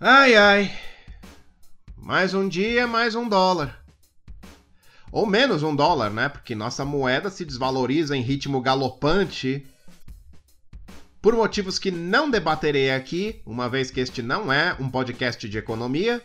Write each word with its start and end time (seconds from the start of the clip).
Ai, 0.00 0.36
ai. 0.36 0.78
Mais 1.96 2.32
um 2.32 2.48
dia, 2.48 2.86
mais 2.86 3.16
um 3.16 3.28
dólar. 3.28 3.84
Ou 5.10 5.26
menos 5.26 5.64
um 5.64 5.74
dólar, 5.74 6.08
né? 6.08 6.28
Porque 6.28 6.54
nossa 6.54 6.84
moeda 6.84 7.28
se 7.30 7.44
desvaloriza 7.44 8.16
em 8.16 8.22
ritmo 8.22 8.60
galopante. 8.60 9.66
Por 11.20 11.34
motivos 11.34 11.80
que 11.80 11.90
não 11.90 12.30
debaterei 12.30 12.92
aqui, 12.92 13.42
uma 13.44 13.68
vez 13.68 13.90
que 13.90 13.98
este 13.98 14.22
não 14.22 14.52
é 14.52 14.76
um 14.78 14.88
podcast 14.88 15.48
de 15.48 15.58
economia. 15.58 16.24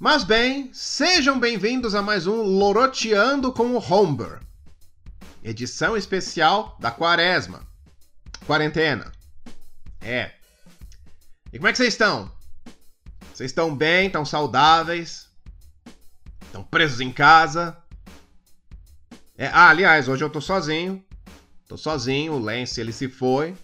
Mas 0.00 0.24
bem, 0.24 0.68
sejam 0.72 1.38
bem-vindos 1.38 1.94
a 1.94 2.02
mais 2.02 2.26
um 2.26 2.42
Loroteando 2.42 3.52
com 3.52 3.68
o 3.68 3.78
Homber. 3.78 4.40
Edição 5.44 5.96
especial 5.96 6.76
da 6.80 6.90
Quaresma. 6.90 7.64
Quarentena. 8.44 9.12
É. 10.02 10.35
E 11.56 11.58
como 11.58 11.68
é 11.68 11.72
que 11.72 11.78
vocês 11.78 11.94
estão? 11.94 12.30
Vocês 13.32 13.50
estão 13.50 13.74
bem? 13.74 14.08
Estão 14.08 14.26
saudáveis? 14.26 15.26
Estão 16.42 16.62
presos 16.62 17.00
em 17.00 17.10
casa? 17.10 17.78
É, 19.38 19.46
ah, 19.46 19.70
aliás, 19.70 20.06
hoje 20.06 20.22
eu 20.22 20.28
tô 20.28 20.38
sozinho. 20.38 21.02
Tô 21.66 21.78
sozinho, 21.78 22.34
o 22.34 22.38
Lance 22.38 22.78
ele 22.78 22.92
se 22.92 23.08
foi. 23.08 23.56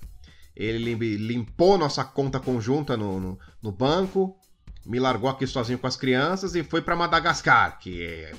Ele 0.56 0.94
limpou 1.18 1.76
nossa 1.76 2.02
conta 2.02 2.40
conjunta 2.40 2.96
no, 2.96 3.20
no, 3.20 3.38
no 3.60 3.70
banco, 3.70 4.38
me 4.86 4.98
largou 4.98 5.28
aqui 5.28 5.46
sozinho 5.46 5.78
com 5.78 5.86
as 5.86 5.94
crianças 5.94 6.54
e 6.54 6.64
foi 6.64 6.80
para 6.80 6.96
Madagascar, 6.96 7.78
que 7.78 8.02
é... 8.02 8.34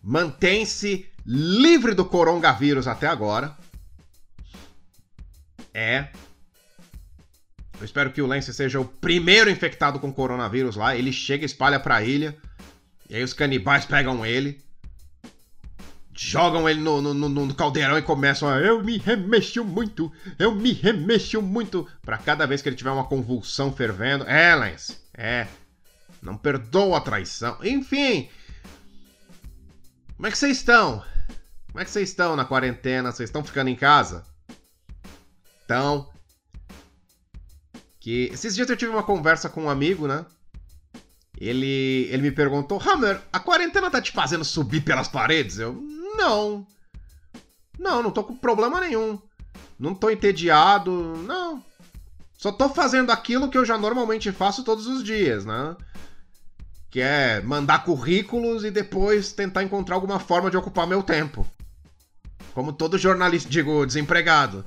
mantém-se 0.00 1.10
livre 1.26 1.94
do 1.94 2.04
coronavírus 2.04 2.86
até 2.86 3.08
agora. 3.08 3.56
É. 5.74 6.12
Eu 7.78 7.84
espero 7.84 8.12
que 8.12 8.20
o 8.20 8.26
Lance 8.26 8.52
seja 8.52 8.80
o 8.80 8.84
primeiro 8.84 9.48
infectado 9.48 10.00
com 10.00 10.12
coronavírus 10.12 10.74
lá. 10.74 10.96
Ele 10.96 11.12
chega 11.12 11.46
espalha 11.46 11.78
pra 11.78 12.02
ilha. 12.02 12.36
E 13.08 13.14
aí 13.14 13.22
os 13.22 13.32
canibais 13.32 13.84
pegam 13.84 14.26
ele. 14.26 14.60
Jogam 16.20 16.68
ele 16.68 16.80
no, 16.80 17.00
no, 17.00 17.14
no, 17.14 17.28
no 17.28 17.54
caldeirão 17.54 17.96
e 17.96 18.02
começam 18.02 18.48
a. 18.48 18.58
Eu 18.58 18.82
me 18.82 18.98
remexo 18.98 19.64
muito, 19.64 20.12
eu 20.36 20.52
me 20.52 20.72
remexo 20.72 21.40
muito. 21.40 21.86
Para 22.02 22.18
cada 22.18 22.44
vez 22.44 22.60
que 22.60 22.68
ele 22.68 22.74
tiver 22.74 22.90
uma 22.90 23.04
convulsão 23.04 23.72
fervendo. 23.72 24.24
É, 24.24 24.52
Lance, 24.56 24.96
é. 25.14 25.46
Não 26.20 26.36
perdoa 26.36 26.98
a 26.98 27.00
traição. 27.00 27.56
Enfim. 27.62 28.28
Como 30.16 30.26
é 30.26 30.30
que 30.32 30.38
vocês 30.38 30.56
estão? 30.56 31.04
Como 31.68 31.80
é 31.80 31.84
que 31.84 31.90
vocês 31.92 32.08
estão 32.08 32.34
na 32.34 32.44
quarentena? 32.44 33.12
Vocês 33.12 33.28
estão 33.28 33.44
ficando 33.44 33.70
em 33.70 33.76
casa? 33.76 34.24
Então. 35.64 36.10
Que 38.08 38.30
esses 38.32 38.54
dias 38.54 38.70
eu 38.70 38.76
tive 38.76 38.90
uma 38.90 39.02
conversa 39.02 39.50
com 39.50 39.64
um 39.64 39.68
amigo, 39.68 40.08
né? 40.08 40.24
Ele, 41.38 42.08
ele 42.10 42.22
me 42.22 42.30
perguntou: 42.30 42.80
Hammer, 42.80 43.20
a 43.30 43.38
quarentena 43.38 43.90
tá 43.90 44.00
te 44.00 44.12
fazendo 44.12 44.46
subir 44.46 44.80
pelas 44.80 45.08
paredes? 45.08 45.58
Eu, 45.58 45.74
não. 46.16 46.66
Não, 47.78 48.02
não 48.02 48.10
tô 48.10 48.24
com 48.24 48.34
problema 48.34 48.80
nenhum. 48.80 49.20
Não 49.78 49.94
tô 49.94 50.08
entediado, 50.08 50.90
não. 51.26 51.62
Só 52.38 52.50
tô 52.50 52.70
fazendo 52.70 53.10
aquilo 53.10 53.50
que 53.50 53.58
eu 53.58 53.64
já 53.66 53.76
normalmente 53.76 54.32
faço 54.32 54.64
todos 54.64 54.86
os 54.86 55.04
dias, 55.04 55.44
né? 55.44 55.76
Que 56.88 57.02
é 57.02 57.42
mandar 57.42 57.84
currículos 57.84 58.64
e 58.64 58.70
depois 58.70 59.32
tentar 59.32 59.62
encontrar 59.62 59.96
alguma 59.96 60.18
forma 60.18 60.50
de 60.50 60.56
ocupar 60.56 60.86
meu 60.86 61.02
tempo. 61.02 61.46
Como 62.54 62.72
todo 62.72 62.96
jornalista, 62.96 63.50
digo, 63.50 63.84
desempregado. 63.84 64.64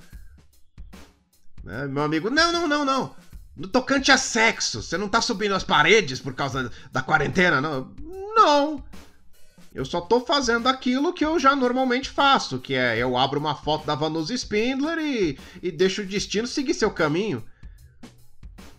Né? 1.64 1.88
Meu 1.88 2.03
amigo, 2.03 2.30
não, 2.30 2.52
não, 2.52 2.67
não, 2.67 2.86
não. 2.86 3.20
No 3.55 3.67
tocante 3.67 4.11
a 4.11 4.17
sexo, 4.17 4.81
você 4.81 4.97
não 4.97 5.09
tá 5.09 5.21
subindo 5.21 5.53
as 5.53 5.63
paredes 5.63 6.19
por 6.19 6.33
causa 6.33 6.71
da 6.91 7.02
quarentena, 7.02 7.59
não? 7.59 7.93
Não. 8.35 8.83
Eu 9.73 9.86
só 9.86 10.02
tô 10.02 10.20
fazendo 10.20 10.67
aquilo 10.67 11.14
que 11.14 11.26
eu 11.26 11.39
já 11.39 11.55
normalmente 11.55 12.09
faço, 12.09 12.59
que 12.59 12.73
é 12.73 12.98
eu 12.98 13.17
abro 13.17 13.39
uma 13.39 13.55
foto 13.55 13.86
da 13.86 13.95
Vanusa 13.95 14.33
Spindler 14.33 14.98
e, 14.99 15.39
e 15.61 15.71
deixo 15.71 16.02
o 16.02 16.05
destino 16.05 16.48
seguir 16.48 16.73
seu 16.73 16.92
caminho. 16.92 17.43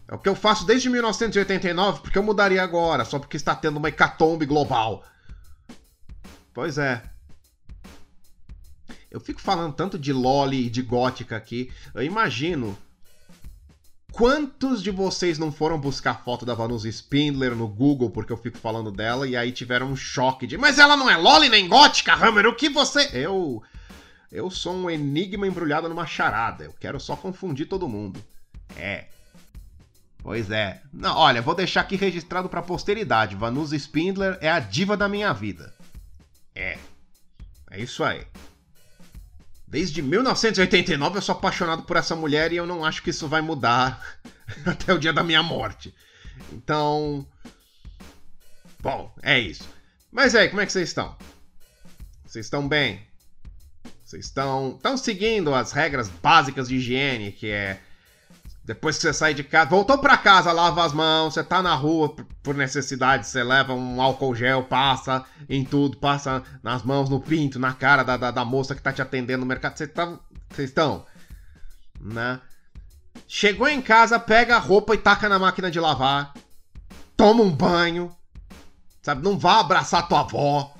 É 0.06 0.14
o 0.14 0.18
que 0.18 0.28
eu 0.28 0.34
faço 0.34 0.66
desde 0.66 0.90
1989, 0.90 2.02
porque 2.02 2.18
eu 2.18 2.22
mudaria 2.22 2.62
agora, 2.62 3.04
só 3.04 3.18
porque 3.18 3.38
está 3.38 3.54
tendo 3.54 3.78
uma 3.78 3.88
hecatombe 3.88 4.44
global. 4.44 5.02
Pois 6.52 6.76
é. 6.76 7.02
Eu 9.10 9.20
fico 9.20 9.40
falando 9.40 9.74
tanto 9.74 9.98
de 9.98 10.12
Loli 10.12 10.66
e 10.66 10.70
de 10.70 10.82
gótica 10.82 11.36
aqui. 11.36 11.72
Eu 11.94 12.02
imagino 12.02 12.76
Quantos 14.12 14.82
de 14.82 14.90
vocês 14.90 15.38
não 15.38 15.50
foram 15.50 15.78
buscar 15.78 16.22
foto 16.22 16.44
da 16.44 16.54
Vanusa 16.54 16.88
Spindler 16.88 17.56
no 17.56 17.66
Google 17.66 18.10
porque 18.10 18.32
eu 18.32 18.36
fico 18.36 18.58
falando 18.58 18.90
dela 18.90 19.26
e 19.26 19.34
aí 19.34 19.50
tiveram 19.50 19.86
um 19.86 19.96
choque 19.96 20.46
de 20.46 20.58
Mas 20.58 20.78
ela 20.78 20.96
não 20.96 21.08
é 21.08 21.16
Loli 21.16 21.48
nem 21.48 21.66
gótica, 21.66 22.14
Hammer, 22.14 22.46
o 22.46 22.54
que 22.54 22.68
você... 22.68 23.08
Eu... 23.12 23.62
Eu 24.30 24.50
sou 24.50 24.74
um 24.74 24.90
enigma 24.90 25.46
embrulhado 25.46 25.88
numa 25.90 26.06
charada. 26.06 26.64
Eu 26.64 26.72
quero 26.72 26.98
só 26.98 27.14
confundir 27.14 27.66
todo 27.66 27.88
mundo. 27.88 28.22
É. 28.76 29.06
Pois 30.22 30.50
é. 30.50 30.80
Não, 30.90 31.16
olha, 31.16 31.42
vou 31.42 31.54
deixar 31.54 31.82
aqui 31.82 31.96
registrado 31.96 32.48
pra 32.48 32.62
posteridade. 32.62 33.36
Vanusa 33.36 33.76
Spindler 33.76 34.38
é 34.40 34.50
a 34.50 34.58
diva 34.58 34.96
da 34.96 35.06
minha 35.08 35.32
vida. 35.34 35.74
É. 36.54 36.78
É 37.70 37.80
isso 37.80 38.04
aí. 38.04 38.26
Desde 39.72 40.02
1989 40.02 41.16
eu 41.16 41.22
sou 41.22 41.34
apaixonado 41.34 41.84
por 41.84 41.96
essa 41.96 42.14
mulher 42.14 42.52
e 42.52 42.56
eu 42.56 42.66
não 42.66 42.84
acho 42.84 43.02
que 43.02 43.08
isso 43.08 43.26
vai 43.26 43.40
mudar 43.40 44.20
até 44.66 44.92
o 44.92 44.98
dia 44.98 45.14
da 45.14 45.24
minha 45.24 45.42
morte. 45.42 45.94
Então. 46.52 47.26
Bom, 48.80 49.10
é 49.22 49.40
isso. 49.40 49.66
Mas 50.10 50.34
aí, 50.34 50.50
como 50.50 50.60
é 50.60 50.66
que 50.66 50.72
vocês 50.72 50.90
estão? 50.90 51.16
Vocês 52.22 52.44
estão 52.44 52.68
bem? 52.68 53.00
Vocês 54.04 54.26
estão, 54.26 54.74
estão 54.76 54.94
seguindo 54.98 55.54
as 55.54 55.72
regras 55.72 56.10
básicas 56.10 56.68
de 56.68 56.76
higiene, 56.76 57.32
que 57.32 57.48
é 57.48 57.80
depois 58.64 58.96
que 58.96 59.02
você 59.02 59.12
sai 59.12 59.34
de 59.34 59.42
casa, 59.42 59.70
voltou 59.70 59.98
para 59.98 60.16
casa, 60.16 60.52
lava 60.52 60.84
as 60.84 60.92
mãos, 60.92 61.34
você 61.34 61.42
tá 61.42 61.60
na 61.60 61.74
rua 61.74 62.14
por 62.42 62.54
necessidade, 62.54 63.26
você 63.26 63.42
leva 63.42 63.74
um 63.74 64.00
álcool 64.00 64.34
gel, 64.36 64.62
passa 64.62 65.24
em 65.48 65.64
tudo, 65.64 65.96
passa 65.96 66.44
nas 66.62 66.84
mãos, 66.84 67.08
no 67.08 67.20
pinto, 67.20 67.58
na 67.58 67.72
cara 67.72 68.04
da, 68.04 68.16
da, 68.16 68.30
da 68.30 68.44
moça 68.44 68.74
que 68.74 68.82
tá 68.82 68.92
te 68.92 69.02
atendendo 69.02 69.40
no 69.40 69.46
mercado. 69.46 69.76
Vocês 69.76 69.90
tá, 69.90 70.16
estão, 70.58 71.04
né? 72.00 72.40
Chegou 73.26 73.66
em 73.66 73.82
casa, 73.82 74.18
pega 74.18 74.56
a 74.56 74.60
roupa 74.60 74.94
e 74.94 74.98
taca 74.98 75.28
na 75.28 75.40
máquina 75.40 75.70
de 75.70 75.80
lavar. 75.80 76.32
Toma 77.16 77.42
um 77.42 77.50
banho. 77.50 78.14
Sabe, 79.02 79.24
não 79.24 79.36
vá 79.36 79.58
abraçar 79.58 80.06
tua 80.06 80.20
avó. 80.20 80.72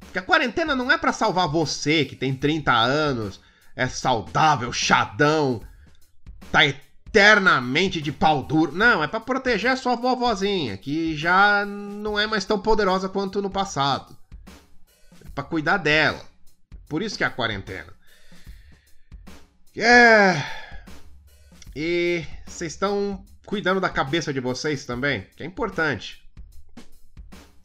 Porque 0.00 0.18
a 0.18 0.22
quarentena 0.22 0.74
não 0.74 0.90
é 0.90 0.96
para 0.96 1.12
salvar 1.12 1.48
você 1.48 2.06
que 2.06 2.16
tem 2.16 2.34
30 2.34 2.72
anos, 2.72 3.40
é 3.76 3.86
saudável, 3.86 4.72
chadão, 4.72 5.60
tá 6.50 6.64
eternamente 6.66 8.00
de 8.00 8.12
pau 8.12 8.42
duro. 8.42 8.72
Não, 8.72 9.02
é 9.02 9.08
para 9.08 9.20
proteger 9.20 9.70
a 9.70 9.76
sua 9.76 9.96
vovozinha, 9.96 10.76
que 10.76 11.16
já 11.16 11.64
não 11.66 12.18
é 12.18 12.26
mais 12.26 12.44
tão 12.44 12.58
poderosa 12.58 13.08
quanto 13.08 13.42
no 13.42 13.50
passado. 13.50 14.16
É 15.24 15.28
para 15.34 15.44
cuidar 15.44 15.78
dela. 15.78 16.24
Por 16.88 17.02
isso 17.02 17.16
que 17.16 17.24
é 17.24 17.26
a 17.26 17.30
quarentena. 17.30 17.92
É. 19.76 20.42
E 21.74 22.24
vocês 22.46 22.72
estão 22.72 23.24
cuidando 23.46 23.80
da 23.80 23.88
cabeça 23.88 24.32
de 24.32 24.40
vocês 24.40 24.84
também, 24.84 25.26
que 25.36 25.42
é 25.42 25.46
importante. 25.46 26.22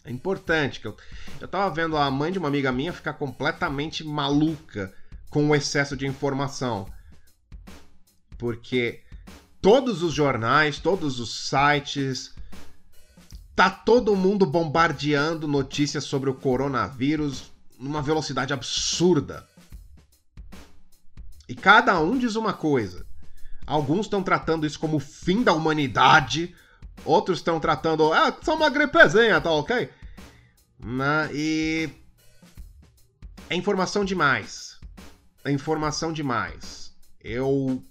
É 0.06 0.12
importante 0.12 0.80
que 0.80 0.88
eu, 0.88 0.96
eu 1.40 1.48
tava 1.48 1.74
vendo 1.74 1.98
a 1.98 2.12
mãe 2.12 2.32
de 2.32 2.38
uma 2.38 2.48
amiga 2.48 2.72
minha 2.72 2.94
ficar 2.94 3.14
completamente 3.14 4.04
maluca 4.04 4.94
com 5.30 5.50
o 5.50 5.56
excesso 5.56 5.96
de 5.98 6.06
informação 6.06 6.88
porque 8.44 9.00
todos 9.62 10.04
os 10.04 10.14
jornais, 10.14 10.78
todos 10.78 11.18
os 11.18 11.48
sites, 11.48 12.36
tá 13.56 13.70
todo 13.70 14.18
mundo 14.18 14.46
bombardeando 14.46 15.48
notícias 15.48 16.04
sobre 16.04 16.30
o 16.30 16.34
coronavírus 16.34 17.54
numa 17.80 18.02
velocidade 18.02 18.52
absurda. 18.52 19.48
E 21.48 21.56
cada 21.56 21.98
um 22.02 22.18
diz 22.18 22.36
uma 22.36 22.52
coisa. 22.52 23.06
Alguns 23.66 24.08
estão 24.08 24.22
tratando 24.22 24.68
isso 24.68 24.78
como 24.78 24.98
o 24.98 25.00
fim 25.00 25.42
da 25.42 25.54
humanidade, 25.54 26.54
outros 27.06 27.38
estão 27.38 27.62
tratando, 27.62 28.12
ah, 28.12 28.38
só 28.42 28.58
uma 28.58 28.70
gripezinha, 28.70 29.40
tá 29.40 29.52
ok? 29.52 29.90
Na, 30.78 31.30
e 31.32 31.90
é 33.50 33.56
informação 33.56 34.04
demais. 34.04 34.78
É 35.46 35.50
informação 35.50 36.12
demais. 36.12 36.94
Eu 37.24 37.82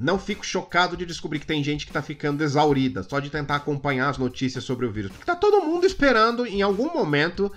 não 0.00 0.18
fico 0.18 0.44
chocado 0.44 0.96
de 0.96 1.04
descobrir 1.04 1.38
que 1.40 1.46
tem 1.46 1.62
gente 1.62 1.86
que 1.86 1.92
tá 1.92 2.00
ficando 2.00 2.42
exaurida 2.42 3.02
só 3.02 3.20
de 3.20 3.28
tentar 3.28 3.56
acompanhar 3.56 4.08
as 4.08 4.16
notícias 4.16 4.64
sobre 4.64 4.86
o 4.86 4.90
vírus. 4.90 5.10
Porque 5.10 5.26
tá 5.26 5.36
todo 5.36 5.62
mundo 5.62 5.84
esperando 5.84 6.46
em 6.46 6.62
algum 6.62 6.90
momento, 6.90 7.52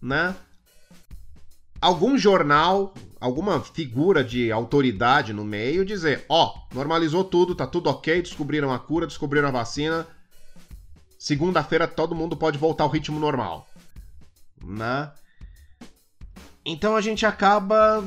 né? 0.00 0.36
algum 1.80 2.18
jornal, 2.18 2.92
alguma 3.18 3.60
figura 3.60 4.22
de 4.22 4.52
autoridade 4.52 5.32
no 5.32 5.42
meio 5.42 5.86
dizer: 5.86 6.26
ó, 6.28 6.52
oh, 6.52 6.74
normalizou 6.74 7.24
tudo, 7.24 7.54
tá 7.54 7.66
tudo 7.66 7.88
ok, 7.88 8.20
descobriram 8.20 8.70
a 8.70 8.78
cura, 8.78 9.06
descobriram 9.06 9.48
a 9.48 9.52
vacina. 9.52 10.06
Segunda-feira 11.18 11.88
todo 11.88 12.14
mundo 12.14 12.36
pode 12.36 12.58
voltar 12.58 12.84
ao 12.84 12.90
ritmo 12.90 13.18
normal. 13.18 13.66
Né? 14.62 15.10
Então 16.62 16.94
a 16.94 17.00
gente 17.00 17.24
acaba 17.24 18.04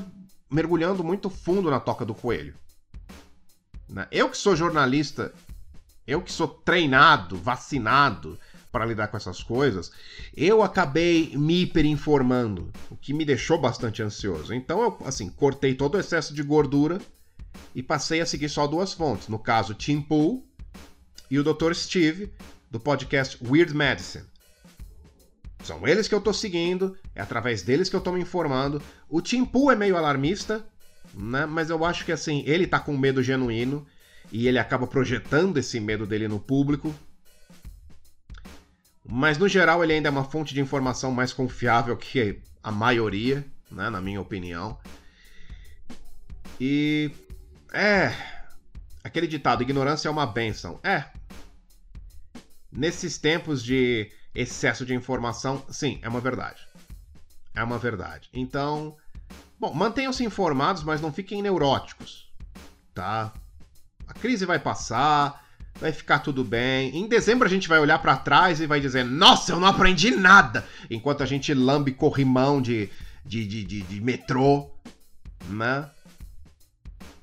mergulhando 0.47 1.03
muito 1.03 1.27
fundo 1.27 1.71
na 1.71 1.79
toca 1.79 2.05
do 2.05 2.13
coelho. 2.13 2.53
Né? 3.89 4.07
Eu 4.11 4.29
que 4.29 4.37
sou 4.37 4.55
jornalista, 4.55 5.33
eu 6.05 6.21
que 6.21 6.31
sou 6.31 6.47
treinado, 6.47 7.35
vacinado 7.37 8.39
para 8.71 8.85
lidar 8.85 9.07
com 9.07 9.17
essas 9.17 9.41
coisas, 9.41 9.91
eu 10.35 10.61
acabei 10.61 11.35
me 11.35 11.63
hiperinformando, 11.63 12.71
o 12.89 12.95
que 12.95 13.13
me 13.13 13.25
deixou 13.25 13.59
bastante 13.59 14.03
ansioso. 14.03 14.53
Então 14.53 14.81
eu, 14.81 14.97
assim, 15.05 15.29
cortei 15.29 15.73
todo 15.73 15.95
o 15.95 15.99
excesso 15.99 16.33
de 16.33 16.43
gordura 16.43 16.99
e 17.73 17.81
passei 17.81 18.21
a 18.21 18.25
seguir 18.25 18.49
só 18.49 18.67
duas 18.67 18.93
fontes. 18.93 19.27
No 19.27 19.39
caso, 19.39 19.73
Tim 19.73 20.01
Pool 20.01 20.45
e 21.31 21.39
o 21.39 21.43
Dr. 21.43 21.73
Steve, 21.73 22.31
do 22.69 22.79
podcast 22.79 23.37
Weird 23.43 23.73
Medicine. 23.73 24.25
São 25.63 25.87
eles 25.87 26.07
que 26.07 26.15
eu 26.15 26.21
tô 26.21 26.31
seguindo, 26.31 26.95
é 27.13 27.21
através 27.21 27.63
deles 27.63 27.89
que 27.89 27.95
eu 27.95 28.01
tô 28.01 28.11
me 28.11 28.21
informando. 28.21 28.81
O 29.09 29.21
Tim 29.21 29.43
Pool 29.43 29.71
é 29.71 29.75
meio 29.75 29.97
alarmista, 29.97 30.65
né? 31.13 31.45
Mas 31.45 31.69
eu 31.69 31.83
acho 31.85 32.05
que 32.05 32.11
assim, 32.11 32.43
ele 32.45 32.67
tá 32.67 32.79
com 32.79 32.97
medo 32.97 33.23
genuíno 33.23 33.85
e 34.31 34.47
ele 34.47 34.59
acaba 34.59 34.87
projetando 34.87 35.57
esse 35.57 35.79
medo 35.79 36.05
dele 36.05 36.27
no 36.27 36.39
público. 36.39 36.93
Mas 39.05 39.37
no 39.37 39.47
geral 39.47 39.83
ele 39.83 39.93
ainda 39.93 40.09
é 40.09 40.11
uma 40.11 40.23
fonte 40.23 40.53
de 40.53 40.61
informação 40.61 41.11
mais 41.11 41.33
confiável 41.33 41.97
que 41.97 42.41
a 42.61 42.71
maioria, 42.71 43.45
né, 43.71 43.89
na 43.89 43.99
minha 43.99 44.21
opinião. 44.21 44.77
E 46.59 47.11
é 47.73 48.13
aquele 49.03 49.27
ditado, 49.27 49.63
ignorância 49.63 50.07
é 50.07 50.11
uma 50.11 50.27
benção. 50.27 50.79
É. 50.83 51.05
Nesses 52.71 53.17
tempos 53.17 53.63
de 53.63 54.11
excesso 54.33 54.85
de 54.85 54.93
informação, 54.93 55.65
sim, 55.69 55.99
é 56.03 56.09
uma 56.09 56.21
verdade. 56.21 56.67
É 57.55 57.63
uma 57.63 57.79
verdade. 57.79 58.29
Então, 58.31 58.95
bom, 59.59 59.73
mantenham-se 59.73 60.23
informados, 60.23 60.83
mas 60.83 61.01
não 61.01 61.11
fiquem 61.11 61.41
neuróticos, 61.41 62.31
tá? 62.93 63.33
A 64.07 64.13
crise 64.13 64.45
vai 64.45 64.57
passar, 64.57 65.45
vai 65.79 65.91
ficar 65.91 66.19
tudo 66.19 66.43
bem. 66.43 66.95
Em 66.97 67.07
dezembro 67.07 67.47
a 67.47 67.49
gente 67.49 67.67
vai 67.67 67.79
olhar 67.79 67.99
para 67.99 68.17
trás 68.17 68.59
e 68.59 68.65
vai 68.65 68.79
dizer: 68.79 69.03
Nossa, 69.03 69.51
eu 69.51 69.59
não 69.59 69.67
aprendi 69.67 70.11
nada! 70.11 70.65
Enquanto 70.89 71.21
a 71.21 71.25
gente 71.25 71.53
lambe 71.53 71.91
corrimão 71.91 72.61
de, 72.61 72.89
de, 73.25 73.45
de, 73.45 73.63
de, 73.63 73.81
de 73.81 74.01
metrô, 74.01 74.71
né? 75.47 75.89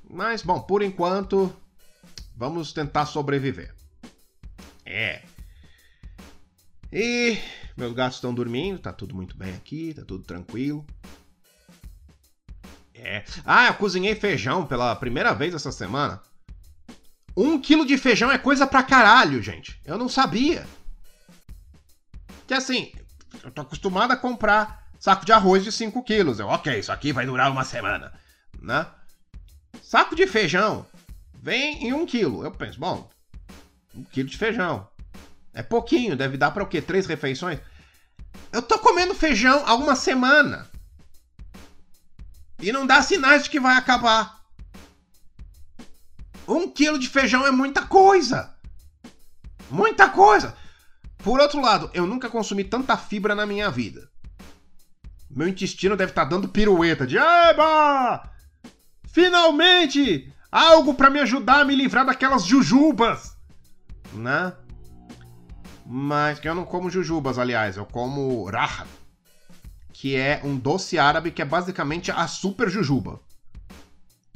Mas, 0.09 0.41
bom, 0.41 0.61
por 0.61 0.81
enquanto, 0.81 1.53
vamos 2.35 2.71
tentar 2.71 3.05
sobreviver. 3.05 3.75
É. 4.85 5.21
E 6.91 7.37
meus 7.75 7.93
gatos 7.93 8.17
estão 8.17 8.33
dormindo, 8.33 8.79
tá 8.79 8.93
tudo 8.93 9.13
muito 9.13 9.37
bem 9.37 9.53
aqui, 9.53 9.93
tá 9.93 10.05
tudo 10.05 10.23
tranquilo. 10.23 10.85
É. 13.07 13.23
Ah, 13.45 13.67
eu 13.67 13.73
cozinhei 13.75 14.13
feijão 14.15 14.65
pela 14.65 14.93
primeira 14.95 15.33
vez 15.33 15.53
essa 15.53 15.71
semana. 15.71 16.21
Um 17.35 17.59
quilo 17.59 17.85
de 17.85 17.97
feijão 17.97 18.29
é 18.29 18.37
coisa 18.37 18.67
pra 18.67 18.83
caralho, 18.83 19.41
gente. 19.41 19.79
Eu 19.85 19.97
não 19.97 20.09
sabia. 20.09 20.67
Que 22.45 22.53
assim, 22.53 22.91
eu 23.43 23.49
tô 23.49 23.61
acostumado 23.61 24.11
a 24.11 24.17
comprar 24.17 24.87
saco 24.99 25.25
de 25.25 25.31
arroz 25.31 25.63
de 25.63 25.71
5 25.71 26.03
quilos. 26.03 26.39
Eu, 26.39 26.47
ok, 26.47 26.77
isso 26.77 26.91
aqui 26.91 27.13
vai 27.13 27.25
durar 27.25 27.49
uma 27.49 27.63
semana, 27.63 28.11
né? 28.61 28.85
Saco 29.81 30.15
de 30.15 30.27
feijão 30.27 30.85
vem 31.33 31.87
em 31.87 31.93
um 31.93 32.05
quilo. 32.05 32.43
Eu 32.43 32.51
penso, 32.51 32.77
bom, 32.77 33.09
um 33.95 34.03
quilo 34.03 34.27
de 34.27 34.37
feijão. 34.37 34.85
É 35.53 35.63
pouquinho, 35.63 36.17
deve 36.17 36.35
dar 36.35 36.51
para 36.51 36.63
o 36.63 36.67
quê? 36.67 36.81
Três 36.81 37.05
refeições? 37.05 37.59
Eu 38.51 38.61
tô 38.61 38.77
comendo 38.79 39.15
feijão 39.15 39.63
há 39.65 39.75
uma 39.75 39.95
semana. 39.95 40.67
E 42.59 42.71
não 42.71 42.85
dá 42.85 43.01
sinais 43.01 43.43
de 43.43 43.49
que 43.49 43.59
vai 43.59 43.75
acabar. 43.75 44.41
Um 46.47 46.69
quilo 46.69 46.97
de 46.97 47.07
feijão 47.07 47.45
é 47.45 47.51
muita 47.51 47.85
coisa. 47.85 48.55
Muita 49.69 50.09
coisa. 50.09 50.55
Por 51.17 51.39
outro 51.39 51.61
lado, 51.61 51.89
eu 51.93 52.07
nunca 52.07 52.29
consumi 52.29 52.63
tanta 52.63 52.95
fibra 52.97 53.35
na 53.35 53.45
minha 53.45 53.69
vida. 53.69 54.09
Meu 55.29 55.47
intestino 55.47 55.97
deve 55.97 56.11
estar 56.11 56.23
tá 56.23 56.29
dando 56.29 56.47
pirueta 56.47 57.05
de 57.05 57.17
Eba! 57.17 58.29
Finalmente! 59.07 60.33
Algo 60.49 60.93
para 60.93 61.09
me 61.09 61.19
ajudar 61.19 61.61
a 61.61 61.65
me 61.65 61.75
livrar 61.75 62.05
daquelas 62.05 62.45
jujubas! 62.45 63.35
Né? 64.13 64.53
mas 65.89 66.37
que 66.37 66.49
eu 66.49 66.53
não 66.53 66.65
como 66.65 66.89
jujubas, 66.89 67.39
aliás, 67.39 67.77
eu 67.77 67.85
como 67.85 68.43
raha, 68.49 68.85
que 69.97 70.15
é 70.15 70.39
um 70.43 70.55
doce 70.55 70.99
árabe 70.99 71.31
que 71.31 71.41
é 71.41 71.45
basicamente 71.45 72.11
a 72.11 72.27
super 72.27 72.69
jujuba. 72.69 73.19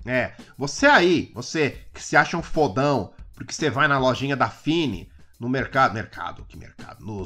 É, 0.04 0.34
você 0.58 0.88
aí, 0.88 1.31
você 1.36 1.86
que 1.94 2.02
se 2.02 2.18
acha 2.18 2.36
um 2.36 2.42
fodão, 2.42 3.13
porque 3.36 3.54
você 3.54 3.69
vai 3.69 3.88
na 3.88 4.00
lojinha 4.00 4.36
da 4.36 4.50
Fini, 4.50 5.08
no 5.40 5.48
mercado, 5.48 5.94
mercado, 5.94 6.44
que 6.46 6.58
mercado? 6.58 7.06
No 7.06 7.24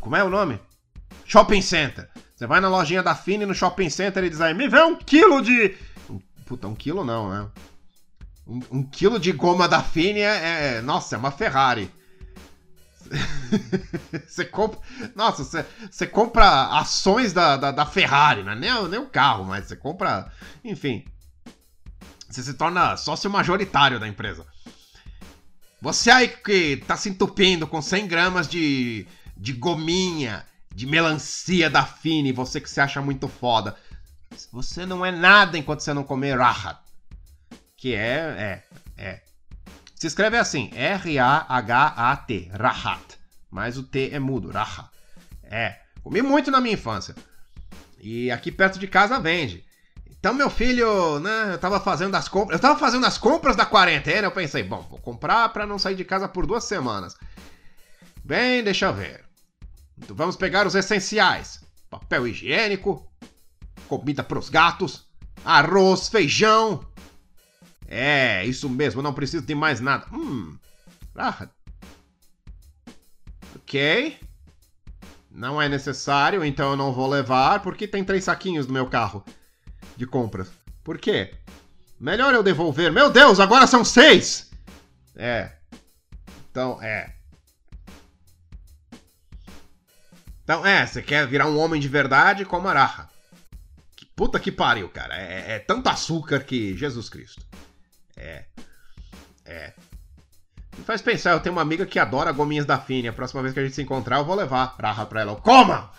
como 0.00 0.16
é 0.16 0.24
o 0.24 0.28
nome? 0.28 0.60
Shopping 1.24 1.62
Center. 1.62 2.10
Você 2.34 2.48
vai 2.48 2.60
na 2.60 2.68
lojinha 2.68 3.00
da 3.00 3.14
Fini 3.14 3.46
no 3.46 3.54
Shopping 3.54 3.90
Center 3.90 4.24
e 4.24 4.30
diz 4.30 4.40
aí, 4.40 4.54
me 4.54 4.68
vê 4.68 4.82
um 4.82 4.96
quilo 4.96 5.40
de... 5.40 5.76
Puta, 6.46 6.66
um 6.66 6.74
quilo 6.74 7.04
não, 7.04 7.30
né? 7.30 7.48
Um, 8.44 8.60
um 8.72 8.82
quilo 8.82 9.20
de 9.20 9.30
goma 9.30 9.68
da 9.68 9.84
Fini 9.84 10.18
é, 10.18 10.78
é, 10.78 10.80
Nossa, 10.80 11.14
é 11.14 11.18
uma 11.18 11.30
Ferrari. 11.30 11.88
você 14.26 14.44
compra. 14.44 14.80
Nossa, 15.14 15.44
você, 15.44 15.66
você 15.90 16.06
compra 16.06 16.78
ações 16.78 17.32
da, 17.32 17.56
da, 17.56 17.70
da 17.70 17.86
Ferrari, 17.86 18.42
não 18.42 18.52
é 18.52 18.56
nem, 18.56 18.88
nem 18.88 19.00
o 19.00 19.08
carro, 19.08 19.44
mas 19.44 19.66
você 19.66 19.76
compra. 19.76 20.30
Enfim. 20.64 21.04
Você 22.28 22.42
se 22.42 22.54
torna 22.54 22.96
sócio 22.96 23.30
majoritário 23.30 23.98
da 23.98 24.06
empresa. 24.06 24.46
Você 25.80 26.10
aí 26.10 26.28
que 26.28 26.78
tá 26.86 26.96
se 26.96 27.08
entupindo 27.08 27.66
com 27.66 27.80
100 27.80 28.06
gramas 28.06 28.48
de, 28.48 29.06
de 29.36 29.52
gominha, 29.52 30.44
de 30.74 30.86
melancia 30.86 31.70
da 31.70 31.84
Fini, 31.84 32.32
você 32.32 32.60
que 32.60 32.68
se 32.68 32.80
acha 32.80 33.00
muito 33.00 33.28
foda. 33.28 33.76
Você 34.52 34.84
não 34.84 35.04
é 35.04 35.10
nada 35.10 35.56
enquanto 35.56 35.80
você 35.80 35.94
não 35.94 36.04
comer 36.04 36.38
rahat. 36.38 36.78
Que 37.76 37.94
é, 37.94 38.62
é, 38.96 39.02
é. 39.02 39.27
Se 39.98 40.06
escreve 40.06 40.36
assim, 40.36 40.70
R-A-H-A-T, 40.74 42.50
Rahat. 42.54 43.18
Mas 43.50 43.76
o 43.76 43.82
T 43.82 44.10
é 44.12 44.20
mudo, 44.20 44.48
Raha. 44.48 44.88
É, 45.42 45.80
comi 46.04 46.22
muito 46.22 46.52
na 46.52 46.60
minha 46.60 46.74
infância. 46.74 47.16
E 47.98 48.30
aqui 48.30 48.52
perto 48.52 48.78
de 48.78 48.86
casa 48.86 49.18
vende. 49.18 49.64
Então 50.08 50.32
meu 50.32 50.48
filho, 50.48 51.18
né, 51.18 51.54
eu 51.54 51.58
tava 51.58 51.80
fazendo 51.80 52.14
as 52.14 52.28
compras, 52.28 52.58
eu 52.58 52.62
tava 52.62 52.78
fazendo 52.78 53.06
as 53.06 53.18
compras 53.18 53.56
da 53.56 53.66
quarentena, 53.66 54.28
eu 54.28 54.30
pensei, 54.30 54.62
bom, 54.62 54.86
vou 54.88 55.00
comprar 55.00 55.48
para 55.48 55.66
não 55.66 55.80
sair 55.80 55.96
de 55.96 56.04
casa 56.04 56.28
por 56.28 56.46
duas 56.46 56.62
semanas. 56.62 57.16
Bem, 58.24 58.62
deixa 58.62 58.86
eu 58.86 58.94
ver. 58.94 59.24
Então 59.96 60.14
vamos 60.14 60.36
pegar 60.36 60.64
os 60.64 60.76
essenciais: 60.76 61.60
papel 61.90 62.28
higiênico, 62.28 63.04
comida 63.88 64.22
para 64.22 64.38
os 64.38 64.48
gatos, 64.48 65.08
arroz, 65.44 66.08
feijão, 66.08 66.86
é, 67.88 68.44
isso 68.44 68.68
mesmo, 68.68 69.00
não 69.00 69.14
preciso 69.14 69.44
de 69.44 69.54
mais 69.54 69.80
nada. 69.80 70.06
Hum. 70.12 70.58
Ah. 71.16 71.48
Ok. 73.56 74.18
Não 75.30 75.60
é 75.60 75.68
necessário, 75.68 76.44
então 76.44 76.70
eu 76.70 76.76
não 76.76 76.92
vou 76.92 77.08
levar, 77.08 77.62
porque 77.62 77.88
tem 77.88 78.04
três 78.04 78.24
saquinhos 78.24 78.66
no 78.66 78.72
meu 78.72 78.86
carro 78.86 79.24
de 79.96 80.06
compras. 80.06 80.50
Por 80.84 80.98
quê? 80.98 81.34
Melhor 81.98 82.34
eu 82.34 82.42
devolver. 82.42 82.92
Meu 82.92 83.10
Deus, 83.10 83.40
agora 83.40 83.66
são 83.66 83.84
seis! 83.84 84.50
É. 85.16 85.52
Então, 86.50 86.80
é. 86.82 87.14
Então, 90.44 90.64
é, 90.64 90.86
você 90.86 91.02
quer 91.02 91.26
virar 91.26 91.46
um 91.46 91.58
homem 91.58 91.80
de 91.80 91.88
verdade, 91.88 92.44
como 92.44 92.68
araha. 92.68 93.08
Que 93.96 94.06
puta 94.06 94.40
que 94.40 94.50
pariu, 94.50 94.88
cara. 94.88 95.14
É, 95.16 95.56
é 95.56 95.58
tanto 95.58 95.88
açúcar 95.88 96.40
que. 96.40 96.76
Jesus 96.76 97.08
Cristo. 97.08 97.44
É. 98.18 98.44
É. 99.44 99.72
Me 100.76 100.84
faz 100.84 101.00
pensar, 101.00 101.32
eu 101.32 101.40
tenho 101.40 101.54
uma 101.54 101.62
amiga 101.62 101.86
que 101.86 101.98
adora 101.98 102.32
gominhas 102.32 102.66
da 102.66 102.78
Fini. 102.78 103.08
A 103.08 103.12
próxima 103.12 103.42
vez 103.42 103.54
que 103.54 103.60
a 103.60 103.64
gente 103.64 103.74
se 103.74 103.82
encontrar, 103.82 104.18
eu 104.18 104.24
vou 104.24 104.34
levar 104.34 104.76
raha 104.78 105.06
pra 105.06 105.22
ela. 105.22 105.36
Coma! 105.36 105.90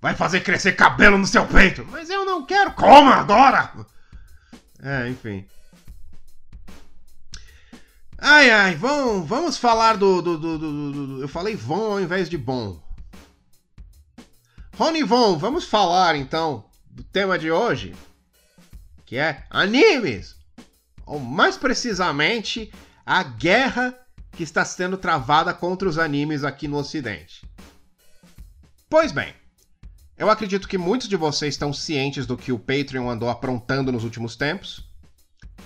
Vai 0.00 0.14
fazer 0.14 0.40
crescer 0.40 0.72
cabelo 0.72 1.18
no 1.18 1.26
seu 1.26 1.46
peito! 1.46 1.86
Mas 1.90 2.10
eu 2.10 2.24
não 2.24 2.44
quero! 2.44 2.72
Coma 2.72 3.14
agora! 3.14 3.72
É, 4.82 5.08
enfim. 5.08 5.46
Ai, 8.20 8.50
ai, 8.50 8.74
vamos, 8.74 9.28
vamos 9.28 9.56
falar 9.58 9.96
do, 9.96 10.20
do, 10.20 10.36
do, 10.36 10.58
do, 10.58 11.22
Eu 11.22 11.28
falei 11.28 11.54
Von 11.54 11.92
ao 11.92 12.00
invés 12.00 12.28
de 12.28 12.36
bom. 12.36 12.82
Rony 14.76 15.02
Von, 15.02 15.38
vamos 15.38 15.64
falar 15.64 16.14
então 16.16 16.64
do 16.88 17.02
tema 17.02 17.38
de 17.38 17.50
hoje, 17.50 17.94
que 19.04 19.16
é 19.16 19.44
animes, 19.50 20.37
ou 21.08 21.18
mais 21.18 21.56
precisamente, 21.56 22.70
a 23.04 23.22
guerra 23.22 23.98
que 24.32 24.42
está 24.42 24.64
sendo 24.64 24.98
travada 24.98 25.54
contra 25.54 25.88
os 25.88 25.98
animes 25.98 26.44
aqui 26.44 26.68
no 26.68 26.76
Ocidente. 26.76 27.48
Pois 28.90 29.10
bem, 29.10 29.34
eu 30.18 30.30
acredito 30.30 30.68
que 30.68 30.76
muitos 30.76 31.08
de 31.08 31.16
vocês 31.16 31.54
estão 31.54 31.72
cientes 31.72 32.26
do 32.26 32.36
que 32.36 32.52
o 32.52 32.58
Patreon 32.58 33.08
andou 33.08 33.30
aprontando 33.30 33.90
nos 33.90 34.04
últimos 34.04 34.36
tempos. 34.36 34.86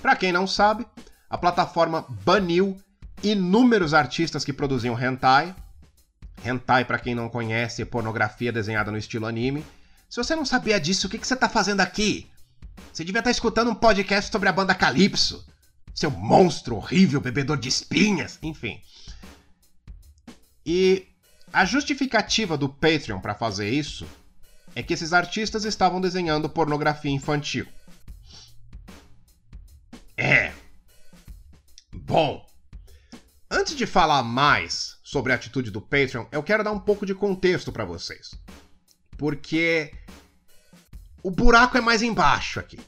Para 0.01 0.15
quem 0.15 0.31
não 0.31 0.47
sabe, 0.47 0.87
a 1.29 1.37
plataforma 1.37 2.07
baniu 2.25 2.77
inúmeros 3.23 3.95
artistas 3.95 4.45
que 4.45 4.53
produziam 4.53 4.99
hentai. 4.99 5.55
Hentai, 6.45 6.85
para 6.85 6.99
quem 6.99 7.15
não 7.15 7.29
conhece, 7.29 7.83
é 7.83 7.85
pornografia 7.85 8.53
desenhada 8.53 8.91
no 8.91 8.99
estilo 8.99 9.27
anime. 9.27 9.65
Se 10.09 10.17
você 10.23 10.37
não 10.37 10.45
sabia 10.45 10.79
disso, 10.79 11.07
o 11.07 11.11
que, 11.11 11.19
que 11.19 11.27
você 11.27 11.35
está 11.35 11.49
fazendo 11.49 11.81
aqui? 11.81 12.32
Você 12.93 13.05
devia 13.05 13.21
estar 13.21 13.31
escutando 13.31 13.71
um 13.71 13.75
podcast 13.75 14.31
sobre 14.31 14.49
a 14.49 14.53
banda 14.53 14.75
Calypso. 14.75 15.47
Seu 15.95 16.11
monstro 16.11 16.77
horrível, 16.77 17.21
bebedor 17.21 17.59
de 17.59 17.69
espinhas, 17.69 18.39
enfim. 18.43 18.81
E 20.65 21.09
a 21.53 21.65
justificativa 21.65 22.57
do 22.57 22.69
Patreon 22.69 23.21
para 23.21 23.35
fazer 23.35 23.69
isso 23.69 24.07
é 24.75 24.83
que 24.83 24.95
esses 24.95 25.13
artistas 25.13 25.65
estavam 25.65 26.01
desenhando 26.01 26.49
pornografia 26.49 27.11
infantil. 27.11 27.67
É. 30.17 30.53
Bom, 31.93 32.47
antes 33.51 33.77
de 33.77 33.87
falar 33.87 34.23
mais 34.23 34.99
sobre 35.03 35.33
a 35.33 35.35
atitude 35.35 35.71
do 35.71 35.81
Patreon, 35.81 36.27
eu 36.33 36.43
quero 36.43 36.65
dar 36.65 36.73
um 36.73 36.81
pouco 36.81 37.05
de 37.05 37.15
contexto 37.15 37.71
para 37.71 37.85
vocês. 37.85 38.35
Porque 39.19 39.93
o 41.23 41.31
buraco 41.31 41.77
é 41.79 41.81
mais 41.81 42.03
embaixo 42.03 42.59
aqui. 42.59 42.79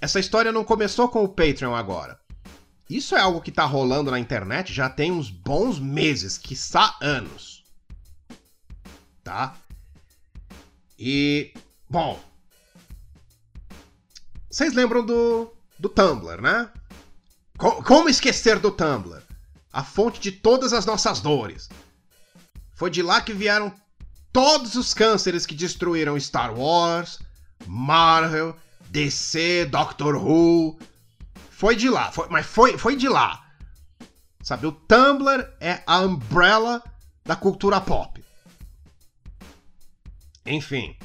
Essa 0.00 0.20
história 0.20 0.52
não 0.52 0.64
começou 0.64 1.08
com 1.08 1.22
o 1.22 1.28
Patreon 1.28 1.74
agora. 1.74 2.20
Isso 2.90 3.16
é 3.16 3.20
algo 3.20 3.40
que 3.40 3.50
tá 3.50 3.64
rolando 3.64 4.10
na 4.10 4.18
internet 4.18 4.72
já 4.72 4.90
tem 4.90 5.10
uns 5.10 5.30
bons 5.30 5.78
meses, 5.78 6.36
quiçá 6.36 6.96
anos. 7.00 7.64
Tá? 9.22 9.56
E. 10.98 11.54
Bom. 11.88 12.20
Vocês 14.50 14.74
lembram 14.74 15.04
do. 15.04 15.50
do 15.78 15.88
Tumblr, 15.88 16.42
né? 16.42 16.70
Co 17.56 17.82
como 17.82 18.08
esquecer 18.08 18.58
do 18.58 18.70
Tumblr? 18.70 19.22
A 19.72 19.82
fonte 19.82 20.20
de 20.20 20.30
todas 20.30 20.72
as 20.72 20.84
nossas 20.84 21.20
dores. 21.20 21.68
Foi 22.74 22.90
de 22.90 23.02
lá 23.02 23.20
que 23.20 23.32
vieram 23.32 23.72
todos 24.34 24.74
os 24.74 24.92
cânceres 24.92 25.46
que 25.46 25.54
destruíram 25.54 26.18
Star 26.18 26.58
Wars, 26.58 27.20
Marvel 27.68 28.56
DC, 28.90 29.66
Doctor 29.66 30.16
Who. 30.16 30.76
Foi 31.50 31.76
de 31.76 31.88
lá, 31.88 32.10
foi, 32.10 32.28
mas 32.28 32.44
foi, 32.44 32.76
foi 32.76 32.96
de 32.96 33.08
lá. 33.08 33.46
Sabe, 34.42 34.66
o 34.66 34.72
Tumblr 34.72 35.48
é 35.60 35.82
a 35.86 36.00
umbrella 36.00 36.82
da 37.24 37.36
cultura 37.36 37.80
pop. 37.80 38.22
Enfim. 40.44 40.96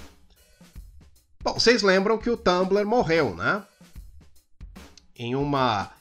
Bom, 1.41 1.53
vocês 1.53 1.83
lembram 1.83 2.17
que 2.17 2.31
o 2.31 2.35
Tumblr 2.35 2.83
morreu, 2.85 3.35
né? 3.35 3.63
Em 5.15 5.35
uma 5.35 5.91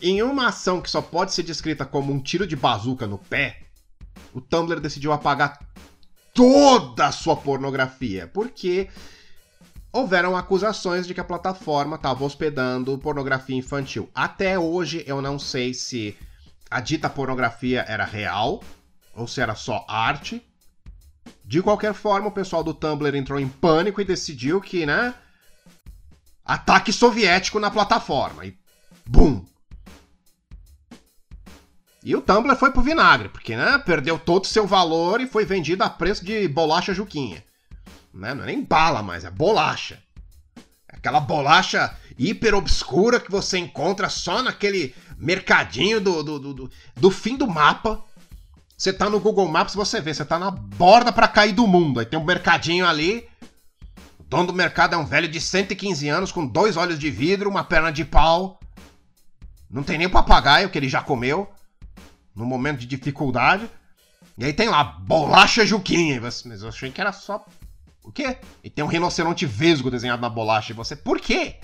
em 0.00 0.22
uma 0.22 0.48
ação 0.48 0.80
que 0.80 0.90
só 0.90 1.00
pode 1.00 1.32
ser 1.32 1.42
descrita 1.42 1.84
como 1.84 2.12
um 2.12 2.20
tiro 2.20 2.46
de 2.46 2.56
bazuca 2.56 3.06
no 3.06 3.18
pé, 3.18 3.62
o 4.32 4.40
Tumblr 4.40 4.80
decidiu 4.80 5.12
apagar 5.12 5.63
toda 6.34 7.06
a 7.06 7.12
sua 7.12 7.36
pornografia, 7.36 8.26
porque 8.26 8.90
houveram 9.92 10.36
acusações 10.36 11.06
de 11.06 11.14
que 11.14 11.20
a 11.20 11.24
plataforma 11.24 11.94
estava 11.94 12.24
hospedando 12.24 12.98
pornografia 12.98 13.56
infantil. 13.56 14.10
Até 14.12 14.58
hoje 14.58 15.04
eu 15.06 15.22
não 15.22 15.38
sei 15.38 15.72
se 15.72 16.16
a 16.68 16.80
dita 16.80 17.08
pornografia 17.08 17.84
era 17.88 18.04
real 18.04 18.60
ou 19.14 19.28
se 19.28 19.40
era 19.40 19.54
só 19.54 19.86
arte. 19.88 20.44
De 21.44 21.62
qualquer 21.62 21.94
forma, 21.94 22.28
o 22.28 22.32
pessoal 22.32 22.64
do 22.64 22.74
Tumblr 22.74 23.16
entrou 23.16 23.38
em 23.38 23.48
pânico 23.48 24.00
e 24.00 24.04
decidiu 24.04 24.60
que, 24.60 24.84
né? 24.84 25.14
Ataque 26.44 26.92
soviético 26.92 27.60
na 27.60 27.70
plataforma. 27.70 28.44
E. 28.44 28.58
Bum! 29.06 29.44
E 32.04 32.14
o 32.14 32.20
Tumblr 32.20 32.54
foi 32.56 32.70
pro 32.70 32.82
vinagre, 32.82 33.30
porque, 33.30 33.56
né? 33.56 33.78
Perdeu 33.78 34.18
todo 34.18 34.44
o 34.44 34.46
seu 34.46 34.66
valor 34.66 35.22
e 35.22 35.26
foi 35.26 35.46
vendido 35.46 35.82
a 35.82 35.88
preço 35.88 36.22
de 36.22 36.46
bolacha 36.46 36.92
Juquinha. 36.92 37.42
Né? 38.12 38.34
Não 38.34 38.42
é 38.42 38.46
nem 38.46 38.62
bala 38.62 39.02
mais, 39.02 39.24
é 39.24 39.30
bolacha. 39.30 39.98
Aquela 40.86 41.18
bolacha 41.18 41.96
hiper 42.18 42.54
obscura 42.54 43.18
que 43.18 43.30
você 43.30 43.56
encontra 43.56 44.10
só 44.10 44.42
naquele 44.42 44.94
mercadinho 45.16 45.98
do, 45.98 46.22
do, 46.22 46.38
do, 46.38 46.70
do 46.94 47.10
fim 47.10 47.38
do 47.38 47.46
mapa. 47.46 48.04
Você 48.76 48.92
tá 48.92 49.08
no 49.08 49.18
Google 49.18 49.48
Maps, 49.48 49.74
você 49.74 49.98
vê, 49.98 50.12
você 50.12 50.26
tá 50.26 50.38
na 50.38 50.50
borda 50.50 51.10
para 51.10 51.26
cair 51.26 51.54
do 51.54 51.66
mundo. 51.66 52.00
Aí 52.00 52.06
tem 52.06 52.18
um 52.18 52.24
mercadinho 52.24 52.86
ali. 52.86 53.26
O 54.18 54.24
dono 54.24 54.48
do 54.48 54.52
mercado 54.52 54.94
é 54.94 54.98
um 54.98 55.06
velho 55.06 55.28
de 55.28 55.40
115 55.40 56.06
anos 56.06 56.30
com 56.30 56.46
dois 56.46 56.76
olhos 56.76 56.98
de 56.98 57.10
vidro, 57.10 57.48
uma 57.48 57.64
perna 57.64 57.90
de 57.90 58.04
pau. 58.04 58.60
Não 59.70 59.82
tem 59.82 59.96
nem 59.96 60.08
papagaio 60.08 60.68
que 60.68 60.76
ele 60.76 60.88
já 60.88 61.00
comeu 61.00 61.50
no 62.34 62.44
momento 62.44 62.80
de 62.80 62.86
dificuldade. 62.86 63.68
E 64.36 64.44
aí 64.44 64.52
tem 64.52 64.68
lá, 64.68 64.82
bolacha 64.84 65.64
Juquinha. 65.64 66.20
Mas 66.20 66.62
eu 66.62 66.68
achei 66.68 66.90
que 66.90 67.00
era 67.00 67.12
só 67.12 67.44
o 68.02 68.12
quê? 68.12 68.38
E 68.62 68.68
tem 68.68 68.84
um 68.84 68.88
rinoceronte 68.88 69.46
vesgo 69.46 69.90
desenhado 69.90 70.22
na 70.22 70.28
bolacha. 70.28 70.72
E 70.72 70.76
você, 70.76 70.94
por 70.96 71.20
quê? 71.20 71.56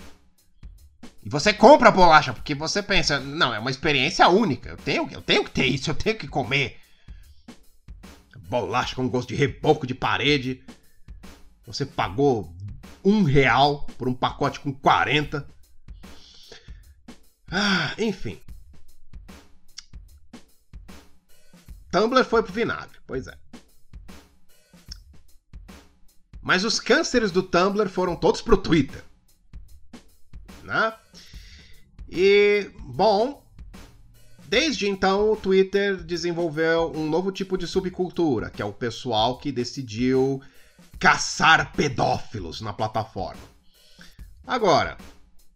E 1.23 1.29
você 1.29 1.53
compra 1.53 1.89
a 1.89 1.93
bolacha 1.93 2.33
porque 2.33 2.55
você 2.55 2.83
pensa, 2.83 3.21
não, 3.21 3.53
é 3.53 3.59
uma 3.59 3.71
experiência 3.71 4.27
única. 4.29 4.71
Eu 4.71 4.77
tenho, 4.77 5.09
eu 5.11 5.21
tenho 5.21 5.45
que 5.45 5.50
ter 5.50 5.67
isso, 5.67 5.91
eu 5.91 5.95
tenho 5.95 6.17
que 6.17 6.27
comer. 6.27 6.79
Bolacha 8.49 8.97
com 8.97 9.09
gosto 9.09 9.29
de 9.29 9.35
reboco 9.35 9.87
de 9.87 9.95
parede. 9.95 10.65
Você 11.67 11.85
pagou 11.85 12.55
um 13.05 13.23
real 13.23 13.87
por 13.99 14.09
um 14.09 14.15
pacote 14.15 14.61
com 14.61 14.73
40. 14.73 15.47
Ah, 17.50 17.95
enfim. 17.99 18.41
Tumblr 21.90 22.25
foi 22.25 22.42
pro 22.42 22.52
vinagre, 22.52 22.99
pois 23.06 23.26
é. 23.26 23.37
Mas 26.42 26.64
os 26.64 26.80
cânceres 26.80 27.30
do 27.30 27.42
Tumblr 27.42 27.88
foram 27.88 28.16
todos 28.16 28.40
pro 28.40 28.56
Twitter. 28.56 29.02
Né? 30.62 30.94
E, 32.09 32.70
bom, 32.80 33.44
desde 34.47 34.88
então 34.88 35.32
o 35.32 35.37
Twitter 35.37 35.97
desenvolveu 36.02 36.92
um 36.94 37.09
novo 37.09 37.30
tipo 37.30 37.59
de 37.59 37.66
subcultura, 37.66 38.50
que 38.50 38.62
é 38.62 38.64
o 38.64 38.73
pessoal 38.73 39.38
que 39.38 39.52
decidiu 39.52 40.42
caçar 40.99 41.73
pedófilos 41.73 42.61
na 42.61 42.73
plataforma. 42.73 43.42
Agora, 44.47 44.97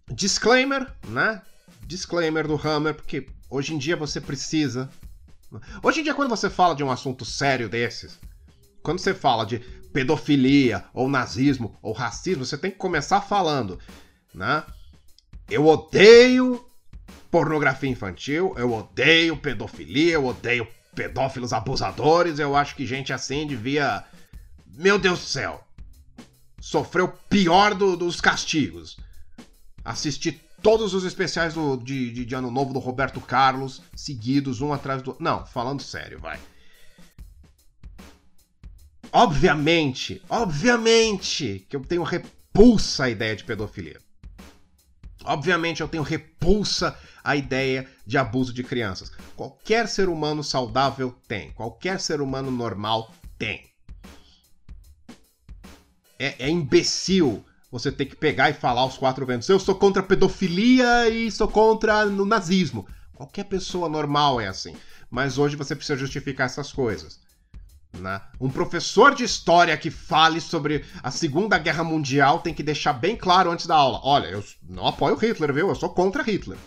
disclaimer, 0.08 0.92
né? 1.08 1.42
Disclaimer 1.86 2.46
do 2.46 2.56
Hammer, 2.56 2.94
porque 2.94 3.26
hoje 3.50 3.74
em 3.74 3.78
dia 3.78 3.96
você 3.96 4.20
precisa. 4.20 4.88
Hoje 5.82 6.00
em 6.00 6.04
dia, 6.04 6.14
quando 6.14 6.28
você 6.28 6.48
fala 6.48 6.74
de 6.74 6.82
um 6.82 6.90
assunto 6.90 7.24
sério 7.24 7.68
desses, 7.68 8.18
quando 8.82 8.98
você 8.98 9.14
fala 9.14 9.44
de 9.44 9.58
pedofilia, 9.92 10.84
ou 10.92 11.08
nazismo, 11.08 11.78
ou 11.80 11.92
racismo, 11.92 12.44
você 12.44 12.58
tem 12.58 12.70
que 12.70 12.76
começar 12.76 13.20
falando, 13.20 13.78
né? 14.34 14.64
Eu 15.48 15.66
odeio 15.66 16.64
pornografia 17.30 17.90
infantil, 17.90 18.54
eu 18.56 18.72
odeio 18.72 19.36
pedofilia, 19.36 20.14
eu 20.14 20.26
odeio 20.26 20.66
pedófilos 20.94 21.52
abusadores, 21.52 22.38
eu 22.38 22.54
acho 22.54 22.76
que 22.76 22.86
gente 22.86 23.12
assim 23.12 23.46
devia. 23.46 24.04
Meu 24.66 24.98
Deus 24.98 25.20
do 25.20 25.26
céu! 25.26 25.66
Sofreu 26.60 27.06
o 27.06 27.28
pior 27.28 27.74
do, 27.74 27.96
dos 27.96 28.20
castigos. 28.20 28.96
Assistir 29.84 30.43
todos 30.64 30.94
os 30.94 31.04
especiais 31.04 31.52
do, 31.52 31.76
de, 31.76 32.10
de, 32.10 32.24
de 32.24 32.34
Ano 32.34 32.50
Novo 32.50 32.72
do 32.72 32.78
Roberto 32.78 33.20
Carlos, 33.20 33.82
seguidos, 33.94 34.62
um 34.62 34.72
atrás 34.72 35.02
do. 35.02 35.14
Não, 35.20 35.44
falando 35.44 35.82
sério, 35.82 36.18
vai. 36.18 36.40
Obviamente, 39.12 40.22
obviamente 40.28 41.66
que 41.68 41.76
eu 41.76 41.80
tenho 41.82 42.02
repulsa 42.02 43.04
à 43.04 43.10
ideia 43.10 43.36
de 43.36 43.44
pedofilia. 43.44 44.00
Obviamente 45.22 45.82
eu 45.82 45.88
tenho 45.88 46.02
repulsa 46.02 46.98
à 47.22 47.36
ideia 47.36 47.86
de 48.06 48.16
abuso 48.16 48.52
de 48.52 48.64
crianças. 48.64 49.12
Qualquer 49.36 49.86
ser 49.86 50.08
humano 50.08 50.42
saudável 50.42 51.14
tem. 51.28 51.52
Qualquer 51.52 52.00
ser 52.00 52.22
humano 52.22 52.50
normal 52.50 53.12
tem. 53.38 53.70
É, 56.18 56.46
é 56.46 56.48
imbecil 56.48 57.44
você 57.74 57.90
ter 57.90 58.06
que 58.06 58.14
pegar 58.14 58.50
e 58.50 58.54
falar 58.54 58.82
aos 58.82 58.96
quatro 58.96 59.26
ventos: 59.26 59.48
eu 59.48 59.58
sou 59.58 59.74
contra 59.74 60.00
a 60.00 60.06
pedofilia 60.06 61.08
e 61.08 61.28
sou 61.28 61.48
contra 61.48 62.06
o 62.06 62.24
nazismo. 62.24 62.86
Qualquer 63.12 63.46
pessoa 63.46 63.88
normal 63.88 64.40
é 64.40 64.46
assim. 64.46 64.76
Mas 65.10 65.38
hoje 65.38 65.56
você 65.56 65.74
precisa 65.74 65.98
justificar 65.98 66.46
essas 66.46 66.72
coisas. 66.72 67.18
Né? 67.98 68.20
Um 68.40 68.48
professor 68.48 69.12
de 69.12 69.24
história 69.24 69.76
que 69.76 69.90
fale 69.90 70.40
sobre 70.40 70.84
a 71.02 71.10
Segunda 71.10 71.58
Guerra 71.58 71.82
Mundial 71.82 72.38
tem 72.38 72.54
que 72.54 72.62
deixar 72.62 72.92
bem 72.92 73.16
claro 73.16 73.50
antes 73.50 73.66
da 73.66 73.74
aula: 73.74 74.00
olha, 74.04 74.28
eu 74.28 74.44
não 74.68 74.86
apoio 74.86 75.16
Hitler, 75.16 75.52
viu? 75.52 75.68
Eu 75.68 75.74
sou 75.74 75.88
contra 75.88 76.22
Hitler. 76.22 76.58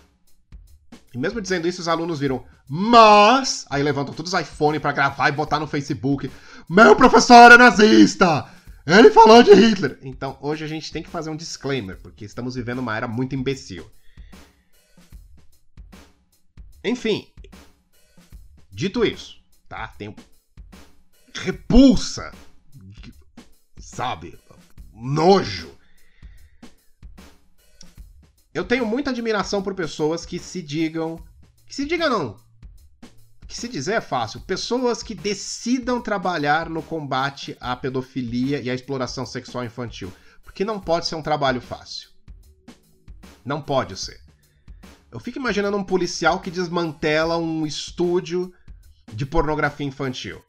E 1.13 1.17
mesmo 1.17 1.39
dizendo 1.39 1.69
isso, 1.69 1.79
os 1.79 1.87
alunos 1.87 2.19
viram, 2.19 2.43
mas. 2.67 3.65
Aí 3.69 3.81
levantam 3.81 4.13
todos 4.13 4.33
os 4.33 4.41
iPhone 4.41 4.77
para 4.77 4.91
gravar 4.91 5.29
e 5.29 5.31
botar 5.31 5.57
no 5.57 5.67
Facebook: 5.67 6.29
meu 6.69 6.97
professor 6.97 7.53
é 7.53 7.57
nazista! 7.57 8.56
Ele 8.87 9.11
falou 9.11 9.43
de 9.43 9.53
Hitler! 9.53 9.99
Então 10.01 10.37
hoje 10.39 10.63
a 10.63 10.67
gente 10.67 10.93
tem 10.93 11.03
que 11.03 11.09
fazer 11.09 11.29
um 11.29 11.35
disclaimer, 11.35 11.99
porque 12.01 12.23
estamos 12.23 12.55
vivendo 12.55 12.79
uma 12.79 12.95
era 12.95 13.05
muito 13.05 13.35
imbecil. 13.35 13.85
Enfim, 16.81 17.27
dito 18.71 19.03
isso, 19.03 19.43
tá? 19.67 19.89
Tenho 19.89 20.15
repulsa, 21.33 22.33
sabe? 23.77 24.39
Nojo. 24.93 25.77
Eu 28.53 28.63
tenho 28.63 28.85
muita 28.85 29.09
admiração 29.09 29.61
por 29.61 29.75
pessoas 29.75 30.25
que 30.25 30.39
se 30.39 30.61
digam. 30.61 31.21
Que 31.65 31.75
se 31.75 31.85
digam 31.85 32.09
não. 32.09 32.46
Que 33.47 33.55
se 33.55 33.67
dizer 33.69 33.93
é 33.93 34.01
fácil. 34.01 34.41
Pessoas 34.41 35.01
que 35.01 35.15
decidam 35.15 36.01
trabalhar 36.01 36.69
no 36.69 36.83
combate 36.83 37.55
à 37.61 37.75
pedofilia 37.75 38.59
e 38.59 38.69
à 38.69 38.73
exploração 38.73 39.25
sexual 39.25 39.63
infantil. 39.63 40.11
Porque 40.43 40.65
não 40.65 40.79
pode 40.79 41.07
ser 41.07 41.15
um 41.15 41.21
trabalho 41.21 41.61
fácil. 41.61 42.09
Não 43.45 43.61
pode 43.61 43.95
ser. 43.95 44.19
Eu 45.09 45.21
fico 45.21 45.39
imaginando 45.39 45.77
um 45.77 45.83
policial 45.83 46.41
que 46.41 46.51
desmantela 46.51 47.37
um 47.37 47.65
estúdio 47.65 48.53
de 49.13 49.25
pornografia 49.25 49.87
infantil. 49.87 50.43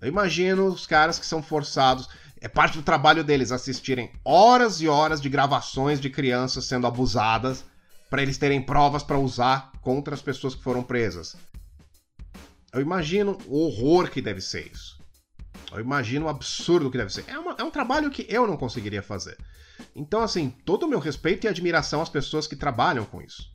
Eu 0.00 0.08
imagino 0.08 0.66
os 0.66 0.86
caras 0.86 1.18
que 1.18 1.26
são 1.26 1.42
forçados. 1.42 2.08
É 2.40 2.48
parte 2.48 2.78
do 2.78 2.82
trabalho 2.82 3.22
deles 3.22 3.52
assistirem 3.52 4.10
horas 4.24 4.80
e 4.80 4.88
horas 4.88 5.20
de 5.20 5.28
gravações 5.28 6.00
de 6.00 6.08
crianças 6.08 6.64
sendo 6.64 6.86
abusadas 6.86 7.64
para 8.08 8.22
eles 8.22 8.38
terem 8.38 8.62
provas 8.62 9.02
para 9.02 9.18
usar 9.18 9.72
contra 9.82 10.14
as 10.14 10.22
pessoas 10.22 10.54
que 10.54 10.62
foram 10.62 10.82
presas. 10.82 11.36
Eu 12.78 12.82
imagino 12.82 13.36
o 13.46 13.64
horror 13.64 14.08
que 14.08 14.22
deve 14.22 14.40
ser 14.40 14.70
isso. 14.72 14.96
Eu 15.72 15.80
imagino 15.80 16.26
o 16.26 16.28
absurdo 16.28 16.88
que 16.88 16.96
deve 16.96 17.12
ser. 17.12 17.24
É, 17.28 17.36
uma, 17.36 17.56
é 17.58 17.64
um 17.64 17.72
trabalho 17.72 18.08
que 18.08 18.24
eu 18.28 18.46
não 18.46 18.56
conseguiria 18.56 19.02
fazer. 19.02 19.36
Então, 19.96 20.20
assim, 20.22 20.50
todo 20.64 20.84
o 20.84 20.88
meu 20.88 21.00
respeito 21.00 21.44
e 21.44 21.48
admiração 21.48 22.00
às 22.00 22.08
pessoas 22.08 22.46
que 22.46 22.54
trabalham 22.54 23.04
com 23.04 23.20
isso. 23.20 23.50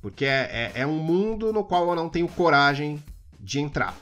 Porque 0.00 0.24
é, 0.24 0.72
é, 0.74 0.80
é 0.80 0.86
um 0.86 0.98
mundo 0.98 1.52
no 1.52 1.64
qual 1.64 1.88
eu 1.88 1.94
não 1.94 2.08
tenho 2.08 2.26
coragem 2.26 3.00
de 3.38 3.60
entrar. 3.60 3.96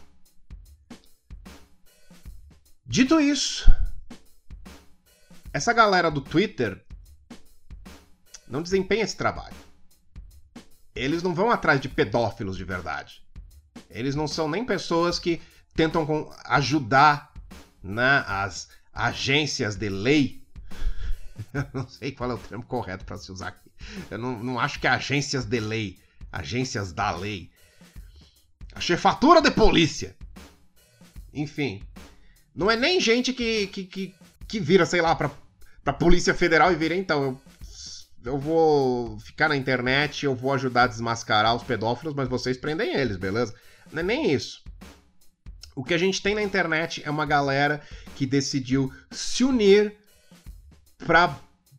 Dito 2.87 3.21
isso, 3.21 3.71
essa 5.53 5.73
galera 5.75 6.11
do 6.11 6.23
Twitter 6.23 6.83
não 8.49 8.63
desempenha 8.63 9.05
esse 9.05 9.17
trabalho. 9.19 9.57
Eles 10.95 11.23
não 11.23 11.35
vão 11.35 11.51
atrás 11.51 11.79
de 11.79 11.91
pedófilos 11.91 12.57
de 12.57 12.65
verdade. 12.65 13.24
Eles 13.95 14.17
não 14.17 14.27
são 14.27 14.49
nem 14.49 14.65
pessoas 14.65 15.21
que 15.21 15.41
tentam 15.75 16.31
ajudar 16.45 17.33
né, 17.83 18.25
as 18.27 18.69
agências 18.93 19.77
de 19.77 19.89
lei. 19.89 20.43
Eu 21.55 21.67
não 21.73 21.89
sei 21.89 22.11
qual 22.11 22.31
é 22.33 22.35
o 22.35 22.39
termo 22.39 22.65
correto 22.65 23.05
para 23.05 23.17
se 23.17 23.31
usar 23.31 23.49
aqui. 23.49 23.71
Eu 24.11 24.19
não, 24.19 24.43
não 24.43 24.59
acho 24.59 24.81
que 24.81 24.87
é 24.87 24.91
agências 24.91 25.45
de 25.45 25.61
lei, 25.61 25.99
agências 26.33 26.93
da 26.93 27.11
lei. 27.13 27.51
A 28.75 28.81
chefatura 28.81 29.41
de 29.41 29.51
polícia. 29.51 30.17
Enfim, 31.33 31.83
não 32.55 32.71
é 32.71 32.77
nem 32.77 33.01
gente 33.01 33.33
que, 33.33 33.69
que, 33.69 33.85
que, 33.85 34.15
que 34.49 34.61
vira, 34.61 34.87
sei 34.87 35.01
lá, 35.01 35.15
pra, 35.15 35.31
pra 35.83 35.93
Polícia 35.93 36.35
Federal 36.35 36.73
e 36.73 36.77
vira, 36.77 36.95
então, 36.95 37.23
eu, 37.23 38.33
eu 38.33 38.39
vou 38.39 39.19
ficar 39.21 39.49
na 39.49 39.57
internet, 39.57 40.25
eu 40.25 40.35
vou 40.35 40.53
ajudar 40.53 40.85
a 40.85 40.89
desmascarar 40.89 41.55
os 41.55 41.63
pedófilos, 41.63 42.15
mas 42.15 42.29
vocês 42.29 42.57
prendem 42.57 42.95
eles, 42.95 43.17
beleza? 43.17 43.55
Não 43.95 44.01
é 44.01 44.03
nem 44.03 44.33
isso. 44.33 44.61
O 45.77 45.85
que 45.85 45.95
a 45.95 45.99
gente 45.99 46.21
tem 46.21 46.35
na 46.35 46.43
internet 46.43 47.01
é 47.05 47.11
uma 47.11 47.25
galera 47.25 47.81
que 48.17 48.27
decidiu 48.27 48.93
se 49.09 49.45
unir 49.45 49.97
pra 50.99 51.39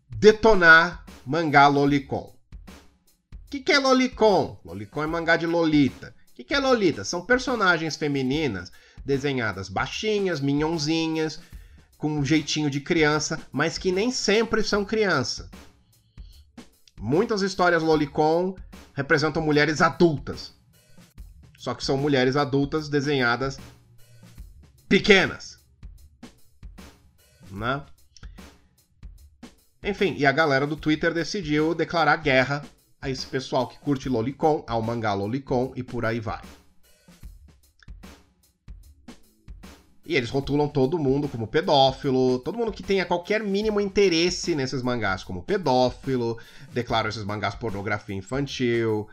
detonar 0.09 1.05
mangá 1.25 1.67
Lolicon. 1.67 2.33
O 2.33 3.49
que, 3.49 3.59
que 3.59 3.73
é 3.73 3.79
Lolicon? 3.79 4.57
Lolicon 4.63 5.03
é 5.03 5.07
mangá 5.07 5.35
de 5.35 5.45
Lolita. 5.45 6.15
O 6.31 6.35
que, 6.35 6.45
que 6.45 6.53
é 6.53 6.59
Lolita? 6.59 7.03
São 7.03 7.25
personagens 7.25 7.97
femininas 7.97 8.71
desenhadas 9.03 9.67
baixinhas, 9.67 10.39
minhonzinhas, 10.39 11.41
com 11.97 12.09
um 12.09 12.23
jeitinho 12.23 12.69
de 12.69 12.79
criança, 12.79 13.41
mas 13.51 13.77
que 13.77 13.91
nem 13.91 14.09
sempre 14.09 14.63
são 14.63 14.85
criança. 14.85 15.49
Muitas 16.97 17.41
histórias 17.41 17.83
lolicon 17.83 18.55
representam 18.93 19.41
mulheres 19.41 19.81
adultas. 19.81 20.54
Só 21.57 21.73
que 21.73 21.83
são 21.83 21.97
mulheres 21.97 22.35
adultas 22.35 22.89
desenhadas 22.89 23.57
pequenas. 24.87 25.59
Né? 27.49 27.83
Enfim, 29.83 30.15
e 30.17 30.25
a 30.25 30.31
galera 30.31 30.65
do 30.65 30.75
Twitter 30.75 31.13
decidiu 31.13 31.75
declarar 31.75 32.17
guerra 32.17 32.63
a 33.01 33.09
esse 33.09 33.25
pessoal 33.27 33.67
que 33.67 33.77
curte 33.77 34.09
lolicon, 34.09 34.63
ao 34.67 34.81
mangá 34.81 35.13
lolicon 35.13 35.71
e 35.75 35.83
por 35.83 36.05
aí 36.05 36.19
vai. 36.19 36.41
E 40.07 40.15
eles 40.15 40.29
rotulam 40.29 40.67
todo 40.67 40.99
mundo 40.99 41.27
como 41.27 41.47
pedófilo, 41.47 42.39
todo 42.39 42.57
mundo 42.57 42.71
que 42.71 42.83
tenha 42.83 43.05
qualquer 43.05 43.43
mínimo 43.43 43.81
interesse 43.81 44.53
nesses 44.53 44.83
mangás 44.83 45.23
como 45.23 45.43
pedófilo, 45.43 46.37
declaram 46.71 47.09
esses 47.09 47.23
mangás 47.23 47.55
pornografia 47.55 48.15
infantil. 48.15 49.07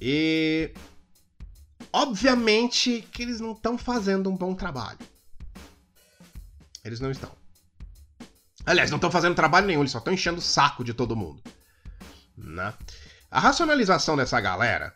E. 0.00 0.72
Obviamente 1.92 3.06
que 3.12 3.22
eles 3.22 3.40
não 3.40 3.52
estão 3.52 3.76
fazendo 3.76 4.30
um 4.30 4.36
bom 4.36 4.54
trabalho. 4.54 4.98
Eles 6.84 7.00
não 7.00 7.10
estão. 7.10 7.30
Aliás, 8.64 8.90
não 8.90 8.96
estão 8.96 9.10
fazendo 9.10 9.34
trabalho 9.34 9.66
nenhum, 9.66 9.80
eles 9.80 9.92
só 9.92 9.98
estão 9.98 10.12
enchendo 10.12 10.38
o 10.38 10.42
saco 10.42 10.84
de 10.84 10.94
todo 10.94 11.16
mundo. 11.16 11.42
Né? 12.36 12.72
A 13.30 13.40
racionalização 13.40 14.16
dessa 14.16 14.40
galera 14.40 14.94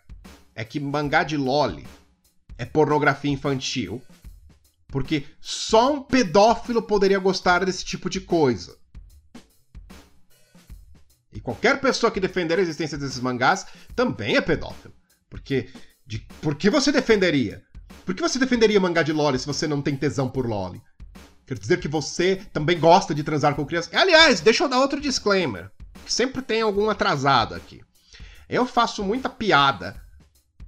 é 0.54 0.64
que 0.64 0.80
mangá 0.80 1.22
de 1.22 1.36
loli 1.36 1.86
é 2.56 2.64
pornografia 2.64 3.30
infantil 3.30 4.02
porque 4.88 5.26
só 5.40 5.92
um 5.92 6.02
pedófilo 6.02 6.80
poderia 6.82 7.18
gostar 7.18 7.64
desse 7.64 7.84
tipo 7.84 8.08
de 8.08 8.20
coisa. 8.20 8.76
E 11.32 11.40
qualquer 11.40 11.80
pessoa 11.80 12.10
que 12.10 12.20
defender 12.20 12.58
a 12.58 12.62
existência 12.62 12.96
desses 12.96 13.20
mangás 13.20 13.66
também 13.94 14.36
é 14.36 14.40
pedófilo. 14.40 14.94
Porque. 15.28 15.70
De, 16.06 16.20
por 16.40 16.54
que 16.54 16.70
você 16.70 16.92
defenderia? 16.92 17.64
Por 18.04 18.14
que 18.14 18.22
você 18.22 18.38
defenderia 18.38 18.78
mangá 18.78 19.02
de 19.02 19.12
Loli 19.12 19.38
se 19.38 19.46
você 19.46 19.66
não 19.66 19.82
tem 19.82 19.96
tesão 19.96 20.28
por 20.28 20.46
Loli? 20.46 20.80
Quer 21.46 21.58
dizer 21.58 21.80
que 21.80 21.88
você 21.88 22.36
também 22.52 22.78
gosta 22.78 23.14
de 23.14 23.24
transar 23.24 23.54
com 23.54 23.66
crianças? 23.66 23.92
Aliás, 23.94 24.40
deixa 24.40 24.64
eu 24.64 24.68
dar 24.68 24.80
outro 24.80 25.00
disclaimer. 25.00 25.70
Sempre 26.06 26.42
tem 26.42 26.62
algum 26.62 26.88
atrasado 26.88 27.54
aqui. 27.54 27.82
Eu 28.48 28.66
faço 28.66 29.02
muita 29.02 29.28
piada 29.28 30.00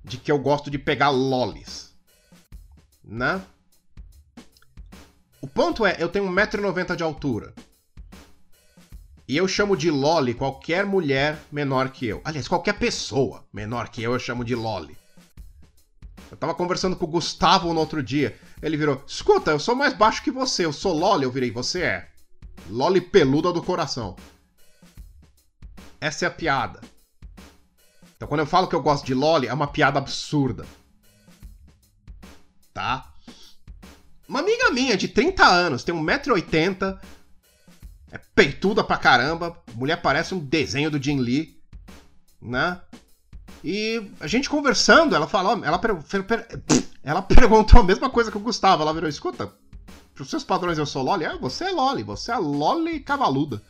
de 0.05 0.16
que 0.16 0.31
eu 0.31 0.38
gosto 0.38 0.70
de 0.70 0.79
pegar 0.79 1.11
lolis. 1.11 1.94
Né? 3.05 3.40
O 5.40 5.46
ponto 5.46 5.87
é, 5.87 5.96
eu 6.01 6.09
tenho 6.09 6.29
1,90m 6.29 6.96
de 6.96 7.03
altura. 7.03 7.55
E 9.29 9.37
eu 9.37 9.46
chamo 9.46 9.77
de 9.77 9.90
Loli 9.90 10.33
qualquer 10.35 10.87
mulher 10.87 11.38
menor 11.53 11.90
que 11.90 12.07
eu. 12.07 12.20
Aliás, 12.24 12.48
qualquer 12.48 12.79
pessoa 12.79 13.46
menor 13.53 13.90
que 13.90 14.03
eu, 14.03 14.14
eu 14.14 14.18
chamo 14.18 14.44
de 14.44 14.55
Loli. 14.55 14.96
Eu 16.30 16.36
tava 16.36 16.54
conversando 16.54 16.96
com 16.96 17.04
o 17.04 17.08
Gustavo 17.08 17.72
no 17.72 17.80
outro 17.80 18.02
dia. 18.02 18.38
Ele 18.62 18.76
virou: 18.76 19.02
Escuta, 19.06 19.50
eu 19.50 19.58
sou 19.58 19.74
mais 19.74 19.94
baixo 19.94 20.22
que 20.22 20.30
você, 20.30 20.64
eu 20.64 20.72
sou 20.72 20.92
Loli. 20.92 21.24
Eu 21.24 21.32
virei: 21.32 21.50
Você 21.50 21.82
é. 21.82 22.08
Loli 22.68 23.00
peluda 23.00 23.52
do 23.52 23.62
coração. 23.62 24.16
Essa 26.00 26.26
é 26.26 26.28
a 26.28 26.30
piada. 26.30 26.80
Então, 28.16 28.28
quando 28.28 28.40
eu 28.40 28.46
falo 28.46 28.66
que 28.66 28.74
eu 28.74 28.82
gosto 28.82 29.06
de 29.06 29.14
Loli, 29.14 29.46
é 29.46 29.54
uma 29.54 29.66
piada 29.66 29.98
absurda. 29.98 30.66
Tá? 32.74 33.12
Uma 34.28 34.40
amiga 34.40 34.70
minha 34.70 34.96
de 34.96 35.08
30 35.08 35.44
anos, 35.44 35.82
tem 35.82 35.94
1,80m, 35.94 37.00
é 38.10 38.18
peituda 38.34 38.84
pra 38.84 38.98
caramba, 38.98 39.56
mulher 39.74 40.02
parece 40.02 40.34
um 40.34 40.38
desenho 40.38 40.90
do 40.90 41.02
Jin 41.02 41.18
Lee, 41.18 41.58
né? 42.40 42.80
E 43.62 44.10
a 44.20 44.26
gente 44.26 44.48
conversando, 44.48 45.14
ela 45.14 45.26
falou, 45.26 45.64
ela, 45.64 45.80
ela 47.02 47.22
perguntou 47.22 47.80
a 47.80 47.84
mesma 47.84 48.08
coisa 48.08 48.30
que 48.30 48.36
o 48.36 48.40
Gustavo, 48.40 48.82
ela 48.82 48.94
virou, 48.94 49.08
escuta, 49.08 49.52
pros 50.14 50.30
seus 50.30 50.44
padrões 50.44 50.78
eu 50.78 50.86
sou 50.86 51.02
Loli? 51.02 51.24
Ah, 51.24 51.36
você 51.36 51.64
é 51.64 51.70
Loli, 51.70 52.02
você 52.02 52.30
é 52.32 52.36
Loli 52.36 53.00
cavaluda. 53.00 53.62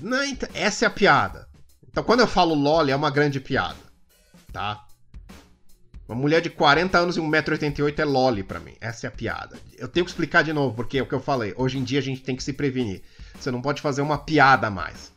Não, 0.00 0.18
essa 0.52 0.84
é 0.84 0.88
a 0.88 0.90
piada. 0.90 1.48
Então 1.88 2.02
quando 2.04 2.20
eu 2.20 2.26
falo 2.26 2.54
Loli 2.54 2.90
é 2.90 2.96
uma 2.96 3.10
grande 3.10 3.40
piada, 3.40 3.78
tá? 4.52 4.84
Uma 6.06 6.20
mulher 6.20 6.42
de 6.42 6.50
40 6.50 6.98
anos 6.98 7.16
e 7.16 7.20
1,88m 7.20 7.98
é 7.98 8.04
loli 8.04 8.42
pra 8.42 8.60
mim. 8.60 8.74
Essa 8.78 9.06
é 9.06 9.08
a 9.08 9.10
piada. 9.10 9.56
Eu 9.78 9.88
tenho 9.88 10.04
que 10.04 10.10
explicar 10.10 10.44
de 10.44 10.52
novo, 10.52 10.76
porque 10.76 10.98
é 10.98 11.02
o 11.02 11.06
que 11.06 11.14
eu 11.14 11.20
falei. 11.20 11.54
Hoje 11.56 11.78
em 11.78 11.84
dia 11.84 11.98
a 11.98 12.02
gente 12.02 12.20
tem 12.20 12.36
que 12.36 12.44
se 12.44 12.52
prevenir. 12.52 13.02
Você 13.40 13.50
não 13.50 13.62
pode 13.62 13.80
fazer 13.80 14.02
uma 14.02 14.18
piada 14.18 14.68
mais. 14.68 15.13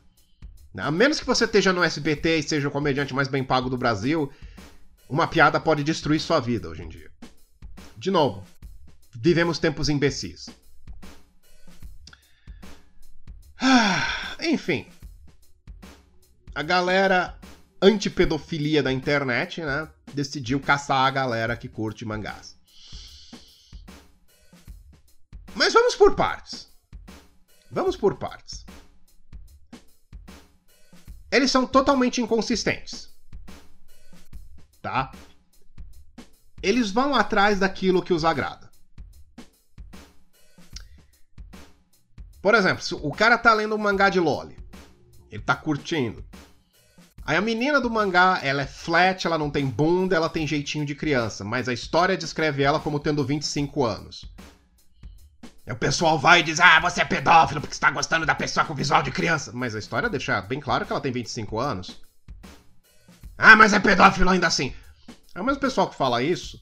A 0.78 0.92
menos 0.92 1.20
que 1.20 1.26
você 1.26 1.46
esteja 1.46 1.74
no 1.74 1.84
SBT 1.84 2.38
e 2.38 2.44
seja 2.44 2.68
o 2.68 2.72
comediante 2.72 3.14
mais 3.14 3.28
bem 3.28 3.44
pago 3.44 3.70
do 3.70 3.78
Brasil, 3.78 4.32
uma 5.10 5.28
piada 5.28 5.60
pode 5.60 5.84
destruir 5.84 6.20
sua 6.20 6.40
vida 6.40 6.70
hoje 6.70 6.84
em 6.84 6.90
dia. 6.90 7.10
De 7.98 8.12
novo, 8.12 8.46
vivemos 9.16 9.58
tempos 9.58 9.90
imbecis. 9.90 10.50
enfim. 14.40 14.86
A 16.54 16.62
galera 16.62 17.40
antipedofilia 17.82 18.84
da 18.84 18.92
internet, 18.92 19.62
né? 19.62 19.88
Decidiu 20.14 20.60
caçar 20.60 21.06
a 21.06 21.12
galera 21.12 21.58
que 21.58 21.68
curte 21.68 22.06
mangás. 22.06 22.56
Mas 25.56 25.74
vamos 25.74 25.96
por 25.96 26.16
partes. 26.16 26.68
Vamos 27.72 27.96
por 27.96 28.18
partes. 28.18 28.66
Eles 31.32 31.52
são 31.52 31.66
totalmente 31.66 32.22
inconsistentes. 32.22 33.10
Tá? 34.82 35.12
Eles 36.62 36.92
vão 36.92 37.16
atrás 37.16 37.60
daquilo 37.60 38.02
que 38.02 38.14
os 38.14 38.24
agrada. 38.24 38.70
Por 42.42 42.56
exemplo, 42.56 42.84
o 43.02 43.12
cara 43.12 43.38
tá 43.38 43.54
lendo 43.54 43.76
um 43.76 43.80
mangá 43.80 44.10
de 44.10 44.20
Loli, 44.20 44.58
ele 45.30 45.44
tá 45.44 45.56
curtindo. 45.56 46.24
Aí 47.26 47.36
a 47.36 47.42
menina 47.42 47.82
do 47.82 47.90
mangá, 47.90 48.40
ela 48.42 48.62
é 48.62 48.66
flat, 48.66 49.28
ela 49.28 49.38
não 49.38 49.50
tem 49.50 49.66
bunda, 49.66 50.16
ela 50.16 50.30
tem 50.30 50.48
jeitinho 50.48 50.86
de 50.86 50.96
criança, 50.96 51.44
mas 51.44 51.68
a 51.68 51.74
história 51.74 52.16
descreve 52.16 52.64
ela 52.64 52.80
como 52.80 53.02
tendo 53.02 53.26
25 53.26 53.84
anos. 53.84 54.24
O 55.70 55.76
pessoal 55.76 56.18
vai 56.18 56.40
e 56.40 56.44
diz: 56.44 56.60
Ah, 56.60 56.80
você 56.80 57.02
é 57.02 57.06
pedófilo 57.06 57.60
porque 57.60 57.74
está 57.74 57.92
gostando 57.92 58.26
da 58.26 58.36
pessoa 58.36 58.66
com 58.66 58.74
visual 58.74 59.04
de 59.04 59.12
criança. 59.12 59.52
Mas 59.54 59.76
a 59.76 59.80
história 59.80 60.10
deixa 60.10 60.42
bem 60.42 60.60
claro 60.60 60.86
que 60.86 60.92
ela 60.92 61.02
tem 61.02 61.12
25 61.12 61.60
anos. 61.60 62.02
Ah, 63.38 63.56
mas 63.56 63.74
é 63.74 63.80
pedófilo 63.80 64.30
ainda 64.30 64.48
assim. 64.48 64.74
É 65.36 65.42
o 65.42 65.44
mesmo 65.44 65.60
pessoal 65.60 65.90
que 65.90 65.96
fala 65.96 66.24
isso. 66.24 66.60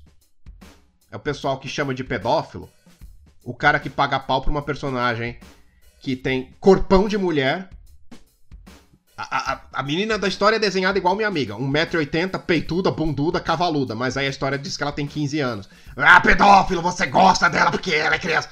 É 1.12 1.16
o 1.16 1.20
pessoal 1.20 1.60
que 1.60 1.70
chama 1.70 1.94
de 1.94 2.04
pedófilo 2.04 2.70
o 3.46 3.54
cara 3.54 3.80
que 3.80 3.90
paga 3.90 4.20
pau 4.20 4.42
pra 4.42 4.50
uma 4.50 4.64
personagem 4.64 5.38
que 6.02 6.16
tem 6.16 6.52
corpão 6.60 7.08
de 7.08 7.18
mulher 7.18 7.70
a, 9.18 9.54
a, 9.54 9.62
a, 9.72 9.84
menina 9.84 10.18
da 10.18 10.28
história 10.28 10.58
é 10.58 10.60
desenhada 10.60 10.98
igual 10.98 11.16
minha 11.16 11.28
amiga. 11.30 11.54
1,80m, 11.54 12.38
peituda, 12.40 12.92
bunduda, 12.92 13.40
cavaluda. 13.40 13.96
Mas 13.96 14.18
aí 14.18 14.28
a 14.28 14.30
história 14.30 14.58
diz 14.58 14.76
que 14.76 14.84
ela 14.84 14.92
tem 14.92 15.08
15 15.08 15.40
anos. 15.40 15.70
Ah, 15.96 16.20
pedófilo, 16.20 16.82
você 16.82 17.06
gosta 17.06 17.50
dela 17.50 17.72
porque 17.72 17.94
ela 17.94 18.16
é 18.16 18.20
criança. 18.20 18.50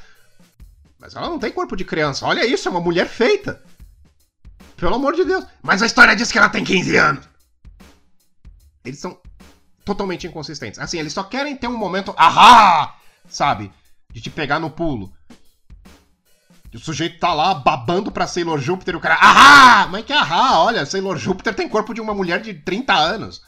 Mas 1.04 1.18
ela 1.18 1.28
não 1.28 1.38
tem 1.38 1.52
corpo 1.52 1.76
de 1.76 1.84
criança. 1.84 2.26
Olha 2.26 2.46
isso, 2.46 2.66
é 2.66 2.72
uma 2.72 2.80
mulher 2.80 3.10
feita. 3.10 3.62
Pelo 4.78 4.96
amor 4.96 5.14
de 5.14 5.26
Deus. 5.26 5.46
Mas 5.62 5.82
a 5.82 5.86
história 5.86 6.16
diz 6.16 6.32
que 6.32 6.38
ela 6.38 6.48
tem 6.48 6.64
15 6.64 6.96
anos. 6.96 7.30
Eles 8.86 9.00
são 9.00 9.20
totalmente 9.84 10.26
inconsistentes. 10.28 10.80
Assim, 10.80 10.98
eles 10.98 11.12
só 11.12 11.22
querem 11.22 11.58
ter 11.58 11.68
um 11.68 11.78
momento. 11.78 12.16
Ahá! 12.18 12.96
Sabe? 13.28 13.70
De 14.14 14.22
te 14.22 14.30
pegar 14.30 14.60
no 14.60 14.70
pulo. 14.70 15.14
E 16.72 16.78
o 16.78 16.80
sujeito 16.80 17.20
tá 17.20 17.34
lá 17.34 17.54
babando 17.54 18.10
pra 18.10 18.26
Sailor 18.26 18.62
Júpiter 18.62 18.94
e 18.94 18.98
o 18.98 19.02
cara. 19.02 19.16
Ahá! 19.16 19.88
Mas 19.88 20.06
que 20.06 20.14
ahá! 20.14 20.62
Olha, 20.62 20.86
Sailor 20.86 21.18
Júpiter 21.18 21.54
tem 21.54 21.68
corpo 21.68 21.94
de 21.94 22.00
uma 22.00 22.14
mulher 22.14 22.42
de 22.42 22.54
30 22.54 22.94
anos. 22.94 23.42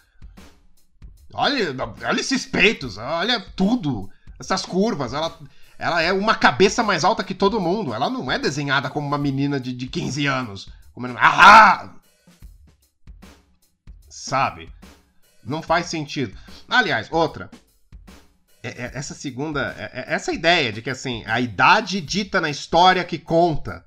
Olha, 1.34 1.74
olha 2.06 2.20
esses 2.20 2.46
peitos, 2.46 2.98
olha 2.98 3.39
tudo. 3.56 4.10
Essas 4.38 4.65
curvas, 4.65 5.13
ela, 5.13 5.39
ela 5.78 6.02
é 6.02 6.12
uma 6.14 6.36
cabeça 6.36 6.82
mais 6.82 7.04
alta 7.04 7.24
que 7.24 7.34
todo 7.34 7.60
mundo. 7.60 7.94
Ela 7.94 8.10
não 8.10 8.32
é 8.32 8.40
desenhada 8.40 8.90
como 8.90 9.08
uma 9.08 9.18
menina 9.18 9.60
de, 9.60 9.74
de 9.74 9.88
15 9.88 10.26
anos. 10.26 10.70
Como, 10.94 11.08
ahá! 11.18 11.94
Sabe? 14.10 14.72
Não 15.44 15.62
faz 15.62 15.88
sentido. 15.88 16.38
Aliás, 16.70 17.10
outra. 17.12 17.50
É, 18.64 18.70
é, 18.70 18.92
essa 18.94 19.14
segunda. 19.14 19.76
É, 19.78 20.06
essa 20.14 20.32
ideia 20.32 20.72
de 20.72 20.82
que 20.82 20.90
assim, 20.90 21.24
a 21.28 21.40
idade 21.40 22.02
dita 22.02 22.42
na 22.42 22.50
história 22.50 23.04
que 23.04 23.20
conta 23.20 23.86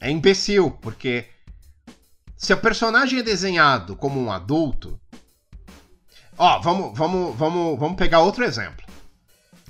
é 0.00 0.10
imbecil, 0.10 0.70
porque 0.70 1.28
se 2.36 2.52
o 2.52 2.56
personagem 2.56 3.18
é 3.18 3.22
desenhado 3.22 3.94
como 3.96 4.20
um 4.20 4.32
adulto. 4.32 5.00
Ó, 6.36 6.58
vamos, 6.60 6.98
vamos, 6.98 7.36
vamos, 7.36 7.78
vamos 7.78 7.96
pegar 7.96 8.20
outro 8.20 8.44
exemplo. 8.44 8.89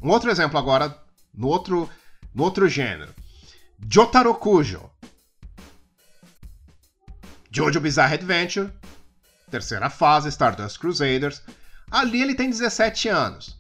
Um 0.02 0.08
outro 0.10 0.30
exemplo 0.30 0.58
agora, 0.58 0.96
no 1.34 1.48
outro, 1.48 1.88
no 2.34 2.42
outro 2.42 2.68
gênero. 2.68 3.14
Jotaro 3.88 4.34
Kujo. 4.34 4.90
Jojo 7.50 7.80
Bizarre 7.80 8.14
Adventure. 8.14 8.72
Terceira 9.50 9.90
fase, 9.90 10.28
Stardust 10.28 10.78
Crusaders. 10.78 11.42
Ali 11.90 12.22
ele 12.22 12.34
tem 12.34 12.48
17 12.48 13.08
anos. 13.08 13.58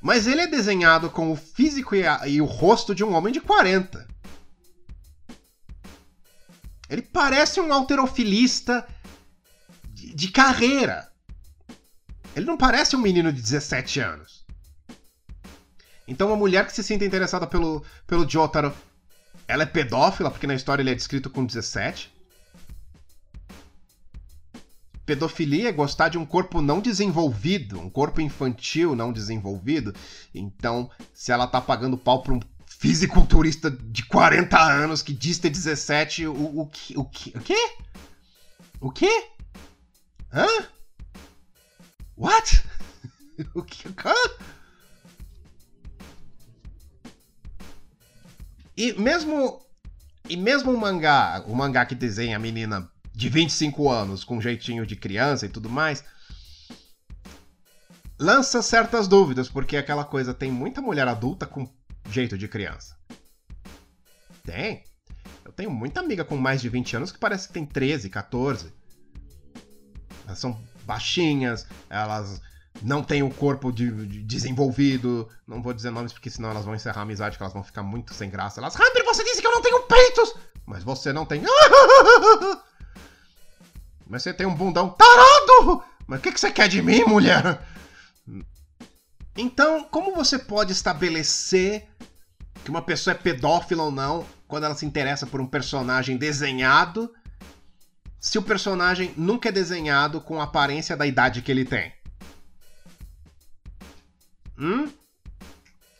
Mas 0.00 0.26
ele 0.26 0.42
é 0.42 0.46
desenhado 0.46 1.10
com 1.10 1.32
o 1.32 1.36
físico 1.36 1.94
e, 1.94 2.06
a, 2.06 2.28
e 2.28 2.40
o 2.40 2.44
rosto 2.44 2.94
de 2.94 3.02
um 3.02 3.12
homem 3.12 3.32
de 3.32 3.40
40. 3.40 4.06
Ele 6.88 7.02
parece 7.02 7.60
um 7.60 7.72
alterofilista 7.72 8.86
de, 9.84 10.14
de 10.14 10.28
carreira. 10.28 11.10
Ele 12.36 12.44
não 12.44 12.58
parece 12.58 12.94
um 12.94 13.00
menino 13.00 13.32
de 13.32 13.40
17 13.40 13.98
anos. 13.98 14.44
Então, 16.06 16.26
uma 16.26 16.36
mulher 16.36 16.66
que 16.66 16.72
se 16.72 16.82
sinta 16.82 17.02
interessada 17.02 17.46
pelo, 17.46 17.82
pelo 18.06 18.28
Jotaro, 18.28 18.74
ela 19.48 19.62
é 19.62 19.66
pedófila, 19.66 20.30
porque 20.30 20.46
na 20.46 20.54
história 20.54 20.82
ele 20.82 20.90
é 20.90 20.94
descrito 20.94 21.30
com 21.30 21.46
17. 21.46 22.14
Pedofilia 25.06 25.70
é 25.70 25.72
gostar 25.72 26.10
de 26.10 26.18
um 26.18 26.26
corpo 26.26 26.60
não 26.60 26.80
desenvolvido, 26.80 27.80
um 27.80 27.88
corpo 27.88 28.20
infantil 28.20 28.94
não 28.94 29.12
desenvolvido. 29.12 29.94
Então, 30.34 30.90
se 31.14 31.32
ela 31.32 31.46
tá 31.46 31.60
pagando 31.60 31.96
pau 31.96 32.22
pra 32.22 32.34
um 32.34 32.40
fisiculturista 32.66 33.70
de 33.70 34.04
40 34.04 34.60
anos 34.60 35.00
que 35.00 35.14
diz 35.14 35.38
ter 35.38 35.48
17, 35.48 36.26
o, 36.26 36.32
o, 36.34 36.60
o, 36.62 36.66
que, 36.66 36.98
o 36.98 37.04
quê? 37.40 37.76
O 38.78 38.90
quê? 38.90 39.28
Hã? 40.30 40.75
What? 42.16 42.64
o 43.54 43.62
que? 43.62 43.88
E 48.76 48.92
mesmo 48.94 49.60
e 50.28 50.36
mesmo 50.36 50.72
o 50.72 50.78
mangá, 50.78 51.42
o 51.46 51.54
mangá 51.54 51.86
que 51.86 51.94
desenha 51.94 52.36
a 52.36 52.40
menina 52.40 52.90
de 53.14 53.28
25 53.28 53.88
anos, 53.88 54.24
com 54.24 54.40
jeitinho 54.40 54.84
de 54.84 54.96
criança 54.96 55.46
e 55.46 55.48
tudo 55.48 55.70
mais, 55.70 56.04
lança 58.18 58.60
certas 58.60 59.06
dúvidas, 59.06 59.48
porque 59.48 59.76
aquela 59.76 60.04
coisa 60.04 60.34
tem 60.34 60.50
muita 60.50 60.82
mulher 60.82 61.06
adulta 61.06 61.46
com 61.46 61.68
jeito 62.10 62.36
de 62.36 62.48
criança. 62.48 62.96
Tem. 64.42 64.84
Eu 65.44 65.52
tenho 65.52 65.70
muita 65.70 66.00
amiga 66.00 66.24
com 66.24 66.36
mais 66.36 66.60
de 66.60 66.68
20 66.68 66.96
anos 66.96 67.12
que 67.12 67.18
parece 67.18 67.48
que 67.48 67.54
tem 67.54 67.64
13, 67.64 68.10
14. 68.10 68.72
Elas 70.26 70.38
são 70.38 70.60
baixinhas, 70.86 71.66
elas 71.90 72.40
não 72.82 73.02
têm 73.02 73.22
o 73.22 73.30
corpo 73.30 73.72
de, 73.72 73.90
de 74.06 74.22
desenvolvido. 74.22 75.28
Não 75.46 75.62
vou 75.62 75.72
dizer 75.72 75.90
nomes 75.90 76.12
porque 76.12 76.30
senão 76.30 76.50
elas 76.50 76.64
vão 76.64 76.74
encerrar 76.74 77.00
a 77.00 77.02
amizade, 77.02 77.36
que 77.36 77.42
elas 77.42 77.52
vão 77.52 77.62
ficar 77.62 77.82
muito 77.82 78.14
sem 78.14 78.30
graça. 78.30 78.60
Elas, 78.60 78.74
Hunter, 78.74 79.04
você 79.04 79.24
disse 79.24 79.40
que 79.40 79.46
eu 79.46 79.52
não 79.52 79.62
tenho 79.62 79.82
peitos! 79.82 80.34
Mas 80.64 80.82
você 80.82 81.12
não 81.12 81.24
tem. 81.24 81.42
Mas 84.08 84.22
você 84.22 84.32
tem 84.32 84.46
um 84.46 84.54
bundão 84.54 84.88
tarado! 84.90 85.82
Mas 86.06 86.20
o 86.20 86.22
que, 86.22 86.32
que 86.32 86.40
você 86.40 86.50
quer 86.50 86.68
de 86.68 86.80
mim, 86.80 87.04
mulher? 87.04 87.60
Então, 89.36 89.84
como 89.84 90.14
você 90.14 90.38
pode 90.38 90.72
estabelecer 90.72 91.88
que 92.64 92.70
uma 92.70 92.82
pessoa 92.82 93.12
é 93.12 93.18
pedófila 93.18 93.84
ou 93.84 93.90
não 93.90 94.26
quando 94.48 94.64
ela 94.64 94.74
se 94.74 94.86
interessa 94.86 95.26
por 95.26 95.40
um 95.40 95.46
personagem 95.46 96.16
desenhado, 96.16 97.12
se 98.26 98.38
o 98.38 98.42
personagem 98.42 99.14
nunca 99.16 99.50
é 99.50 99.52
desenhado 99.52 100.20
com 100.20 100.40
a 100.40 100.44
aparência 100.44 100.96
da 100.96 101.06
idade 101.06 101.42
que 101.42 101.50
ele 101.52 101.64
tem? 101.64 101.92
Hum? 104.58 104.92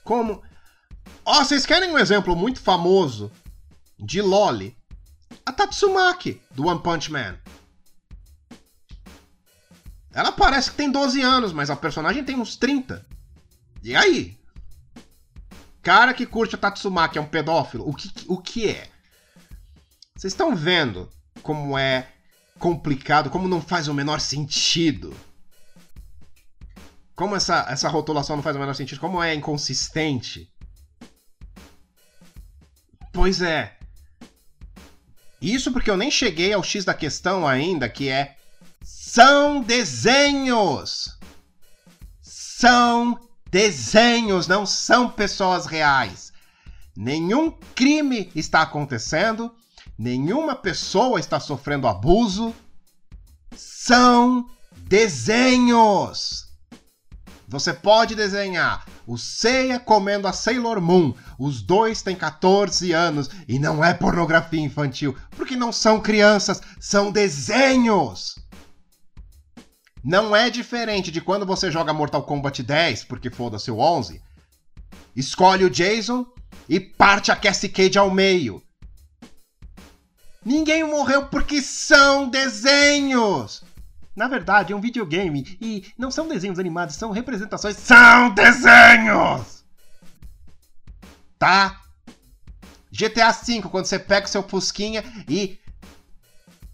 Como? 0.02 0.42
Ó, 1.24 1.40
oh, 1.40 1.44
vocês 1.44 1.64
querem 1.64 1.88
um 1.88 1.96
exemplo 1.96 2.34
muito 2.34 2.60
famoso 2.60 3.30
de 3.96 4.20
Loli? 4.20 4.76
A 5.44 5.52
Tatsumaki, 5.52 6.42
do 6.50 6.66
One 6.66 6.82
Punch 6.82 7.12
Man. 7.12 7.38
Ela 10.12 10.32
parece 10.32 10.72
que 10.72 10.76
tem 10.76 10.90
12 10.90 11.22
anos, 11.22 11.52
mas 11.52 11.70
a 11.70 11.76
personagem 11.76 12.24
tem 12.24 12.34
uns 12.34 12.56
30. 12.56 13.06
E 13.84 13.94
aí? 13.94 14.36
Cara 15.80 16.12
que 16.12 16.26
curte 16.26 16.56
a 16.56 16.58
Tatsumaki 16.58 17.18
é 17.18 17.20
um 17.20 17.28
pedófilo? 17.28 17.88
O 17.88 17.94
que, 17.94 18.10
o 18.26 18.36
que 18.36 18.68
é? 18.68 18.90
Vocês 20.16 20.32
estão 20.32 20.56
vendo 20.56 21.08
como 21.40 21.78
é 21.78 22.15
complicado, 22.58 23.30
como 23.30 23.48
não 23.48 23.60
faz 23.60 23.88
o 23.88 23.94
menor 23.94 24.20
sentido 24.20 25.14
como 27.16 27.34
essa, 27.34 27.66
essa 27.70 27.88
rotulação 27.88 28.36
não 28.36 28.42
faz 28.42 28.54
o 28.54 28.58
menor 28.58 28.74
sentido, 28.74 29.00
como 29.00 29.22
é 29.22 29.34
inconsistente. 29.34 30.52
Pois 33.10 33.40
é. 33.40 33.74
Isso 35.40 35.72
porque 35.72 35.90
eu 35.90 35.96
nem 35.96 36.10
cheguei 36.10 36.52
ao 36.52 36.62
X 36.62 36.84
da 36.84 36.92
questão 36.92 37.48
ainda, 37.48 37.88
que 37.88 38.10
é. 38.10 38.36
São 38.82 39.62
desenhos! 39.62 41.18
São 42.20 43.18
desenhos, 43.50 44.46
não 44.46 44.66
são 44.66 45.08
pessoas 45.08 45.64
reais. 45.64 46.32
Nenhum 46.94 47.50
crime 47.74 48.30
está 48.34 48.60
acontecendo, 48.60 49.54
nenhuma 49.98 50.54
pessoa 50.54 51.20
está 51.20 51.40
sofrendo 51.40 51.86
abuso. 51.86 52.54
São 53.54 54.48
desenhos! 54.76 56.46
Você 57.48 57.72
pode 57.72 58.16
desenhar 58.16 58.84
o 59.06 59.16
Seiya 59.16 59.78
comendo 59.78 60.26
a 60.26 60.32
Sailor 60.32 60.80
Moon. 60.80 61.14
Os 61.38 61.62
dois 61.62 62.02
têm 62.02 62.16
14 62.16 62.92
anos 62.92 63.30
e 63.46 63.58
não 63.58 63.84
é 63.84 63.94
pornografia 63.94 64.60
infantil, 64.60 65.16
porque 65.30 65.54
não 65.54 65.72
são 65.72 66.00
crianças, 66.00 66.60
são 66.80 67.12
desenhos. 67.12 68.34
Não 70.02 70.34
é 70.34 70.50
diferente 70.50 71.10
de 71.10 71.20
quando 71.20 71.46
você 71.46 71.70
joga 71.70 71.92
Mortal 71.92 72.24
Kombat 72.24 72.62
10, 72.62 73.04
porque 73.04 73.30
foda-se 73.30 73.70
o 73.70 73.78
11, 73.78 74.20
escolhe 75.14 75.64
o 75.64 75.70
Jason 75.70 76.26
e 76.68 76.80
parte 76.80 77.30
a 77.30 77.36
Cassie 77.36 77.68
Cage 77.68 77.98
ao 77.98 78.10
meio. 78.10 78.62
Ninguém 80.46 80.84
morreu 80.84 81.26
porque 81.26 81.60
são 81.60 82.28
desenhos. 82.28 83.64
Na 84.14 84.28
verdade, 84.28 84.72
é 84.72 84.76
um 84.76 84.80
videogame 84.80 85.58
e 85.60 85.92
não 85.98 86.08
são 86.08 86.28
desenhos 86.28 86.60
animados, 86.60 86.94
são 86.94 87.10
representações. 87.10 87.76
São 87.76 88.30
desenhos! 88.30 89.64
Tá? 91.36 91.80
GTA 92.92 93.32
V, 93.32 93.62
quando 93.62 93.86
você 93.86 93.98
pega 93.98 94.28
o 94.28 94.30
seu 94.30 94.40
Fusquinha 94.40 95.02
e 95.28 95.58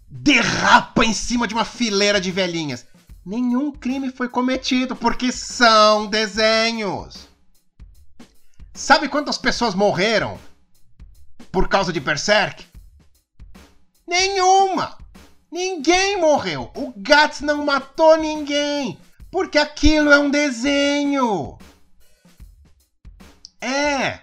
derrapa 0.07 1.03
em 1.03 1.11
cima 1.11 1.47
de 1.47 1.55
uma 1.55 1.65
fileira 1.65 2.21
de 2.21 2.29
velhinhas. 2.29 2.85
Nenhum 3.25 3.71
crime 3.71 4.11
foi 4.11 4.29
cometido 4.29 4.95
porque 4.95 5.31
são 5.31 6.05
desenhos. 6.05 7.27
Sabe 8.71 9.09
quantas 9.09 9.39
pessoas 9.39 9.73
morreram 9.73 10.39
por 11.51 11.67
causa 11.67 11.91
de 11.91 11.99
Berserk? 11.99 12.71
Nenhuma! 14.07 14.97
Ninguém 15.51 16.19
morreu. 16.19 16.71
O 16.75 16.93
Gats 16.97 17.41
não 17.41 17.63
matou 17.63 18.17
ninguém. 18.17 18.99
Porque 19.29 19.57
aquilo 19.57 20.11
é 20.11 20.17
um 20.17 20.29
desenho. 20.29 21.57
É. 23.61 24.19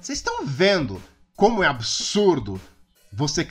Vocês 0.00 0.18
estão 0.18 0.46
vendo 0.46 1.02
como 1.36 1.62
é 1.62 1.66
absurdo 1.66 2.60
você, 3.12 3.46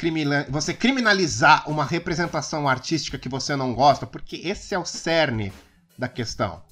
você 0.50 0.74
criminalizar 0.74 1.70
uma 1.70 1.86
representação 1.86 2.68
artística 2.68 3.20
que 3.20 3.30
você 3.30 3.56
não 3.56 3.74
gosta? 3.74 4.08
Porque 4.08 4.38
esse 4.38 4.74
é 4.74 4.80
o 4.80 4.86
cerne 4.86 5.54
da 5.98 6.08
questão. 6.08 6.64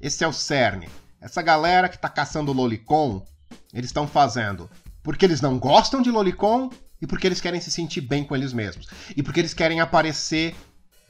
Esse 0.00 0.24
é 0.24 0.28
o 0.28 0.32
cerne. 0.32 0.88
Essa 1.20 1.42
galera 1.42 1.88
que 1.88 1.98
tá 1.98 2.08
caçando 2.08 2.52
lolicon, 2.52 3.24
eles 3.72 3.90
estão 3.90 4.06
fazendo 4.06 4.68
porque 5.02 5.24
eles 5.24 5.40
não 5.40 5.58
gostam 5.58 6.00
de 6.00 6.10
lolicon 6.10 6.70
e 7.00 7.06
porque 7.06 7.26
eles 7.26 7.40
querem 7.40 7.60
se 7.60 7.70
sentir 7.70 8.00
bem 8.00 8.24
com 8.24 8.34
eles 8.34 8.52
mesmos. 8.52 8.86
E 9.16 9.22
porque 9.22 9.40
eles 9.40 9.54
querem 9.54 9.80
aparecer 9.80 10.54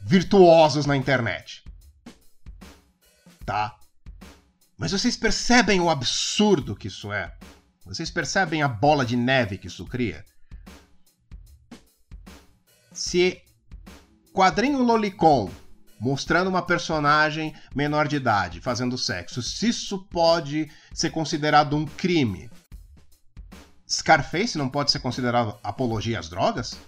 virtuosos 0.00 0.86
na 0.86 0.96
internet. 0.96 1.62
Tá? 3.44 3.76
Mas 4.76 4.92
vocês 4.92 5.16
percebem 5.16 5.80
o 5.80 5.88
absurdo 5.88 6.74
que 6.74 6.88
isso 6.88 7.12
é? 7.12 7.32
Vocês 7.84 8.10
percebem 8.10 8.62
a 8.62 8.68
bola 8.68 9.04
de 9.04 9.16
neve 9.16 9.58
que 9.58 9.66
isso 9.66 9.84
cria? 9.84 10.24
Se 12.92 13.40
quadrinho 14.32 14.82
Lolicon 14.82 15.50
mostrando 16.00 16.48
uma 16.48 16.60
personagem 16.62 17.54
menor 17.74 18.08
de 18.08 18.16
idade 18.16 18.60
fazendo 18.60 18.98
sexo, 18.98 19.42
se 19.42 19.68
isso 19.68 20.06
pode 20.08 20.70
ser 20.92 21.10
considerado 21.10 21.76
um 21.76 21.86
crime, 21.86 22.50
Scarface 23.88 24.56
não 24.56 24.68
pode 24.68 24.90
ser 24.90 25.00
considerado 25.00 25.58
apologia 25.62 26.18
às 26.18 26.28
drogas? 26.28 26.78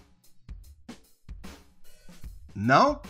Não? 2.54 3.00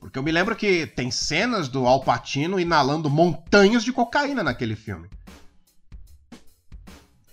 Porque 0.00 0.18
eu 0.18 0.22
me 0.22 0.32
lembro 0.32 0.56
que 0.56 0.86
tem 0.86 1.10
cenas 1.10 1.68
do 1.68 1.86
Al 1.86 2.02
Pacino 2.02 2.58
inalando 2.58 3.08
montanhas 3.08 3.84
de 3.84 3.92
cocaína 3.92 4.42
naquele 4.42 4.74
filme. 4.76 5.08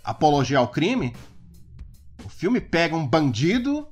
Apologia 0.04 0.60
ao 0.60 0.68
crime? 0.68 1.16
O 2.24 2.30
filme 2.30 2.62
pega 2.62 2.96
um 2.96 3.06
bandido, 3.06 3.88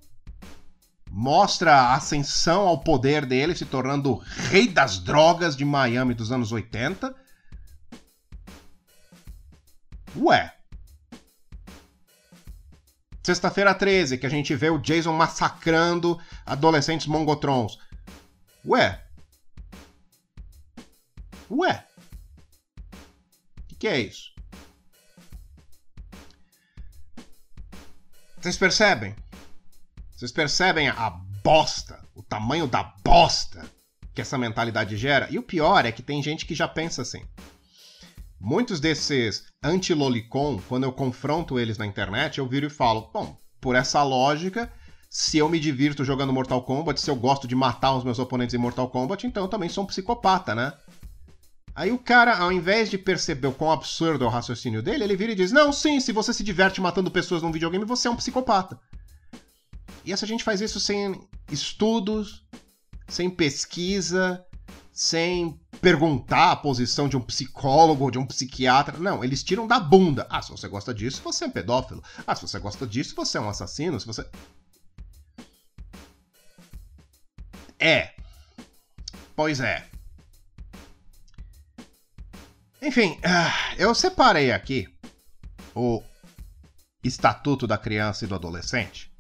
mostra 1.10 1.74
a 1.74 1.96
ascensão 1.96 2.68
ao 2.68 2.80
poder 2.80 3.26
dele, 3.26 3.56
se 3.56 3.66
tornando 3.66 4.12
o 4.12 4.18
rei 4.18 4.68
das 4.68 5.00
drogas 5.00 5.56
de 5.56 5.66
Miami 5.66 6.14
dos 6.14 6.32
anos 6.32 6.52
80. 6.52 7.16
Ué, 10.16 10.54
Sexta-feira 13.30 13.76
13, 13.76 14.18
que 14.18 14.26
a 14.26 14.30
gente 14.30 14.56
vê 14.56 14.72
o 14.72 14.80
Jason 14.80 15.14
massacrando 15.14 16.20
adolescentes 16.44 17.06
mongotrons. 17.06 17.78
Ué? 18.66 19.06
Ué? 21.52 21.86
O 22.92 23.68
que, 23.68 23.76
que 23.76 23.88
é 23.88 24.00
isso? 24.00 24.34
Vocês 28.42 28.58
percebem? 28.58 29.16
Vocês 30.16 30.32
percebem 30.32 30.90
a 30.90 31.12
bosta, 31.44 32.04
o 32.16 32.24
tamanho 32.24 32.66
da 32.66 32.82
bosta 32.82 33.64
que 34.16 34.22
essa 34.22 34.40
mentalidade 34.40 34.98
gera? 34.98 35.28
E 35.30 35.38
o 35.38 35.44
pior 35.44 35.86
é 35.86 35.92
que 35.92 36.02
tem 36.02 36.24
gente 36.24 36.48
que 36.48 36.56
já 36.56 36.68
pensa 36.68 37.04
assim. 37.04 37.24
Muitos 38.40 38.80
desses 38.80 39.46
anti-lolicon, 39.62 40.60
quando 40.68 40.86
eu 40.86 40.94
confronto 40.94 41.60
eles 41.60 41.78
na 41.78 41.86
internet, 41.86 42.38
eu 42.38 42.48
viro 42.48 42.68
e 42.68 42.70
falo: 42.70 43.10
bom, 43.14 43.38
por 43.60 43.76
essa 43.76 44.02
lógica, 44.02 44.72
se 45.10 45.38
eu 45.38 45.50
me 45.50 45.60
divirto 45.60 46.06
jogando 46.06 46.32
Mortal 46.32 46.62
Kombat, 46.62 47.02
se 47.02 47.10
eu 47.10 47.16
gosto 47.16 47.48
de 47.48 47.56
matar 47.56 47.96
os 47.96 48.04
meus 48.04 48.18
oponentes 48.18 48.54
em 48.54 48.60
Mortal 48.60 48.90
Kombat, 48.90 49.28
então 49.28 49.44
eu 49.44 49.50
também 49.50 49.68
sou 49.68 49.84
um 49.84 49.88
psicopata, 49.88 50.56
né? 50.56 50.72
Aí 51.76 51.92
o 51.92 51.98
cara, 51.98 52.38
ao 52.38 52.52
invés 52.52 52.90
de 52.90 52.98
perceber 52.98 53.48
o 53.48 53.54
quão 53.54 53.72
absurdo 53.72 54.24
é 54.24 54.28
o 54.28 54.32
raciocínio 54.32 54.82
dele, 54.82 55.04
ele 55.04 55.16
vira 55.16 55.34
e 55.34 55.36
diz: 55.36 55.52
Não, 55.52 55.74
sim, 55.74 56.00
se 56.00 56.12
você 56.12 56.34
se 56.34 56.44
diverte 56.44 56.80
matando 56.80 57.12
pessoas 57.12 57.42
num 57.42 57.52
videogame, 57.52 57.86
você 57.86 58.08
é 58.08 58.12
um 58.12 58.16
psicopata. 58.16 58.80
E 60.06 60.14
essa 60.14 60.26
gente 60.26 60.44
faz 60.44 60.62
isso 60.62 60.80
sem 60.80 61.28
estudos, 61.52 62.46
sem 63.08 63.30
pesquisa, 63.30 64.46
sem 64.92 65.60
perguntar 65.82 66.52
a 66.52 66.56
posição 66.56 67.08
de 67.08 67.18
um 67.18 67.22
psicólogo 67.22 68.04
ou 68.04 68.12
de 68.12 68.18
um 68.18 68.26
psiquiatra. 68.26 68.98
Não, 68.98 69.24
eles 69.24 69.44
tiram 69.44 69.68
da 69.68 69.80
bunda. 69.80 70.28
Ah, 70.30 70.42
se 70.42 70.52
você 70.52 70.68
gosta 70.68 70.94
disso, 70.94 71.22
você 71.24 71.46
é 71.46 71.48
um 71.48 71.52
pedófilo. 71.52 72.04
Ah, 72.26 72.36
se 72.36 72.42
você 72.42 72.60
gosta 72.60 72.86
disso, 72.86 73.16
você 73.16 73.38
é 73.38 73.42
um 73.42 73.50
assassino. 73.50 74.00
Se 74.00 74.06
você. 74.06 74.26
É. 77.80 78.14
Pois 79.36 79.60
é. 79.60 79.88
Enfim, 82.82 83.20
ah, 83.24 83.74
eu 83.78 83.94
separei 83.94 84.52
aqui 84.52 84.88
o 85.76 86.02
Estatuto 87.04 87.68
da 87.68 87.78
Criança 87.78 88.26
e 88.26 88.28
do 88.28 88.36
Adolescente, 88.36 89.12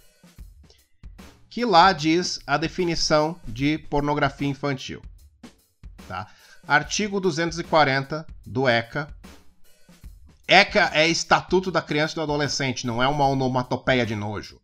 que 1.50 1.65
lá 1.65 1.91
diz 1.93 2.39
a 2.45 2.58
definição 2.58 3.39
de 3.48 3.78
pornografia 3.78 4.48
infantil. 4.48 5.02
Tá? 6.08 6.28
Artigo 6.67 7.19
240 7.19 8.26
do 8.45 8.67
ECA. 8.67 9.13
ECA 10.48 10.91
é 10.93 11.08
Estatuto 11.08 11.72
da 11.72 11.82
Criança 11.82 12.13
e 12.13 12.15
do 12.15 12.22
Adolescente, 12.22 12.88
não 12.88 13.02
é 13.02 13.08
uma 13.08 13.28
onomatopeia 13.28 14.06
de 14.06 14.15
nojo. 14.15 14.60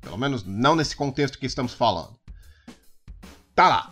Pelo 0.00 0.16
menos 0.16 0.44
não 0.44 0.74
nesse 0.74 0.96
contexto 0.96 1.38
que 1.38 1.46
estamos 1.46 1.74
falando. 1.74 2.18
Tá 3.54 3.68
lá. 3.68 3.90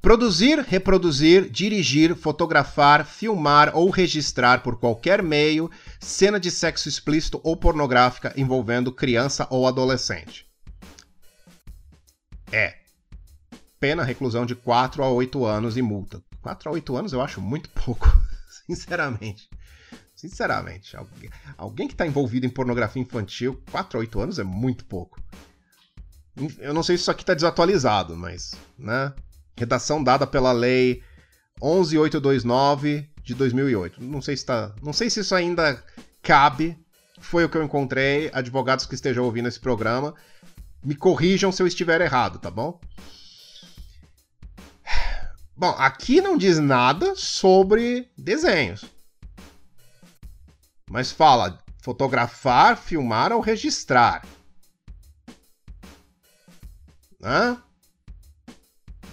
Produzir, 0.00 0.58
reproduzir, 0.58 1.48
dirigir, 1.48 2.16
fotografar, 2.16 3.06
filmar 3.06 3.70
ou 3.76 3.88
registrar 3.88 4.60
por 4.60 4.80
qualquer 4.80 5.22
meio 5.22 5.70
cena 6.00 6.40
de 6.40 6.50
sexo 6.50 6.88
explícito 6.88 7.40
ou 7.44 7.56
pornográfica 7.56 8.32
envolvendo 8.36 8.90
criança 8.90 9.46
ou 9.48 9.64
adolescente. 9.68 10.44
É 12.50 12.81
pena 13.82 14.04
reclusão 14.04 14.46
de 14.46 14.54
4 14.54 15.02
a 15.02 15.10
8 15.10 15.44
anos 15.44 15.76
e 15.76 15.82
multa. 15.82 16.22
4 16.40 16.68
a 16.68 16.72
8 16.72 16.96
anos 16.96 17.12
eu 17.12 17.20
acho 17.20 17.40
muito 17.40 17.68
pouco, 17.70 18.06
sinceramente. 18.64 19.50
Sinceramente, 20.14 20.96
alguém, 21.58 21.88
que 21.88 21.94
está 21.94 22.06
envolvido 22.06 22.46
em 22.46 22.48
pornografia 22.48 23.02
infantil, 23.02 23.60
4 23.72 23.98
a 23.98 24.00
8 24.00 24.20
anos 24.20 24.38
é 24.38 24.44
muito 24.44 24.84
pouco. 24.84 25.20
Eu 26.60 26.72
não 26.72 26.84
sei 26.84 26.96
se 26.96 27.02
isso 27.02 27.10
aqui 27.10 27.24
está 27.24 27.34
desatualizado, 27.34 28.16
mas, 28.16 28.54
né? 28.78 29.12
Redação 29.56 30.02
dada 30.02 30.28
pela 30.28 30.52
lei 30.52 31.02
11829 31.60 33.10
de 33.24 33.34
2008. 33.34 34.00
Não 34.00 34.22
sei 34.22 34.36
se 34.36 34.46
tá, 34.46 34.72
não 34.80 34.92
sei 34.92 35.10
se 35.10 35.20
isso 35.20 35.34
ainda 35.34 35.82
cabe. 36.22 36.78
Foi 37.18 37.44
o 37.44 37.48
que 37.48 37.56
eu 37.56 37.64
encontrei. 37.64 38.30
Advogados 38.32 38.86
que 38.86 38.94
estejam 38.94 39.24
ouvindo 39.24 39.48
esse 39.48 39.58
programa, 39.58 40.14
me 40.84 40.94
corrijam 40.94 41.50
se 41.50 41.60
eu 41.60 41.66
estiver 41.66 42.00
errado, 42.00 42.38
tá 42.38 42.50
bom? 42.50 42.80
Bom, 45.62 45.76
aqui 45.78 46.20
não 46.20 46.36
diz 46.36 46.58
nada 46.58 47.14
sobre 47.14 48.10
desenhos. 48.18 48.84
Mas 50.90 51.12
fala 51.12 51.56
fotografar, 51.80 52.76
filmar 52.76 53.30
ou 53.30 53.40
registrar. 53.40 54.26
Hã? 57.22 57.62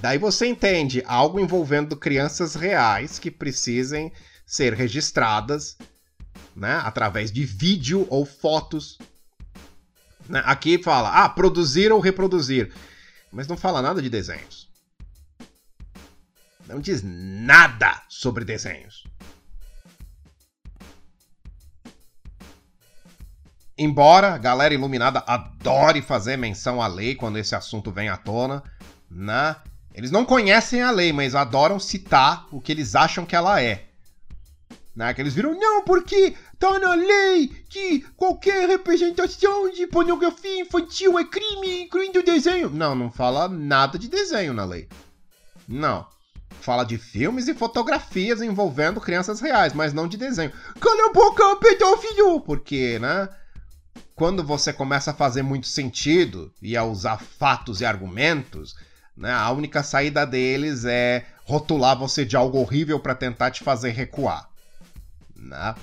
Daí 0.02 0.18
você 0.18 0.48
entende 0.48 1.04
algo 1.06 1.40
envolvendo 1.40 1.96
crianças 1.96 2.56
reais 2.56 3.20
que 3.20 3.30
precisem 3.30 4.12
ser 4.44 4.74
registradas 4.74 5.78
né, 6.56 6.82
através 6.84 7.32
de 7.32 7.46
vídeo 7.46 8.08
ou 8.10 8.26
fotos. 8.26 8.98
Né? 10.28 10.42
Aqui 10.46 10.82
fala, 10.82 11.12
ah, 11.24 11.30
produzir 11.30 11.92
ou 11.92 12.00
reproduzir. 12.00 12.74
Mas 13.32 13.48
não 13.48 13.56
fala 13.56 13.84
nada 13.84 14.02
de 14.02 14.10
desenhos. 14.10 14.59
Não 16.70 16.80
diz 16.80 17.02
nada 17.04 18.04
sobre 18.08 18.46
desenhos. 18.46 19.04
Embora 23.76 24.36
a 24.36 24.38
galera 24.38 24.76
iluminada 24.76 25.24
adore 25.26 26.04
fazer 26.04 26.38
menção 26.38 26.80
à 26.80 26.86
lei 26.86 27.16
quando 27.16 27.40
esse 27.40 27.56
assunto 27.56 27.92
vem 27.92 28.08
à 28.08 28.16
tona, 28.16 28.62
né? 29.10 29.56
Eles 29.96 30.12
não 30.12 30.24
conhecem 30.24 30.84
a 30.84 30.92
lei, 30.92 31.12
mas 31.12 31.34
adoram 31.34 31.80
citar 31.80 32.46
o 32.52 32.62
que 32.62 32.72
eles 32.72 32.96
acham 32.96 33.26
que 33.26 33.36
ela 33.36 33.60
é. 33.60 33.88
Né? 34.96 35.12
Que 35.16 35.22
eles 35.22 35.34
viram, 35.34 35.60
não, 35.60 35.84
porque 35.84 36.36
tá 36.60 36.78
na 36.78 36.94
lei 36.94 37.48
que 37.68 38.02
qualquer 38.16 38.70
representação 38.70 39.72
de 39.72 39.88
pornografia 39.88 40.62
infantil 40.62 41.18
é 41.18 41.26
crime, 41.26 41.82
incluindo 41.82 42.22
desenho. 42.22 42.70
Não, 42.70 42.94
não 42.94 43.10
fala 43.10 43.50
nada 43.50 43.98
de 43.98 44.08
desenho 44.08 44.54
na 44.54 44.66
lei. 44.66 44.88
Não. 45.68 46.06
Fala 46.62 46.84
de 46.84 46.98
filmes 46.98 47.48
e 47.48 47.54
fotografias 47.54 48.42
envolvendo 48.42 49.02
crianças 49.02 49.40
reais, 49.40 49.74
mas 49.74 49.94
não 49.94 50.08
de 50.08 50.18
desenho. 50.18 50.52
Cala 50.80 51.10
a 51.10 51.14
boca, 51.14 51.56
pedófilo! 51.58 52.42
Porque, 52.42 53.00
né? 53.00 53.30
Quando 54.14 54.44
você 54.44 54.74
começa 54.74 55.12
a 55.12 55.14
fazer 55.14 55.42
muito 55.42 55.68
sentido 55.68 56.54
e 56.62 56.76
a 56.76 56.84
usar 56.84 57.18
fatos 57.18 57.80
e 57.80 57.86
argumentos, 57.86 58.76
né, 59.16 59.32
a 59.32 59.50
única 59.52 59.82
saída 59.84 60.26
deles 60.26 60.84
é 60.86 61.26
rotular 61.46 61.98
você 61.98 62.26
de 62.26 62.36
algo 62.36 62.58
horrível 62.58 63.00
para 63.00 63.16
tentar 63.16 63.52
te 63.52 63.64
fazer 63.64 63.92
recuar. 63.92 64.50
Né? 65.36 65.76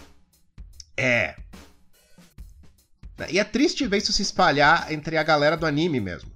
É. 0.97 1.37
E 3.31 3.39
é 3.39 3.45
triste 3.45 3.87
ver 3.87 3.99
isso 3.99 4.13
se 4.13 4.23
espalhar 4.23 4.93
entre 4.93 5.17
a 5.17 5.23
galera 5.23 5.57
do 5.57 5.67
anime 5.67 6.01
mesmo. 6.01 6.31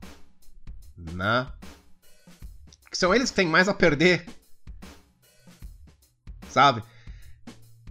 Né? 0.97 1.47
São 3.01 3.15
eles 3.15 3.31
que 3.31 3.37
têm 3.37 3.47
mais 3.49 3.67
a 3.67 3.73
perder. 3.73 4.27
Sabe? 6.51 6.83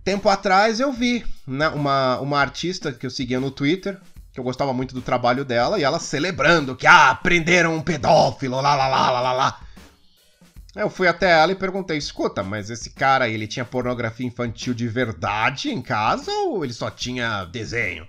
Tempo 0.04 0.30
atrás 0.30 0.80
eu 0.80 0.94
vi 0.94 1.26
né, 1.48 1.68
uma, 1.70 2.20
uma 2.20 2.40
artista 2.40 2.94
que 2.94 3.08
eu 3.08 3.10
seguia 3.10 3.40
no 3.40 3.50
Twitter, 3.50 4.00
que 4.32 4.40
eu 4.40 4.44
gostava 4.44 4.72
muito 4.72 4.94
do 4.94 5.02
trabalho 5.02 5.44
dela, 5.44 5.80
e 5.80 5.84
ela 5.84 6.00
celebrando 6.00 6.76
que, 6.76 6.86
ah, 6.86 7.16
prenderam 7.16 7.76
um 7.76 7.82
pedófilo, 7.82 8.62
lá, 8.62 8.76
lá, 8.76 8.88
lá, 8.88 9.10
lá, 9.10 9.20
lá, 9.20 9.34
lá. 9.34 9.62
Eu 10.76 10.92
fui 10.92 11.08
até 11.08 11.40
ela 11.40 11.54
e 11.54 11.56
perguntei, 11.56 11.98
escuta, 11.98 12.44
mas 12.44 12.70
esse 12.70 12.92
cara, 12.92 13.28
ele 13.28 13.48
tinha 13.48 13.66
pornografia 13.66 14.28
infantil 14.28 14.76
de 14.76 14.88
verdade 14.88 15.72
em 15.72 15.82
casa 15.82 16.32
ou 16.32 16.64
ele 16.64 16.74
só 16.74 16.92
tinha 16.92 17.46
desenho? 17.46 18.08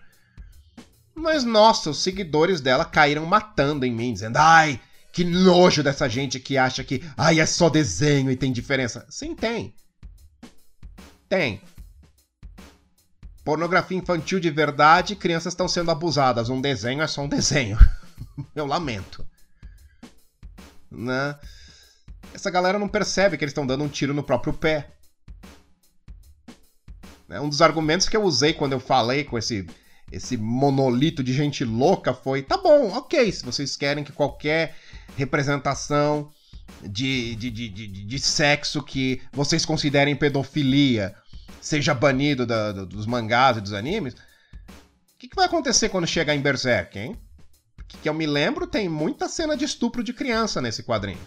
Mas, 1.14 1.44
nossa, 1.44 1.88
os 1.88 2.02
seguidores 2.02 2.60
dela 2.60 2.84
caíram 2.84 3.24
matando 3.24 3.86
em 3.86 3.90
mim, 3.90 4.12
dizendo, 4.12 4.36
ai, 4.36 4.78
que 5.20 5.24
nojo 5.24 5.83
dessa 5.83 6.09
gente 6.09 6.40
que 6.40 6.56
acha 6.56 6.83
que, 6.83 7.04
ai, 7.14 7.40
é 7.40 7.44
só 7.44 7.68
desenho 7.68 8.30
e 8.30 8.37
tem 8.37 8.50
diferença. 8.50 9.04
Sim, 9.11 9.35
tem. 9.35 9.74
Tem. 11.28 11.61
Pornografia 13.44 13.98
infantil 13.98 14.40
de 14.40 14.48
verdade, 14.50 15.14
crianças 15.14 15.52
estão 15.52 15.68
sendo 15.68 15.90
abusadas. 15.90 16.48
Um 16.48 16.59
desenho 16.59 17.02
é 17.02 17.06
só 17.06 17.20
um 17.20 17.28
desenho. 17.28 17.76
Eu 18.56 18.64
lamento. 18.64 19.26
Né? 20.90 21.38
Essa 22.33 22.50
galera 22.50 22.78
não 22.78 22.88
percebe 22.88 23.37
que 23.37 23.44
eles 23.44 23.52
estão 23.52 23.66
dando 23.66 23.85
um 23.85 23.88
tiro 23.88 24.14
no 24.14 24.22
próprio 24.22 24.54
pé. 24.54 24.90
Né? 27.28 27.38
Um 27.42 27.48
dos 27.50 27.61
argumentos 27.61 28.09
que 28.09 28.16
eu 28.16 28.22
usei 28.22 28.54
quando 28.54 28.72
eu 28.72 28.80
falei 28.80 29.24
com 29.24 29.37
esse, 29.37 29.66
esse 30.11 30.38
monolito 30.38 31.22
de 31.22 31.35
gente 31.35 31.62
louca 31.62 32.14
foi: 32.14 32.42
tá 32.42 32.56
bom, 32.56 32.88
ok, 32.96 33.30
se 33.30 33.44
vocês 33.44 33.76
querem 33.76 34.02
que 34.02 34.12
qualquer 34.12 34.74
representação 35.16 36.31
de, 36.83 37.35
de, 37.37 37.51
de, 37.51 37.68
de, 37.68 38.05
de 38.05 38.18
sexo 38.18 38.83
que 38.83 39.20
vocês 39.33 39.64
considerem 39.64 40.16
pedofilia 40.16 41.14
seja 41.61 41.94
banido 41.94 42.46
da, 42.46 42.73
dos 42.73 43.07
mangás 43.07 43.59
e 43.59 43.61
dos 43.61 43.73
animes, 43.73 44.14
o 44.14 45.18
que, 45.18 45.29
que, 45.29 45.37
vai 45.37 45.44
acontecer 45.44 45.90
quando 45.90 46.07
chegar 46.07 46.35
em 46.35 46.40
Berserk, 46.40 46.99
hein? 46.99 47.20
Que 47.87 48.09
eu 48.09 48.14
me 48.14 48.27
lembro, 48.27 48.66
tem 48.66 48.88
muita 48.88 49.29
cena 49.29 49.57
de 49.57 49.64
estupro 49.64 50.03
de 50.03 50.12
criança 50.12 50.61
nesse 50.61 50.83
quadrinho. 50.83 51.20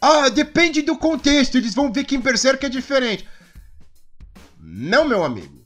Ah, 0.00 0.28
depende 0.28 0.82
do 0.82 0.98
contexto, 0.98 1.56
eles 1.56 1.74
vão 1.74 1.92
ver 1.92 2.04
que 2.04 2.16
em 2.16 2.20
Berserk 2.20 2.66
é 2.66 2.68
diferente. 2.68 3.28
Não, 4.58 5.06
meu 5.06 5.22
amigo. 5.22 5.64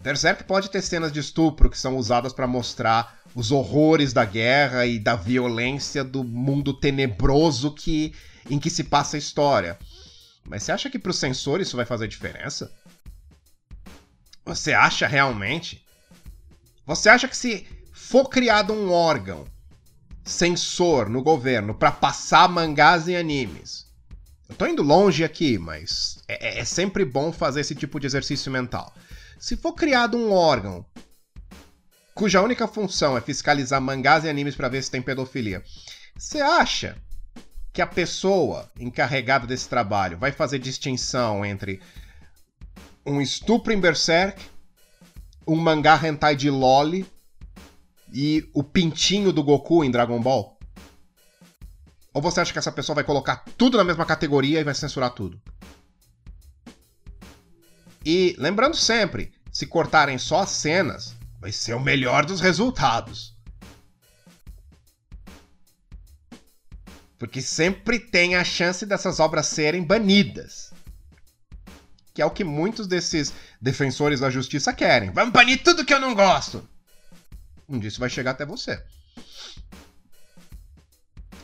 Berserk 0.00 0.44
pode 0.44 0.70
ter 0.70 0.82
cenas 0.82 1.10
de 1.10 1.20
estupro 1.20 1.70
que 1.70 1.78
são 1.78 1.96
usadas 1.96 2.32
para 2.32 2.46
mostrar 2.46 3.21
os 3.34 3.50
horrores 3.50 4.12
da 4.12 4.24
guerra 4.24 4.86
e 4.86 4.98
da 4.98 5.16
violência 5.16 6.04
do 6.04 6.22
mundo 6.22 6.74
tenebroso 6.74 7.72
que 7.72 8.14
em 8.48 8.58
que 8.58 8.70
se 8.70 8.84
passa 8.84 9.16
a 9.16 9.18
história. 9.18 9.78
Mas 10.44 10.62
você 10.62 10.72
acha 10.72 10.90
que 10.90 10.98
para 10.98 11.10
o 11.10 11.14
sensor 11.14 11.60
isso 11.60 11.76
vai 11.76 11.86
fazer 11.86 12.08
diferença? 12.08 12.72
Você 14.44 14.72
acha 14.72 15.06
realmente? 15.06 15.84
Você 16.84 17.08
acha 17.08 17.28
que 17.28 17.36
se 17.36 17.66
for 17.92 18.28
criado 18.28 18.72
um 18.72 18.90
órgão 18.90 19.46
sensor 20.24 21.08
no 21.08 21.22
governo 21.22 21.74
para 21.74 21.92
passar 21.92 22.48
mangás 22.48 23.06
e 23.08 23.16
animes, 23.16 23.86
eu 24.48 24.56
tô 24.56 24.66
indo 24.66 24.82
longe 24.82 25.24
aqui, 25.24 25.58
mas 25.58 26.22
é, 26.28 26.58
é, 26.58 26.58
é 26.58 26.64
sempre 26.64 27.04
bom 27.04 27.32
fazer 27.32 27.60
esse 27.60 27.74
tipo 27.74 27.98
de 27.98 28.06
exercício 28.06 28.50
mental. 28.50 28.92
Se 29.38 29.56
for 29.56 29.72
criado 29.72 30.16
um 30.16 30.32
órgão 30.32 30.84
cuja 32.14 32.42
única 32.42 32.68
função 32.68 33.16
é 33.16 33.20
fiscalizar 33.20 33.80
mangás 33.80 34.24
e 34.24 34.28
animes 34.28 34.54
para 34.54 34.68
ver 34.68 34.82
se 34.82 34.90
tem 34.90 35.02
pedofilia, 35.02 35.62
você 36.16 36.40
acha 36.40 36.96
que 37.72 37.80
a 37.80 37.86
pessoa 37.86 38.70
encarregada 38.78 39.46
desse 39.46 39.68
trabalho 39.68 40.18
vai 40.18 40.30
fazer 40.30 40.58
distinção 40.58 41.44
entre 41.44 41.80
um 43.04 43.20
estupro 43.20 43.72
em 43.72 43.80
Berserk, 43.80 44.44
um 45.46 45.56
mangá 45.56 45.98
hentai 46.02 46.36
de 46.36 46.50
Loli 46.50 47.06
e 48.12 48.48
o 48.52 48.62
pintinho 48.62 49.32
do 49.32 49.42
Goku 49.42 49.82
em 49.82 49.90
Dragon 49.90 50.20
Ball? 50.20 50.58
Ou 52.12 52.20
você 52.20 52.40
acha 52.40 52.52
que 52.52 52.58
essa 52.58 52.70
pessoa 52.70 52.94
vai 52.94 53.04
colocar 53.04 53.42
tudo 53.56 53.78
na 53.78 53.84
mesma 53.84 54.04
categoria 54.04 54.60
e 54.60 54.64
vai 54.64 54.74
censurar 54.74 55.10
tudo? 55.14 55.40
E 58.04 58.36
lembrando 58.38 58.76
sempre, 58.76 59.32
se 59.50 59.66
cortarem 59.66 60.18
só 60.18 60.40
as 60.40 60.50
cenas, 60.50 61.16
vai 61.42 61.50
ser 61.50 61.74
o 61.74 61.80
melhor 61.80 62.24
dos 62.24 62.40
resultados. 62.40 63.34
Porque 67.18 67.42
sempre 67.42 67.98
tem 67.98 68.36
a 68.36 68.44
chance 68.44 68.86
dessas 68.86 69.18
obras 69.18 69.48
serem 69.48 69.82
banidas. 69.82 70.72
Que 72.14 72.22
é 72.22 72.24
o 72.24 72.30
que 72.30 72.44
muitos 72.44 72.86
desses 72.86 73.32
defensores 73.60 74.20
da 74.20 74.30
justiça 74.30 74.72
querem. 74.72 75.10
Vamos 75.10 75.32
banir 75.32 75.60
tudo 75.64 75.84
que 75.84 75.92
eu 75.92 75.98
não 75.98 76.14
gosto. 76.14 76.66
Um 77.68 77.76
dia 77.76 77.88
isso 77.88 77.98
vai 77.98 78.08
chegar 78.08 78.30
até 78.32 78.46
você. 78.46 78.80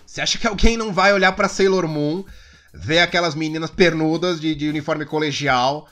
Você 0.06 0.20
acha 0.20 0.38
que 0.38 0.46
alguém 0.46 0.76
não 0.76 0.92
vai 0.92 1.12
olhar 1.12 1.32
para 1.32 1.48
Sailor 1.48 1.88
Moon, 1.88 2.24
ver 2.72 3.00
aquelas 3.00 3.34
meninas 3.34 3.70
pernudas 3.70 4.40
de, 4.40 4.54
de 4.54 4.68
uniforme 4.68 5.04
colegial, 5.04 5.88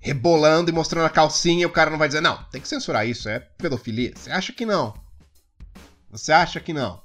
rebolando 0.00 0.70
e 0.70 0.74
mostrando 0.74 1.06
a 1.06 1.10
calcinha 1.10 1.66
o 1.66 1.70
cara 1.70 1.90
não 1.90 1.98
vai 1.98 2.08
dizer, 2.08 2.20
não, 2.20 2.42
tem 2.44 2.60
que 2.60 2.68
censurar 2.68 3.06
isso, 3.06 3.28
é 3.28 3.38
pedofilia? 3.38 4.12
Você 4.16 4.30
acha 4.30 4.52
que 4.52 4.64
não? 4.64 4.94
Você 6.10 6.32
acha 6.32 6.58
que 6.58 6.72
não? 6.72 7.02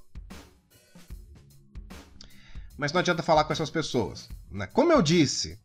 mas 2.77 2.91
não 2.91 2.99
adianta 2.99 3.23
falar 3.23 3.43
com 3.45 3.53
essas 3.53 3.69
pessoas. 3.69 4.29
Né? 4.51 4.67
Como 4.67 4.91
eu 4.91 5.01
disse, 5.01 5.59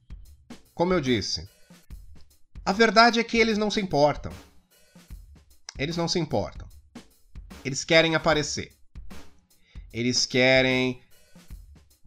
como 0.75 0.93
eu 0.93 1.01
disse, 1.01 1.49
a 2.65 2.73
verdade 2.73 3.19
é 3.19 3.25
que 3.25 3.39
eles 3.39 3.59
não 3.59 3.71
se 3.71 3.81
importam. 3.81 4.33
Eles 5.79 5.97
não 5.97 6.09
se 6.09 6.19
importam. 6.19 6.69
Eles 7.65 7.85
querem 7.85 8.15
aparecer. 8.15 8.77
Eles 9.93 10.25
querem 10.25 11.03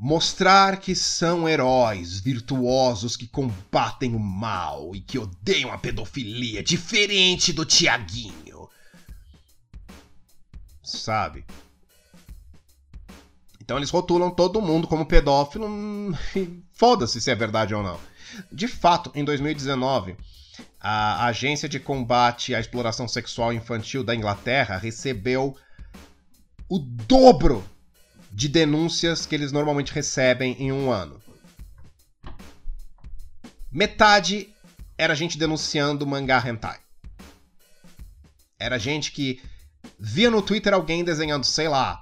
Mostrar 0.05 0.81
que 0.81 0.93
são 0.93 1.47
heróis 1.47 2.19
virtuosos 2.19 3.15
que 3.15 3.25
combatem 3.25 4.13
o 4.13 4.19
mal 4.19 4.93
e 4.93 4.99
que 4.99 5.17
odeiam 5.17 5.71
a 5.71 5.77
pedofilia, 5.77 6.61
diferente 6.61 7.53
do 7.53 7.63
Tiaguinho. 7.63 8.67
Sabe? 10.83 11.45
Então 13.61 13.77
eles 13.77 13.89
rotulam 13.89 14.29
todo 14.29 14.61
mundo 14.61 14.89
como 14.89 15.05
pedófilo 15.05 15.69
e 16.35 16.61
foda-se 16.73 17.21
se 17.21 17.31
é 17.31 17.35
verdade 17.35 17.73
ou 17.73 17.81
não. 17.81 17.97
De 18.51 18.67
fato, 18.67 19.09
em 19.15 19.23
2019, 19.23 20.17
a 20.81 21.27
Agência 21.27 21.69
de 21.69 21.79
Combate 21.79 22.53
à 22.53 22.59
Exploração 22.59 23.07
Sexual 23.07 23.53
Infantil 23.53 24.03
da 24.03 24.13
Inglaterra 24.13 24.75
recebeu 24.77 25.55
o 26.67 26.77
dobro 26.77 27.63
de 28.33 28.49
denúncias 28.49 29.27
que 29.27 29.35
eles 29.35 29.51
normalmente 29.51 29.93
recebem 29.93 30.55
em 30.59 30.71
um 30.71 30.91
ano. 30.91 31.21
Metade 33.71 34.51
era 34.97 35.15
gente 35.15 35.37
denunciando 35.37 36.07
mangá 36.07 36.43
hentai. 36.45 36.79
Era 38.59 38.79
gente 38.79 39.11
que 39.11 39.39
via 39.99 40.31
no 40.31 40.41
Twitter 40.41 40.73
alguém 40.73 41.03
desenhando, 41.03 41.45
sei 41.45 41.67
lá, 41.67 42.01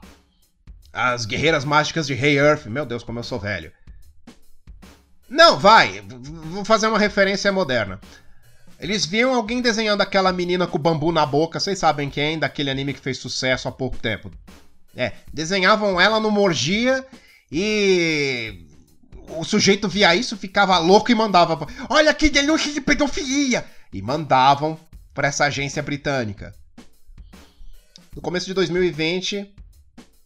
as 0.93 1.25
guerreiras 1.25 1.65
mágicas 1.65 2.07
de 2.07 2.13
Hey 2.13 2.37
Earth. 2.37 2.65
Meu 2.65 2.85
Deus, 2.85 3.03
como 3.03 3.19
eu 3.19 3.23
sou 3.23 3.39
velho. 3.39 3.71
Não, 5.29 5.59
vai, 5.59 6.01
vou 6.01 6.63
fazer 6.63 6.87
uma 6.87 6.99
referência 6.99 7.51
moderna. 7.51 7.99
Eles 8.79 9.05
viam 9.05 9.33
alguém 9.33 9.61
desenhando 9.61 10.01
aquela 10.01 10.31
menina 10.31 10.65
com 10.65 10.79
bambu 10.79 11.11
na 11.11 11.25
boca, 11.25 11.59
vocês 11.59 11.77
sabem 11.77 12.09
quem, 12.09 12.39
daquele 12.39 12.69
anime 12.69 12.93
que 12.93 12.99
fez 12.99 13.17
sucesso 13.17 13.67
há 13.67 13.71
pouco 13.71 13.97
tempo. 13.97 14.31
É, 14.95 15.13
desenhavam 15.33 15.99
ela 15.99 16.19
numa 16.19 16.41
orgia 16.41 17.05
e 17.51 18.65
o 19.29 19.43
sujeito 19.43 19.87
via 19.87 20.15
isso, 20.15 20.37
ficava 20.37 20.77
louco 20.77 21.11
e 21.11 21.15
mandava: 21.15 21.67
Olha 21.89 22.13
que 22.13 22.29
denúncia 22.29 22.71
de 22.73 22.81
pedofilia! 22.81 23.65
E 23.93 24.01
mandavam 24.01 24.77
para 25.13 25.27
essa 25.27 25.45
agência 25.45 25.81
britânica. 25.81 26.53
No 28.15 28.21
começo 28.21 28.45
de 28.45 28.53
2020, 28.53 29.53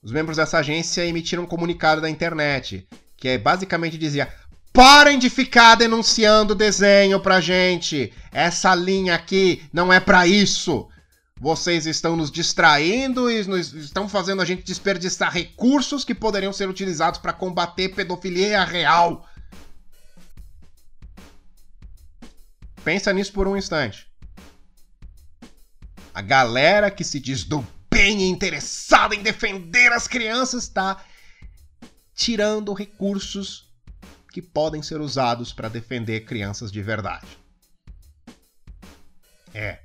os 0.01 0.11
membros 0.11 0.38
dessa 0.38 0.59
agência 0.59 1.05
emitiram 1.05 1.43
um 1.43 1.47
comunicado 1.47 2.01
da 2.01 2.09
internet 2.09 2.88
que 3.18 3.38
basicamente 3.38 3.97
dizia: 3.97 4.32
Parem 4.72 5.18
de 5.18 5.30
ficar 5.30 5.76
denunciando 5.76 6.53
desenho 6.53 7.20
pra 7.20 7.41
gente. 7.41 8.11
Essa 8.32 8.76
linha 8.76 9.16
aqui 9.16 9.63
não 9.72 9.91
é 9.91 9.99
para 9.99 10.28
isso. 10.28 10.88
Vocês 11.40 11.86
estão 11.86 12.16
nos 12.16 12.32
distraindo 12.32 13.30
e 13.30 13.44
nos, 13.44 13.74
estão 13.74 14.08
fazendo 14.08 14.42
a 14.42 14.46
gente 14.46 14.64
desperdiçar 14.64 15.32
recursos 15.32 16.06
que 16.06 16.16
poderiam 16.16 16.54
ser 16.54 16.70
utilizados 16.70 17.20
para 17.20 17.34
combater 17.34 17.90
pedofilia 17.90 18.64
real. 18.64 19.28
Pensa 22.84 23.12
nisso 23.12 23.34
por 23.34 23.48
um 23.48 23.58
instante. 23.58 24.08
A 26.14 26.22
galera 26.22 26.90
que 26.90 27.04
se 27.04 27.20
diz 27.20 27.44
do 27.44 27.66
bem 27.92 28.22
e 28.22 28.30
interessada 28.30 29.14
em 29.14 29.22
defender 29.22 29.92
as 29.92 30.08
crianças 30.08 30.64
está 30.64 31.04
tirando 32.14 32.74
recursos 32.74 33.74
que 34.32 34.42
podem 34.42 34.82
ser 34.82 35.02
usados 35.02 35.52
para 35.52 35.68
defender 35.68 36.22
crianças 36.22 36.72
de 36.72 36.82
verdade. 36.82 37.28
É. 39.54 39.85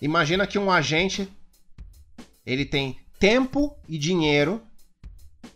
Imagina 0.00 0.46
que 0.46 0.58
um 0.58 0.70
agente 0.70 1.28
ele 2.44 2.64
tem 2.64 2.98
tempo 3.18 3.76
e 3.88 3.98
dinheiro, 3.98 4.62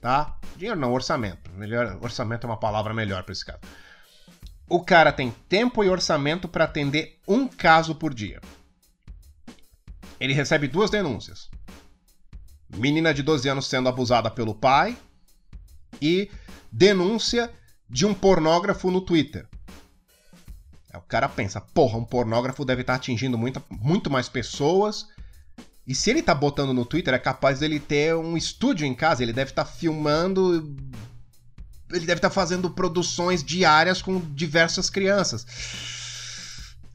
tá? 0.00 0.38
Dinheiro 0.56 0.78
não, 0.78 0.92
orçamento. 0.92 1.50
Melhor, 1.52 1.98
orçamento 2.02 2.46
é 2.46 2.50
uma 2.50 2.58
palavra 2.58 2.92
melhor 2.92 3.22
para 3.22 3.32
esse 3.32 3.44
caso. 3.44 3.60
O 4.68 4.82
cara 4.82 5.12
tem 5.12 5.30
tempo 5.48 5.82
e 5.82 5.88
orçamento 5.88 6.48
para 6.48 6.64
atender 6.64 7.18
um 7.26 7.46
caso 7.48 7.94
por 7.94 8.14
dia. 8.14 8.40
Ele 10.18 10.32
recebe 10.32 10.68
duas 10.68 10.90
denúncias. 10.90 11.48
Menina 12.76 13.12
de 13.12 13.22
12 13.22 13.48
anos 13.48 13.66
sendo 13.66 13.88
abusada 13.88 14.30
pelo 14.30 14.54
pai 14.54 14.96
e 16.00 16.30
denúncia 16.70 17.52
de 17.88 18.06
um 18.06 18.14
pornógrafo 18.14 18.90
no 18.90 19.00
Twitter. 19.00 19.48
É, 20.92 20.98
o 20.98 21.02
cara 21.02 21.28
pensa, 21.28 21.60
porra, 21.60 21.96
um 21.96 22.04
pornógrafo 22.04 22.64
deve 22.64 22.80
estar 22.80 22.94
tá 22.94 22.96
atingindo 22.98 23.38
muita, 23.38 23.62
muito 23.70 24.10
mais 24.10 24.28
pessoas. 24.28 25.06
E 25.86 25.94
se 25.94 26.10
ele 26.10 26.22
tá 26.22 26.34
botando 26.34 26.74
no 26.74 26.84
Twitter, 26.84 27.14
é 27.14 27.18
capaz 27.18 27.60
dele 27.60 27.80
ter 27.80 28.14
um 28.14 28.36
estúdio 28.36 28.86
em 28.86 28.94
casa, 28.94 29.22
ele 29.22 29.32
deve 29.32 29.50
estar 29.50 29.64
tá 29.64 29.70
filmando. 29.70 30.76
Ele 31.90 32.06
deve 32.06 32.18
estar 32.18 32.28
tá 32.28 32.34
fazendo 32.34 32.70
produções 32.70 33.42
diárias 33.42 34.02
com 34.02 34.20
diversas 34.20 34.90
crianças. 34.90 35.46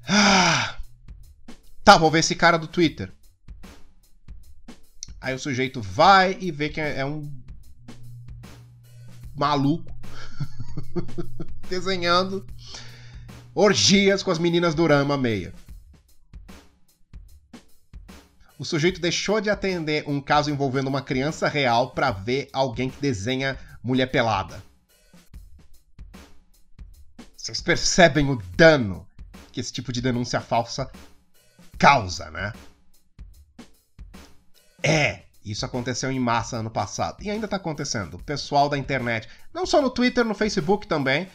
Ah. 0.07 0.77
Tá, 1.83 1.97
vou 1.97 2.09
ver 2.09 2.19
esse 2.19 2.35
cara 2.35 2.57
do 2.57 2.67
Twitter. 2.67 3.11
Aí 5.21 5.33
o 5.33 5.39
sujeito 5.39 5.81
vai 5.81 6.37
e 6.39 6.51
vê 6.51 6.69
que 6.69 6.79
é 6.79 7.05
um 7.05 7.31
maluco 9.35 9.93
desenhando 11.69 12.45
orgias 13.55 14.21
com 14.21 14.29
as 14.29 14.37
meninas 14.37 14.75
do 14.75 14.85
Rama 14.85 15.17
Meia. 15.17 15.53
O 18.59 18.65
sujeito 18.65 18.99
deixou 18.99 19.39
de 19.39 19.49
atender 19.49 20.03
um 20.07 20.19
caso 20.21 20.51
envolvendo 20.51 20.87
uma 20.87 21.01
criança 21.01 21.47
real 21.47 21.91
para 21.91 22.11
ver 22.11 22.49
alguém 22.51 22.89
que 22.89 23.01
desenha 23.01 23.57
mulher 23.81 24.07
pelada. 24.07 24.61
Vocês 27.37 27.61
percebem 27.61 28.29
o 28.29 28.41
dano 28.55 29.07
que 29.51 29.59
esse 29.59 29.71
tipo 29.71 29.93
de 29.93 30.01
denúncia 30.01 30.41
falsa 30.41 30.91
causa, 31.77 32.31
né? 32.31 32.53
É, 34.81 35.23
isso 35.43 35.65
aconteceu 35.65 36.11
em 36.11 36.19
massa 36.19 36.57
ano 36.57 36.71
passado 36.71 37.21
e 37.21 37.29
ainda 37.29 37.47
tá 37.47 37.57
acontecendo. 37.57 38.15
O 38.15 38.23
pessoal 38.23 38.67
da 38.67 38.77
internet, 38.77 39.27
não 39.53 39.65
só 39.65 39.81
no 39.81 39.89
Twitter, 39.89 40.25
no 40.25 40.33
Facebook 40.33 40.87
também, 40.87 41.27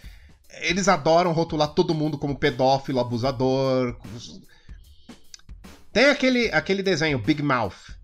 eles 0.61 0.88
adoram 0.88 1.32
rotular 1.32 1.68
todo 1.68 1.94
mundo 1.94 2.18
como 2.18 2.38
pedófilo, 2.38 3.01
abusador. 3.01 3.96
Tem 5.92 6.07
aquele, 6.07 6.51
aquele 6.53 6.82
desenho, 6.82 7.18
Big 7.18 7.42
Mouth. 7.42 7.98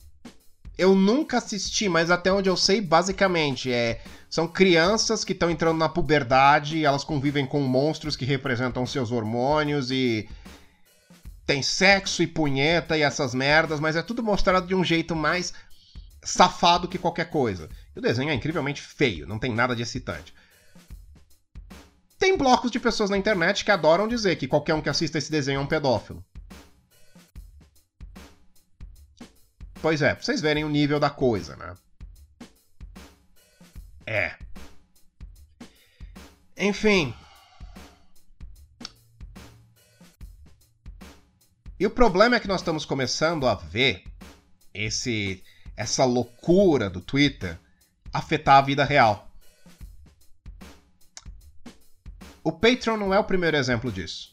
Eu 0.76 0.94
nunca 0.94 1.38
assisti, 1.38 1.88
mas 1.88 2.11
até 2.11 2.32
onde 2.32 2.49
eu 2.49 2.57
sei, 2.57 2.80
basicamente, 2.80 3.72
é 3.72 4.01
são 4.28 4.47
crianças 4.47 5.24
que 5.24 5.32
estão 5.32 5.51
entrando 5.51 5.78
na 5.78 5.88
puberdade, 5.88 6.84
elas 6.84 7.05
convivem 7.05 7.47
com 7.47 7.61
monstros 7.61 8.16
que 8.16 8.24
representam 8.24 8.84
seus 8.84 9.11
hormônios 9.11 9.90
e 9.90 10.28
tem 11.47 11.62
sexo 11.62 12.22
e 12.22 12.26
punheta 12.26 12.99
e 12.99 13.03
essas 13.03 13.34
merdas, 13.34 13.78
mas 13.78 13.94
é 13.94 14.03
tudo 14.03 14.22
mostrado 14.22 14.66
de 14.66 14.74
um 14.74 14.84
jeito 14.84 15.14
mais 15.14 15.55
safado 16.22 16.88
que 16.88 16.99
qualquer 16.99 17.30
coisa. 17.30 17.70
E 17.94 17.99
o 17.99 18.03
desenho 18.03 18.30
é 18.30 18.34
incrivelmente 18.34 18.82
feio, 18.82 19.26
não 19.26 19.38
tem 19.38 19.55
nada 19.55 19.74
de 19.76 19.82
excitante. 19.82 20.34
Tem 22.18 22.36
blocos 22.36 22.70
de 22.70 22.80
pessoas 22.80 23.10
na 23.10 23.18
internet 23.18 23.64
que 23.64 23.70
adoram 23.70 24.08
dizer 24.08 24.36
que 24.36 24.48
qualquer 24.48 24.74
um 24.74 24.80
que 24.80 24.88
assista 24.88 25.18
esse 25.18 25.30
desenho 25.30 25.58
é 25.58 25.62
um 25.62 25.66
pedófilo. 25.66 26.24
Pois 29.82 30.00
é, 30.02 30.14
pra 30.14 30.24
vocês 30.24 30.40
verem 30.40 30.64
o 30.64 30.68
nível 30.68 30.98
da 30.98 31.10
coisa, 31.10 31.56
né? 31.56 31.76
É. 34.06 34.34
Enfim. 36.56 37.14
E 41.78 41.86
o 41.86 41.90
problema 41.90 42.36
é 42.36 42.40
que 42.40 42.48
nós 42.48 42.62
estamos 42.62 42.86
começando 42.86 43.46
a 43.46 43.54
ver 43.54 44.02
esse 44.72 45.42
essa 45.76 46.06
loucura 46.06 46.88
do 46.88 47.02
Twitter 47.02 47.58
afetar 48.10 48.56
a 48.56 48.62
vida 48.62 48.84
real. 48.84 49.25
O 52.47 52.53
Patreon 52.53 52.97
não 52.97 53.12
é 53.12 53.18
o 53.18 53.24
primeiro 53.24 53.57
exemplo 53.57 53.90
disso. 53.90 54.32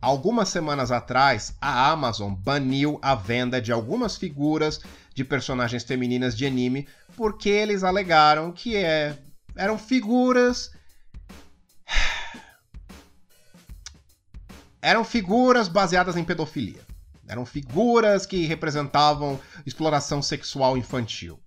Algumas 0.00 0.48
semanas 0.48 0.90
atrás, 0.90 1.54
a 1.60 1.90
Amazon 1.90 2.32
baniu 2.32 2.98
a 3.02 3.14
venda 3.14 3.60
de 3.60 3.70
algumas 3.70 4.16
figuras 4.16 4.80
de 5.14 5.22
personagens 5.22 5.84
femininas 5.84 6.34
de 6.34 6.46
anime 6.46 6.88
porque 7.14 7.50
eles 7.50 7.84
alegaram 7.84 8.50
que 8.50 8.74
é, 8.74 9.18
eram 9.54 9.76
figuras. 9.76 10.70
eram 14.80 15.04
figuras 15.04 15.68
baseadas 15.68 16.16
em 16.16 16.24
pedofilia. 16.24 16.80
Eram 17.28 17.44
figuras 17.44 18.24
que 18.24 18.46
representavam 18.46 19.38
exploração 19.66 20.22
sexual 20.22 20.74
infantil. 20.74 21.38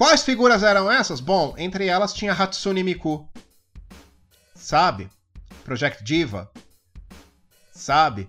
Quais 0.00 0.22
figuras 0.22 0.62
eram 0.62 0.90
essas? 0.90 1.20
Bom, 1.20 1.54
entre 1.58 1.86
elas 1.86 2.14
tinha 2.14 2.32
Hatsune 2.32 2.82
Miku. 2.82 3.28
Sabe? 4.54 5.10
Project 5.62 6.02
Diva. 6.02 6.50
Sabe? 7.70 8.26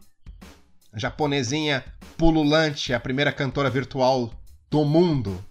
A 0.91 0.99
japonesinha 0.99 1.81
pululante, 2.17 2.93
a 2.93 2.99
primeira 2.99 3.31
cantora 3.31 3.69
virtual 3.69 4.33
do 4.69 4.83
mundo 4.83 5.41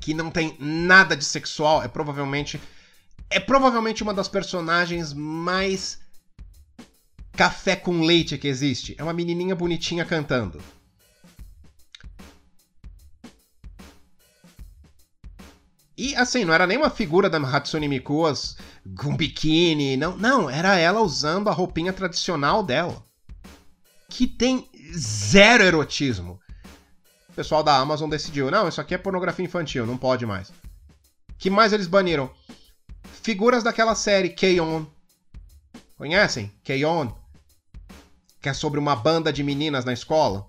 que 0.00 0.12
não 0.12 0.32
tem 0.32 0.56
nada 0.58 1.16
de 1.16 1.24
sexual 1.24 1.80
é 1.80 1.86
provavelmente 1.86 2.60
é 3.30 3.38
provavelmente 3.38 4.02
uma 4.02 4.12
das 4.12 4.26
personagens 4.26 5.12
mais 5.12 6.00
café 7.34 7.76
com 7.76 8.00
leite 8.00 8.36
que 8.36 8.48
existe. 8.48 8.96
É 8.98 9.02
uma 9.04 9.12
menininha 9.12 9.54
bonitinha 9.54 10.04
cantando. 10.04 10.60
E 15.98 16.14
assim, 16.14 16.44
não 16.44 16.54
era 16.54 16.64
nem 16.64 16.78
uma 16.78 16.90
figura 16.90 17.28
da 17.28 17.38
Hatsune 17.38 17.88
Miku 17.88 18.22
com 18.96 19.16
biquíni, 19.16 19.96
não, 19.96 20.16
não, 20.16 20.48
era 20.48 20.78
ela 20.78 21.00
usando 21.00 21.48
a 21.48 21.52
roupinha 21.52 21.92
tradicional 21.92 22.62
dela. 22.62 23.04
Que 24.08 24.24
tem 24.24 24.70
zero 24.96 25.64
erotismo. 25.64 26.38
O 27.28 27.32
pessoal 27.32 27.64
da 27.64 27.76
Amazon 27.76 28.08
decidiu, 28.08 28.48
não, 28.48 28.68
isso 28.68 28.80
aqui 28.80 28.94
é 28.94 28.98
pornografia 28.98 29.44
infantil, 29.44 29.84
não 29.84 29.98
pode 29.98 30.24
mais. 30.24 30.52
Que 31.36 31.50
mais 31.50 31.72
eles 31.72 31.88
baniram? 31.88 32.30
Figuras 33.20 33.64
daquela 33.64 33.96
série 33.96 34.28
K-On! 34.28 34.86
Conhecem? 35.96 36.52
K-On! 36.62 37.12
Que 38.40 38.48
é 38.48 38.54
sobre 38.54 38.78
uma 38.78 38.94
banda 38.94 39.32
de 39.32 39.42
meninas 39.42 39.84
na 39.84 39.92
escola. 39.92 40.46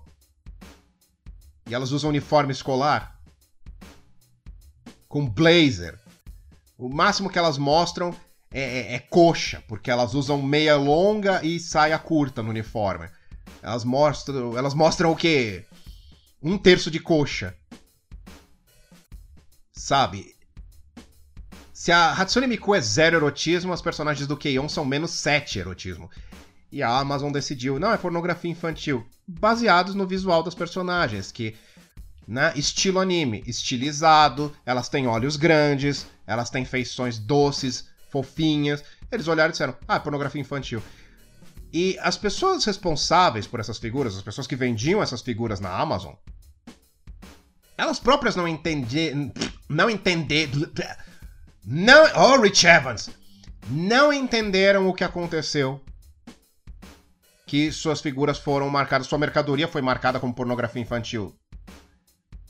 E 1.68 1.74
elas 1.74 1.90
usam 1.90 2.10
uniforme 2.10 2.52
escolar. 2.52 3.19
Com 5.10 5.28
blazer. 5.28 5.98
O 6.78 6.88
máximo 6.88 7.28
que 7.28 7.36
elas 7.36 7.58
mostram 7.58 8.14
é, 8.52 8.60
é, 8.60 8.94
é, 8.94 8.98
coxa, 9.00 9.60
porque 9.66 9.90
elas 9.90 10.14
usam 10.14 10.40
meia 10.40 10.76
longa 10.76 11.44
e 11.44 11.58
saia 11.58 11.98
curta 11.98 12.44
no 12.44 12.50
uniforme. 12.50 13.08
Elas 13.60 13.82
mostram, 13.82 14.56
elas 14.56 14.72
mostram 14.72 15.10
o 15.10 15.16
quê? 15.16 15.66
Um 16.40 16.56
terço 16.56 16.92
de 16.92 17.00
coxa. 17.00 17.56
Sabe? 19.72 20.32
Se 21.72 21.90
a 21.90 22.12
Hatsune 22.12 22.46
Miku 22.46 22.72
é 22.72 22.80
zero 22.80 23.16
erotismo, 23.16 23.72
as 23.72 23.82
personagens 23.82 24.28
do 24.28 24.36
Keion 24.36 24.68
são 24.68 24.84
menos 24.84 25.10
sete 25.10 25.58
erotismo. 25.58 26.08
E 26.70 26.84
a 26.84 26.98
Amazon 26.98 27.32
decidiu, 27.32 27.80
não, 27.80 27.92
é 27.92 27.96
pornografia 27.96 28.50
infantil. 28.50 29.04
Baseados 29.26 29.96
no 29.96 30.06
visual 30.06 30.44
das 30.44 30.54
personagens, 30.54 31.32
que 31.32 31.56
né? 32.30 32.52
Estilo 32.54 33.00
anime, 33.00 33.42
estilizado, 33.44 34.54
elas 34.64 34.88
têm 34.88 35.08
olhos 35.08 35.34
grandes, 35.34 36.06
elas 36.24 36.48
têm 36.48 36.64
feições 36.64 37.18
doces, 37.18 37.88
fofinhas. 38.08 38.84
Eles 39.10 39.26
olharam 39.26 39.48
e 39.48 39.52
disseram: 39.52 39.76
"Ah, 39.88 39.98
pornografia 39.98 40.40
infantil". 40.40 40.80
E 41.72 41.98
as 42.00 42.16
pessoas 42.16 42.64
responsáveis 42.64 43.48
por 43.48 43.58
essas 43.58 43.78
figuras, 43.78 44.16
as 44.16 44.22
pessoas 44.22 44.46
que 44.46 44.54
vendiam 44.54 45.02
essas 45.02 45.22
figuras 45.22 45.58
na 45.58 45.76
Amazon, 45.76 46.14
elas 47.76 47.98
próprias 47.98 48.36
não 48.36 48.46
entendiam, 48.46 49.32
não 49.68 49.90
entender, 49.90 50.48
não, 51.64 52.04
oh 52.14 52.40
Rich 52.40 52.64
Evans, 52.64 53.10
não 53.68 54.12
entenderam 54.12 54.88
o 54.88 54.94
que 54.94 55.02
aconteceu. 55.02 55.80
Que 57.44 57.72
suas 57.72 58.00
figuras 58.00 58.38
foram 58.38 58.70
marcadas, 58.70 59.08
sua 59.08 59.18
mercadoria 59.18 59.66
foi 59.66 59.82
marcada 59.82 60.20
como 60.20 60.32
pornografia 60.32 60.80
infantil 60.80 61.34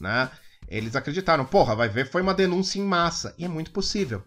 né? 0.00 0.30
Eles 0.68 0.96
acreditaram, 0.96 1.44
porra, 1.44 1.74
vai 1.74 1.88
ver, 1.88 2.08
foi 2.08 2.22
uma 2.22 2.34
denúncia 2.34 2.78
em 2.78 2.84
massa. 2.84 3.34
E 3.36 3.44
é 3.44 3.48
muito 3.48 3.70
possível. 3.70 4.22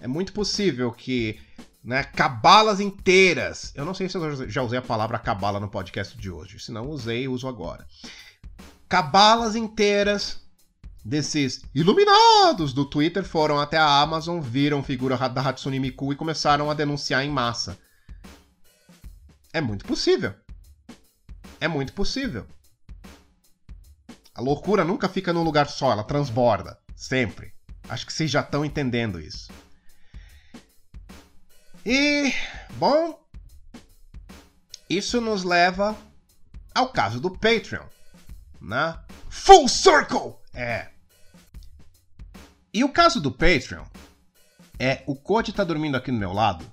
É 0.00 0.06
muito 0.06 0.32
possível 0.32 0.92
que 0.92 1.40
né, 1.82 2.02
cabalas 2.04 2.80
inteiras. 2.80 3.72
Eu 3.74 3.84
não 3.84 3.94
sei 3.94 4.08
se 4.08 4.16
eu 4.16 4.48
já 4.48 4.62
usei 4.62 4.78
a 4.78 4.82
palavra 4.82 5.18
cabala 5.18 5.60
no 5.60 5.68
podcast 5.68 6.16
de 6.16 6.30
hoje. 6.30 6.58
Se 6.58 6.72
não 6.72 6.88
usei, 6.88 7.28
uso 7.28 7.48
agora. 7.48 7.86
Cabalas 8.88 9.54
inteiras 9.54 10.40
desses 11.04 11.62
iluminados 11.72 12.72
do 12.72 12.84
Twitter 12.84 13.24
foram 13.24 13.60
até 13.60 13.78
a 13.78 14.00
Amazon, 14.00 14.40
viram 14.40 14.82
figura 14.82 15.16
da 15.28 15.40
Hatsune 15.40 15.78
Miku 15.78 16.12
e 16.12 16.16
começaram 16.16 16.68
a 16.68 16.74
denunciar 16.74 17.24
em 17.24 17.30
massa. 17.30 17.78
É 19.52 19.60
muito 19.60 19.84
possível. 19.84 20.34
É 21.60 21.68
muito 21.68 21.92
possível. 21.92 22.46
A 24.36 24.42
loucura 24.42 24.84
nunca 24.84 25.08
fica 25.08 25.32
num 25.32 25.42
lugar 25.42 25.66
só, 25.66 25.92
ela 25.92 26.04
transborda. 26.04 26.78
Sempre. 26.94 27.54
Acho 27.88 28.04
que 28.04 28.12
vocês 28.12 28.30
já 28.30 28.40
estão 28.40 28.66
entendendo 28.66 29.18
isso. 29.18 29.50
E, 31.86 32.34
bom, 32.74 33.18
isso 34.90 35.22
nos 35.22 35.42
leva 35.42 35.96
ao 36.74 36.90
caso 36.90 37.18
do 37.18 37.30
Patreon, 37.30 37.86
né? 38.60 39.00
Full 39.30 39.68
Circle! 39.68 40.34
É. 40.52 40.88
E 42.74 42.84
o 42.84 42.92
caso 42.92 43.22
do 43.22 43.32
Patreon 43.32 43.86
é 44.78 45.02
o 45.06 45.16
Code 45.16 45.54
tá 45.54 45.64
dormindo 45.64 45.96
aqui 45.96 46.10
do 46.10 46.18
meu 46.18 46.34
lado 46.34 46.70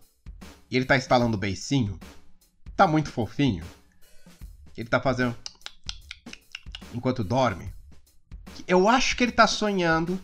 e 0.70 0.76
ele 0.76 0.84
tá 0.86 0.98
instalando 0.98 1.38
o 1.38 1.40
beicinho. 1.40 1.98
Tá 2.76 2.86
muito 2.86 3.10
fofinho. 3.10 3.64
Ele 4.76 4.90
tá 4.90 5.00
fazendo 5.00 5.38
enquanto 6.94 7.24
dorme. 7.24 7.74
Eu 8.68 8.88
acho 8.88 9.16
que 9.16 9.24
ele 9.24 9.32
tá 9.32 9.48
sonhando 9.48 10.20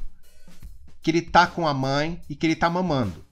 que 1.02 1.12
ele 1.12 1.22
tá 1.22 1.48
com 1.48 1.68
a 1.68 1.74
mãe 1.74 2.22
e 2.30 2.36
que 2.36 2.46
ele 2.46 2.56
tá 2.56 2.70
mamando. 2.70 3.26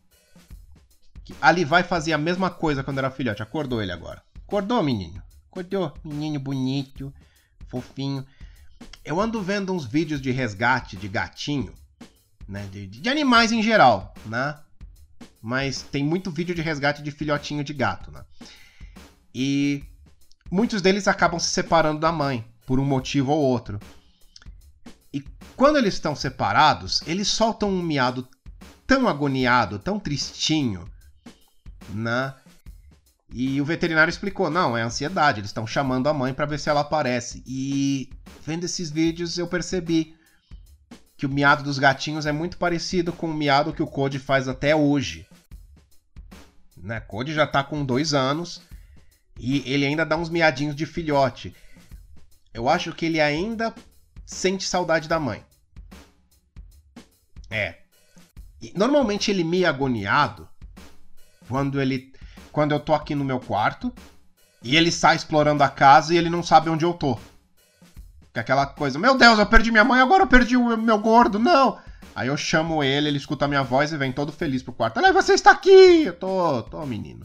Que 1.24 1.36
ali 1.42 1.66
vai 1.66 1.84
fazer 1.84 2.14
a 2.14 2.18
mesma 2.18 2.50
coisa 2.50 2.84
quando 2.84 2.98
era 2.98 3.12
filhote. 3.12 3.44
Acordou 3.44 3.82
ele 3.82 3.92
agora. 3.92 4.24
Acordou, 4.48 4.82
menino? 4.82 5.22
Acordou, 5.52 5.94
menino 6.04 6.40
bonito, 6.40 7.14
fofinho. 7.68 8.26
Eu 9.04 9.20
ando 9.20 9.42
vendo 9.42 9.74
uns 9.74 9.86
vídeos 9.86 10.22
de 10.22 10.32
resgate 10.32 10.96
de 10.96 11.08
gatinho, 11.08 11.74
né? 12.48 12.68
De, 12.72 12.88
de 12.88 13.10
animais 13.10 13.52
em 13.52 13.62
geral, 13.62 14.14
né? 14.26 14.58
Mas 15.42 15.82
tem 15.82 16.04
muito 16.04 16.32
vídeo 16.32 16.56
de 16.56 16.62
resgate 16.62 17.04
de 17.04 17.12
filhotinho 17.12 17.64
de 17.64 17.74
gato, 17.74 18.12
né? 18.12 18.24
E 19.34 19.84
muitos 20.50 20.82
deles 20.82 21.08
acabam 21.08 21.40
se 21.40 21.50
separando 21.50 22.00
da 22.00 22.12
mãe 22.12 22.46
por 22.68 22.82
um 22.82 22.86
motivo 22.86 23.32
ou 23.32 23.39
outro. 23.39 23.80
E 25.11 25.24
quando 25.55 25.78
eles 25.78 25.93
estão 25.95 26.15
separados, 26.15 27.01
eles 27.07 27.30
soltam 27.30 27.70
um 27.70 27.82
miado 27.82 28.28
tão 28.86 29.07
agoniado, 29.07 29.80
tão 29.80 29.97
tristinho, 29.97 30.86
né? 31.89 32.36
E 33.32 33.59
o 33.61 33.65
veterinário 33.65 34.11
explicou: 34.11 34.49
não, 34.49 34.78
é 34.78 34.82
ansiedade, 34.82 35.39
eles 35.39 35.49
estão 35.49 35.65
chamando 35.65 36.07
a 36.07 36.13
mãe 36.13 36.34
para 36.34 36.45
ver 36.45 36.59
se 36.59 36.70
ela 36.70 36.82
aparece. 36.82 37.41
E 37.47 38.09
vendo 38.45 38.65
esses 38.65 38.91
vídeos 38.91 39.38
eu 39.38 39.47
percebi 39.47 40.15
que 41.18 41.26
o 41.26 41.30
miado 41.30 41.63
dos 41.63 41.80
gatinhos 41.80 42.26
é 42.26 42.32
muito 42.32 42.57
parecido 42.57 43.13
com 43.13 43.28
o 43.28 43.34
miado 43.34 43.74
que 43.74 43.82
o 43.82 43.88
Code 43.88 44.20
faz 44.20 44.47
até 44.47 44.76
hoje. 44.76 45.26
Né? 46.76 46.99
Code 46.99 47.34
já 47.34 47.47
tá 47.47 47.63
com 47.63 47.84
dois 47.84 48.13
anos 48.13 48.61
e 49.39 49.63
ele 49.72 49.86
ainda 49.86 50.05
dá 50.05 50.18
uns 50.18 50.30
miadinhos 50.30 50.76
de 50.76 50.86
filhote. 50.86 51.55
Eu 52.58 52.68
acho 52.68 52.91
que 52.91 53.05
ele 53.05 53.22
ainda 53.22 53.72
sente 54.26 54.64
saudade 54.64 55.08
da 55.08 55.20
mãe. 55.20 55.43
É. 57.51 57.76
E 58.60 58.74
normalmente 58.76 59.30
ele 59.30 59.43
me 59.43 59.64
agoniado 59.64 60.49
quando 61.47 61.80
ele 61.80 62.12
quando 62.51 62.72
eu 62.72 62.80
tô 62.80 62.95
aqui 62.95 63.14
no 63.14 63.24
meu 63.24 63.39
quarto 63.39 63.93
e 64.64 64.76
ele 64.76 64.91
sai 64.91 65.16
explorando 65.16 65.64
a 65.64 65.70
casa 65.70 66.16
e 66.16 66.18
ele 66.18 66.32
não 66.32 66.41
sabe 66.41 66.68
onde 66.68 66.84
eu 66.84 66.95
tô. 66.95 67.14
Que 68.34 68.39
é 68.39 68.39
aquela 68.39 68.66
coisa, 68.66 68.97
meu 68.97 69.16
Deus, 69.16 69.38
eu 69.38 69.45
perdi 69.45 69.70
minha 69.70 69.84
mãe, 69.84 70.01
agora 70.01 70.24
eu 70.24 70.28
perdi 70.28 70.58
o 70.58 70.76
meu 70.76 70.97
gordo, 70.97 71.38
não. 71.38 71.80
Aí 72.16 72.28
eu 72.28 72.36
chamo 72.36 72.84
ele, 72.84 73.08
ele 73.08 73.18
escuta 73.20 73.45
a 73.45 73.47
minha 73.47 73.62
voz 73.62 73.93
e 73.93 73.97
vem 73.97 74.12
todo 74.12 74.32
feliz 74.32 74.64
pro 74.64 74.74
quarto. 74.74 74.97
Olha, 74.97 75.14
você 75.14 75.36
está 75.36 75.51
aqui! 75.51 76.05
Eu 76.05 76.14
tô, 76.14 76.64
tô 76.64 76.84
menino. 76.88 77.24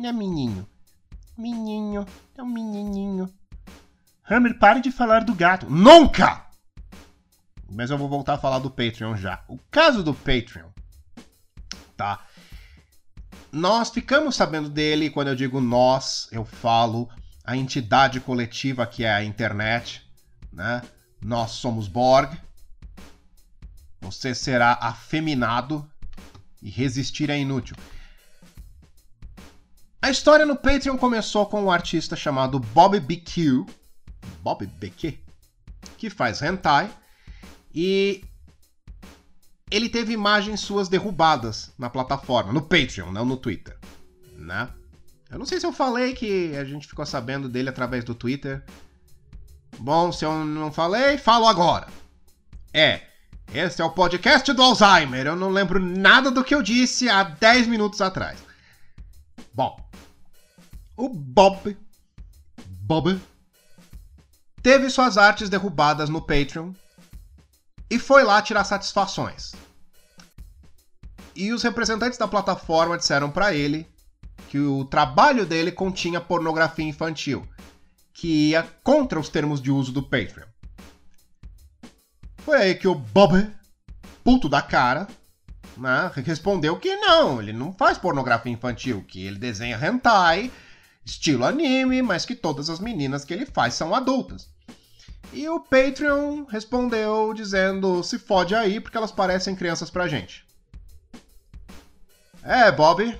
É 0.00 0.12
menino. 0.12 0.64
Menino, 1.36 2.06
é 2.38 2.42
um 2.44 2.46
menininho. 2.46 3.28
Hammer, 4.32 4.58
pare 4.58 4.80
de 4.80 4.90
falar 4.90 5.24
do 5.24 5.34
gato. 5.34 5.68
Nunca! 5.68 6.46
Mas 7.70 7.90
eu 7.90 7.98
vou 7.98 8.08
voltar 8.08 8.34
a 8.34 8.38
falar 8.38 8.58
do 8.58 8.70
Patreon 8.70 9.16
já. 9.16 9.42
O 9.46 9.58
caso 9.70 10.02
do 10.02 10.14
Patreon, 10.14 10.68
tá? 11.96 12.24
Nós 13.50 13.90
ficamos 13.90 14.34
sabendo 14.34 14.70
dele, 14.70 15.10
quando 15.10 15.28
eu 15.28 15.34
digo 15.34 15.60
nós, 15.60 16.28
eu 16.32 16.44
falo 16.44 17.08
a 17.44 17.56
entidade 17.56 18.20
coletiva 18.20 18.86
que 18.86 19.04
é 19.04 19.12
a 19.12 19.24
internet, 19.24 20.02
né? 20.52 20.82
Nós 21.20 21.52
somos 21.52 21.86
Borg. 21.86 22.34
Você 24.00 24.34
será 24.34 24.78
afeminado 24.80 25.88
e 26.62 26.70
resistir 26.70 27.30
é 27.30 27.38
inútil. 27.38 27.76
A 30.00 30.10
história 30.10 30.44
no 30.44 30.56
Patreon 30.56 30.96
começou 30.96 31.46
com 31.46 31.62
um 31.62 31.70
artista 31.70 32.16
chamado 32.16 32.58
Bobby 32.58 32.98
BQ, 32.98 33.64
Bob 34.42 34.66
BQ, 34.66 35.18
que 35.96 36.10
faz 36.10 36.42
hentai, 36.42 36.90
e 37.74 38.24
ele 39.70 39.88
teve 39.88 40.12
imagens 40.12 40.60
suas 40.60 40.88
derrubadas 40.88 41.72
na 41.78 41.88
plataforma, 41.88 42.52
no 42.52 42.62
Patreon, 42.62 43.10
não 43.10 43.24
no 43.24 43.36
Twitter, 43.36 43.78
né? 44.36 44.68
Eu 45.30 45.38
não 45.38 45.46
sei 45.46 45.58
se 45.58 45.66
eu 45.66 45.72
falei 45.72 46.12
que 46.12 46.54
a 46.56 46.64
gente 46.64 46.86
ficou 46.86 47.06
sabendo 47.06 47.48
dele 47.48 47.70
através 47.70 48.04
do 48.04 48.14
Twitter, 48.14 48.62
Bom, 49.78 50.12
se 50.12 50.24
eu 50.24 50.44
não 50.44 50.70
falei, 50.70 51.18
falo 51.18 51.46
agora. 51.46 51.88
É, 52.72 53.02
esse 53.52 53.80
é 53.80 53.84
o 53.84 53.90
podcast 53.90 54.52
do 54.52 54.62
Alzheimer. 54.62 55.26
Eu 55.26 55.36
não 55.36 55.48
lembro 55.48 55.80
nada 55.80 56.30
do 56.30 56.44
que 56.44 56.54
eu 56.54 56.62
disse 56.62 57.08
há 57.08 57.24
10 57.24 57.66
minutos 57.66 58.00
atrás. 58.00 58.38
Bom, 59.52 59.76
o 60.96 61.08
Bob. 61.08 61.76
Bob. 62.66 63.20
Teve 64.62 64.88
suas 64.88 65.18
artes 65.18 65.48
derrubadas 65.48 66.08
no 66.08 66.20
Patreon 66.20 66.72
e 67.90 67.98
foi 67.98 68.22
lá 68.22 68.40
tirar 68.40 68.64
satisfações. 68.64 69.52
E 71.34 71.52
os 71.52 71.62
representantes 71.62 72.18
da 72.18 72.28
plataforma 72.28 72.96
disseram 72.96 73.30
para 73.30 73.52
ele 73.52 73.86
que 74.48 74.58
o 74.58 74.84
trabalho 74.84 75.44
dele 75.44 75.72
continha 75.72 76.20
pornografia 76.20 76.84
infantil, 76.84 77.46
que 78.12 78.50
ia 78.50 78.62
contra 78.84 79.18
os 79.18 79.28
termos 79.28 79.60
de 79.60 79.70
uso 79.70 79.90
do 79.90 80.02
Patreon. 80.02 80.46
Foi 82.38 82.56
aí 82.56 82.74
que 82.74 82.86
o 82.86 82.94
Bob, 82.94 83.50
puto 84.22 84.48
da 84.48 84.62
cara, 84.62 85.08
né, 85.76 86.10
respondeu 86.16 86.78
que 86.78 86.94
não, 86.96 87.40
ele 87.40 87.52
não 87.52 87.72
faz 87.72 87.98
pornografia 87.98 88.52
infantil, 88.52 89.04
que 89.08 89.24
ele 89.24 89.38
desenha 89.38 89.78
hentai, 89.78 90.52
estilo 91.04 91.44
anime, 91.44 92.02
mas 92.02 92.24
que 92.24 92.34
todas 92.34 92.70
as 92.70 92.78
meninas 92.78 93.24
que 93.24 93.32
ele 93.32 93.46
faz 93.46 93.74
são 93.74 93.94
adultas. 93.94 94.48
E 95.32 95.48
o 95.48 95.60
Patreon 95.60 96.44
respondeu 96.44 97.32
dizendo: 97.32 98.02
se 98.02 98.18
fode 98.18 98.54
aí 98.54 98.80
porque 98.80 98.96
elas 98.96 99.12
parecem 99.12 99.56
crianças 99.56 99.90
pra 99.90 100.08
gente. 100.08 100.44
É, 102.42 102.70
Bob. 102.70 103.18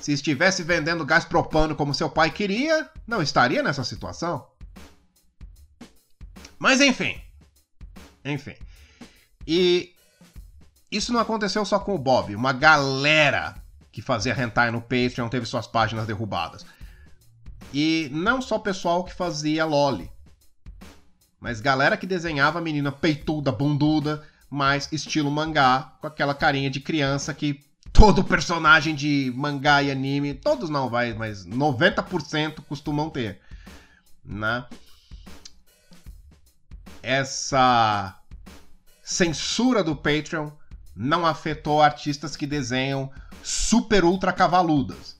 Se 0.00 0.12
estivesse 0.12 0.62
vendendo 0.62 1.04
gás 1.06 1.24
propano 1.24 1.74
como 1.74 1.94
seu 1.94 2.10
pai 2.10 2.30
queria, 2.30 2.90
não 3.06 3.22
estaria 3.22 3.62
nessa 3.62 3.84
situação. 3.84 4.46
Mas 6.58 6.80
enfim. 6.80 7.18
Enfim. 8.24 8.54
E 9.46 9.94
isso 10.90 11.12
não 11.12 11.20
aconteceu 11.20 11.64
só 11.64 11.78
com 11.78 11.94
o 11.94 11.98
Bob. 11.98 12.34
Uma 12.34 12.52
galera 12.52 13.63
que 13.94 14.02
fazia 14.02 14.34
hentai 14.36 14.72
no 14.72 14.80
Patreon 14.80 15.28
teve 15.28 15.46
suas 15.46 15.68
páginas 15.68 16.04
derrubadas. 16.04 16.66
E 17.72 18.10
não 18.12 18.42
só 18.42 18.58
pessoal 18.58 19.04
que 19.04 19.14
fazia 19.14 19.64
loli, 19.64 20.10
mas 21.40 21.60
galera 21.60 21.96
que 21.96 22.04
desenhava 22.04 22.60
menina 22.60 22.90
peituda, 22.90 23.52
bunduda, 23.52 24.26
mas 24.50 24.90
estilo 24.90 25.30
mangá, 25.30 25.92
com 26.00 26.08
aquela 26.08 26.34
carinha 26.34 26.68
de 26.68 26.80
criança 26.80 27.32
que 27.32 27.64
todo 27.92 28.24
personagem 28.24 28.96
de 28.96 29.32
mangá 29.36 29.80
e 29.80 29.92
anime, 29.92 30.34
todos 30.34 30.68
não 30.68 30.90
vai, 30.90 31.14
mas 31.14 31.46
90% 31.46 32.64
costumam 32.68 33.08
ter, 33.08 33.40
né? 34.24 34.64
Essa 37.00 38.18
censura 39.04 39.84
do 39.84 39.94
Patreon 39.94 40.50
não 40.94 41.26
afetou 41.26 41.82
artistas 41.82 42.36
que 42.36 42.46
desenham 42.46 43.10
super 43.42 44.04
ultra 44.04 44.32
cavaludas. 44.32 45.16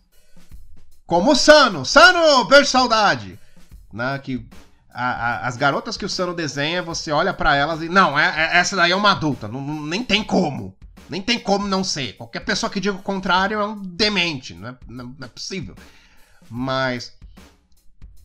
Como 1.06 1.32
o 1.32 1.36
Sano! 1.36 1.84
Sano, 1.84 2.44
beijo 2.44 2.70
saudade! 2.70 3.38
Né, 3.92 4.18
que 4.18 4.48
a, 4.94 5.10
a, 5.10 5.46
as 5.48 5.56
garotas 5.56 5.96
que 5.96 6.04
o 6.04 6.08
Sano 6.08 6.32
desenha, 6.32 6.82
você 6.82 7.10
olha 7.10 7.34
para 7.34 7.56
elas 7.56 7.82
e. 7.82 7.88
Não, 7.88 8.18
é, 8.18 8.26
é, 8.26 8.58
essa 8.58 8.76
daí 8.76 8.92
é 8.92 8.96
uma 8.96 9.10
adulta. 9.10 9.48
Não, 9.48 9.60
nem 9.60 10.04
tem 10.04 10.22
como. 10.22 10.76
Nem 11.10 11.20
tem 11.20 11.38
como 11.38 11.66
não 11.66 11.84
ser. 11.84 12.16
Qualquer 12.16 12.40
pessoa 12.40 12.70
que 12.70 12.80
diga 12.80 12.96
o 12.96 13.02
contrário 13.02 13.60
é 13.60 13.66
um 13.66 13.82
demente. 13.82 14.54
Não 14.54 14.68
é, 14.68 14.76
não, 14.88 15.16
é 15.20 15.26
possível. 15.26 15.74
Mas. 16.48 17.12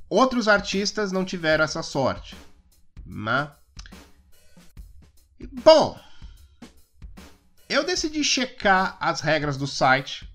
Outros 0.07 0.47
artistas 0.47 1.11
não 1.11 1.25
tiveram 1.25 1.63
essa 1.63 1.83
sorte. 1.83 2.35
Né? 3.05 3.49
Bom, 5.63 5.99
eu 7.69 7.83
decidi 7.83 8.23
checar 8.23 8.97
as 8.99 9.21
regras 9.21 9.55
do 9.55 9.67
site. 9.67 10.27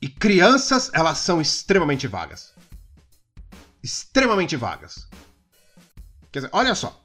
E 0.00 0.08
crianças, 0.08 0.90
elas 0.92 1.18
são 1.18 1.40
extremamente 1.40 2.06
vagas. 2.06 2.52
Extremamente 3.82 4.54
vagas. 4.54 5.08
Quer 6.30 6.40
dizer, 6.40 6.50
olha 6.52 6.74
só. 6.74 7.02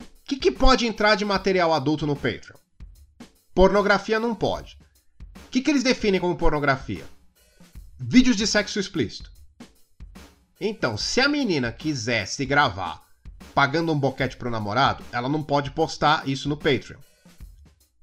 O 0.00 0.04
que, 0.24 0.36
que 0.36 0.52
pode 0.52 0.86
entrar 0.86 1.16
de 1.16 1.24
material 1.24 1.74
adulto 1.74 2.06
no 2.06 2.14
Patreon? 2.14 2.56
Pornografia 3.52 4.20
não 4.20 4.34
pode. 4.34 4.78
O 5.46 5.48
que, 5.50 5.60
que 5.60 5.70
eles 5.70 5.82
definem 5.82 6.20
como 6.20 6.36
pornografia? 6.36 7.04
Vídeos 7.98 8.36
de 8.36 8.46
sexo 8.46 8.78
explícito. 8.78 9.30
Então, 10.60 10.96
se 10.96 11.20
a 11.20 11.28
menina 11.28 11.72
quiser 11.72 12.26
se 12.26 12.46
gravar 12.46 13.04
pagando 13.52 13.92
um 13.92 13.98
boquete 13.98 14.36
pro 14.36 14.50
namorado, 14.50 15.04
ela 15.10 15.28
não 15.28 15.42
pode 15.42 15.72
postar 15.72 16.26
isso 16.28 16.48
no 16.48 16.56
Patreon. 16.56 17.00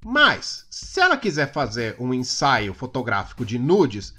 Mas, 0.03 0.65
se 0.69 0.99
ela 0.99 1.17
quiser 1.17 1.51
fazer 1.51 1.95
um 1.99 2.13
ensaio 2.13 2.73
fotográfico 2.73 3.45
de 3.45 3.59
nudes, 3.59 4.13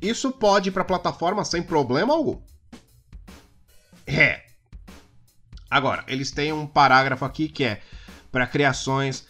isso 0.00 0.30
pode 0.30 0.68
ir 0.68 0.72
para 0.72 0.82
a 0.82 0.86
plataforma 0.86 1.44
sem 1.44 1.62
problema 1.62 2.14
algum. 2.14 2.40
É. 4.06 4.44
Agora, 5.70 6.04
eles 6.06 6.30
têm 6.30 6.52
um 6.52 6.66
parágrafo 6.66 7.24
aqui 7.24 7.48
que 7.48 7.64
é 7.64 7.82
para 8.30 8.46
criações 8.46 9.26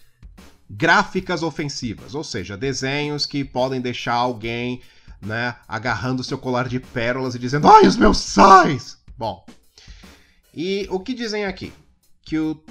gráficas 0.68 1.42
ofensivas, 1.42 2.14
ou 2.14 2.24
seja, 2.24 2.56
desenhos 2.56 3.26
que 3.26 3.44
podem 3.44 3.80
deixar 3.80 4.14
alguém, 4.14 4.80
né, 5.20 5.56
agarrando 5.68 6.24
seu 6.24 6.38
colar 6.38 6.68
de 6.68 6.80
pérolas 6.80 7.34
e 7.34 7.38
dizendo: 7.38 7.68
"Ai, 7.68 7.86
os 7.86 7.96
meus 7.96 8.18
sais!". 8.18 8.98
Bom. 9.16 9.44
E 10.52 10.86
o 10.90 11.00
que 11.00 11.14
dizem 11.14 11.44
aqui? 11.44 11.72
Que 12.22 12.38
o 12.38 12.62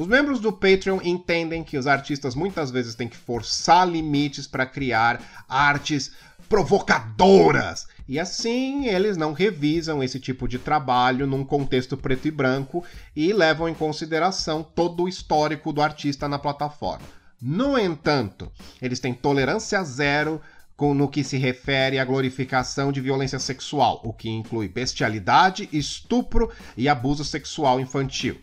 os 0.00 0.06
membros 0.06 0.40
do 0.40 0.50
Patreon 0.50 0.98
entendem 1.04 1.62
que 1.62 1.76
os 1.76 1.86
artistas 1.86 2.34
muitas 2.34 2.70
vezes 2.70 2.94
têm 2.94 3.06
que 3.06 3.18
forçar 3.18 3.86
limites 3.86 4.46
para 4.46 4.64
criar 4.64 5.44
artes 5.46 6.10
provocadoras. 6.48 7.86
E 8.08 8.18
assim 8.18 8.86
eles 8.86 9.18
não 9.18 9.34
revisam 9.34 10.02
esse 10.02 10.18
tipo 10.18 10.48
de 10.48 10.58
trabalho 10.58 11.26
num 11.26 11.44
contexto 11.44 11.98
preto 11.98 12.26
e 12.26 12.30
branco 12.30 12.82
e 13.14 13.30
levam 13.30 13.68
em 13.68 13.74
consideração 13.74 14.62
todo 14.62 15.02
o 15.02 15.08
histórico 15.08 15.70
do 15.70 15.82
artista 15.82 16.26
na 16.26 16.38
plataforma. 16.38 17.04
No 17.38 17.78
entanto, 17.78 18.50
eles 18.80 19.00
têm 19.00 19.12
tolerância 19.12 19.84
zero 19.84 20.40
no 20.80 21.10
que 21.10 21.22
se 21.22 21.36
refere 21.36 21.98
à 21.98 22.06
glorificação 22.06 22.90
de 22.90 23.02
violência 23.02 23.38
sexual, 23.38 24.00
o 24.02 24.14
que 24.14 24.30
inclui 24.30 24.66
bestialidade, 24.66 25.68
estupro 25.70 26.50
e 26.74 26.88
abuso 26.88 27.22
sexual 27.22 27.78
infantil. 27.78 28.40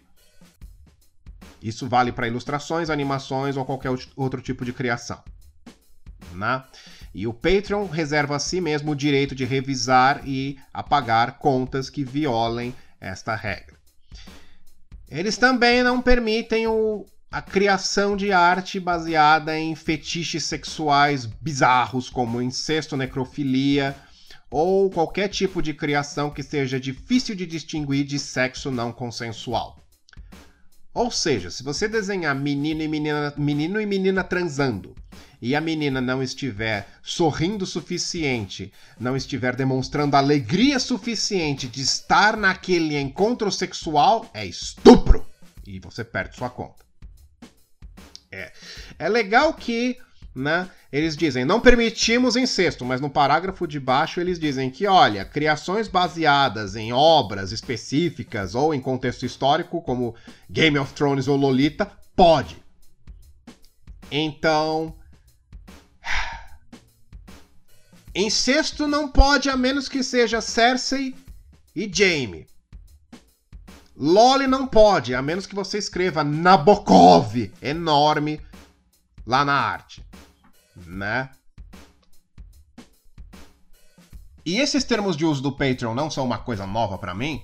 Isso 1.62 1.88
vale 1.88 2.12
para 2.12 2.28
ilustrações, 2.28 2.90
animações 2.90 3.58
ou 3.58 3.66
qualquer 3.66 3.92
outro 4.16 4.42
tipo 4.42 4.64
de 4.64 4.74
criação. 4.74 5.22
Né? 6.34 6.64
E 7.14 7.26
o 7.26 7.34
Patreon 7.34 7.88
reserva 7.88 8.36
a 8.36 8.40
si 8.40 8.62
mesmo 8.62 8.92
o 8.92 8.96
direito 8.96 9.34
de 9.34 9.46
revisar 9.46 10.22
e 10.28 10.58
apagar 10.74 11.40
contas 11.40 11.90
que 11.90 12.04
violem 12.04 12.76
esta 13.00 13.36
regra. 13.36 13.76
Eles 15.10 15.38
também 15.38 15.84
não 15.84 16.02
permitem 16.02 16.68
o, 16.68 17.06
a 17.32 17.42
criação 17.42 18.16
de 18.16 18.32
arte 18.32 18.80
baseada 18.80 19.58
em 19.58 19.74
fetiches 19.74 20.44
sexuais 20.44 21.26
bizarros, 21.26 22.10
como 22.10 22.42
incesto, 22.42 22.98
necrofilia 22.98 23.96
ou 24.50 24.90
qualquer 24.90 25.28
tipo 25.28 25.62
de 25.62 25.74
criação 25.74 26.30
que 26.30 26.42
seja 26.42 26.80
difícil 26.80 27.36
de 27.36 27.46
distinguir 27.46 28.06
de 28.06 28.18
sexo 28.18 28.72
não 28.72 28.92
consensual. 28.92 29.78
Ou 30.98 31.12
seja, 31.12 31.52
se 31.52 31.62
você 31.62 31.88
desenhar 31.88 32.34
menino 32.34 32.82
e 32.82 32.88
menina, 32.88 33.32
menino 33.38 33.80
e 33.80 33.86
menina 33.86 34.24
transando 34.24 34.96
e 35.40 35.56
a 35.56 35.62
menina 35.62 36.02
não 36.02 36.24
estiver 36.24 36.88
sorrindo 37.04 37.66
o 37.66 37.68
suficiente, 37.68 38.74
não 39.00 39.16
estiver 39.16 39.56
demonstrando 39.56 40.16
alegria 40.16 40.80
suficiente 40.80 41.68
de 41.68 41.82
estar 41.82 42.36
naquele 42.36 43.00
encontro 43.00 43.52
sexual, 43.52 44.28
é 44.34 44.44
estupro 44.44 45.24
e 45.68 45.80
você 45.80 46.04
perde 46.04 46.36
sua 46.36 46.50
conta. 46.50 46.84
É, 48.32 48.52
é 48.98 49.08
legal 49.08 49.54
que 49.54 50.00
né? 50.38 50.70
Eles 50.92 51.18
dizem, 51.18 51.44
não 51.44 51.60
permitimos 51.60 52.38
incesto, 52.38 52.86
mas 52.86 53.02
no 53.02 53.10
parágrafo 53.10 53.68
de 53.68 53.80
baixo 53.80 54.22
eles 54.22 54.40
dizem 54.40 54.70
que, 54.70 54.88
olha, 54.88 55.26
criações 55.26 55.90
baseadas 55.90 56.78
em 56.78 56.94
obras 56.94 57.52
específicas 57.52 58.56
ou 58.56 58.74
em 58.74 58.80
contexto 58.80 59.26
histórico, 59.26 59.82
como 59.82 60.16
Game 60.50 60.80
of 60.80 60.94
Thrones 60.94 61.28
ou 61.28 61.36
Lolita, 61.36 61.92
pode. 62.16 62.64
Então. 64.10 64.96
Incesto 68.16 68.88
não 68.88 69.10
pode 69.10 69.50
a 69.50 69.58
menos 69.58 69.90
que 69.90 70.02
seja 70.02 70.40
Cersei 70.40 71.14
e 71.76 71.92
Jaime. 71.94 72.48
Loli 73.94 74.48
não 74.48 74.66
pode, 74.66 75.14
a 75.14 75.22
menos 75.22 75.46
que 75.46 75.56
você 75.56 75.78
escreva 75.78 76.24
Nabokov 76.24 77.52
enorme 77.62 78.40
lá 79.26 79.44
na 79.44 79.54
arte 79.54 80.07
né? 80.86 81.30
E 84.46 84.60
esses 84.60 84.84
termos 84.84 85.18
de 85.18 85.26
uso 85.26 85.42
do 85.42 85.52
Patreon 85.52 85.94
não 85.94 86.10
são 86.10 86.24
uma 86.24 86.38
coisa 86.38 86.66
nova 86.66 86.98
para 86.98 87.14
mim, 87.14 87.44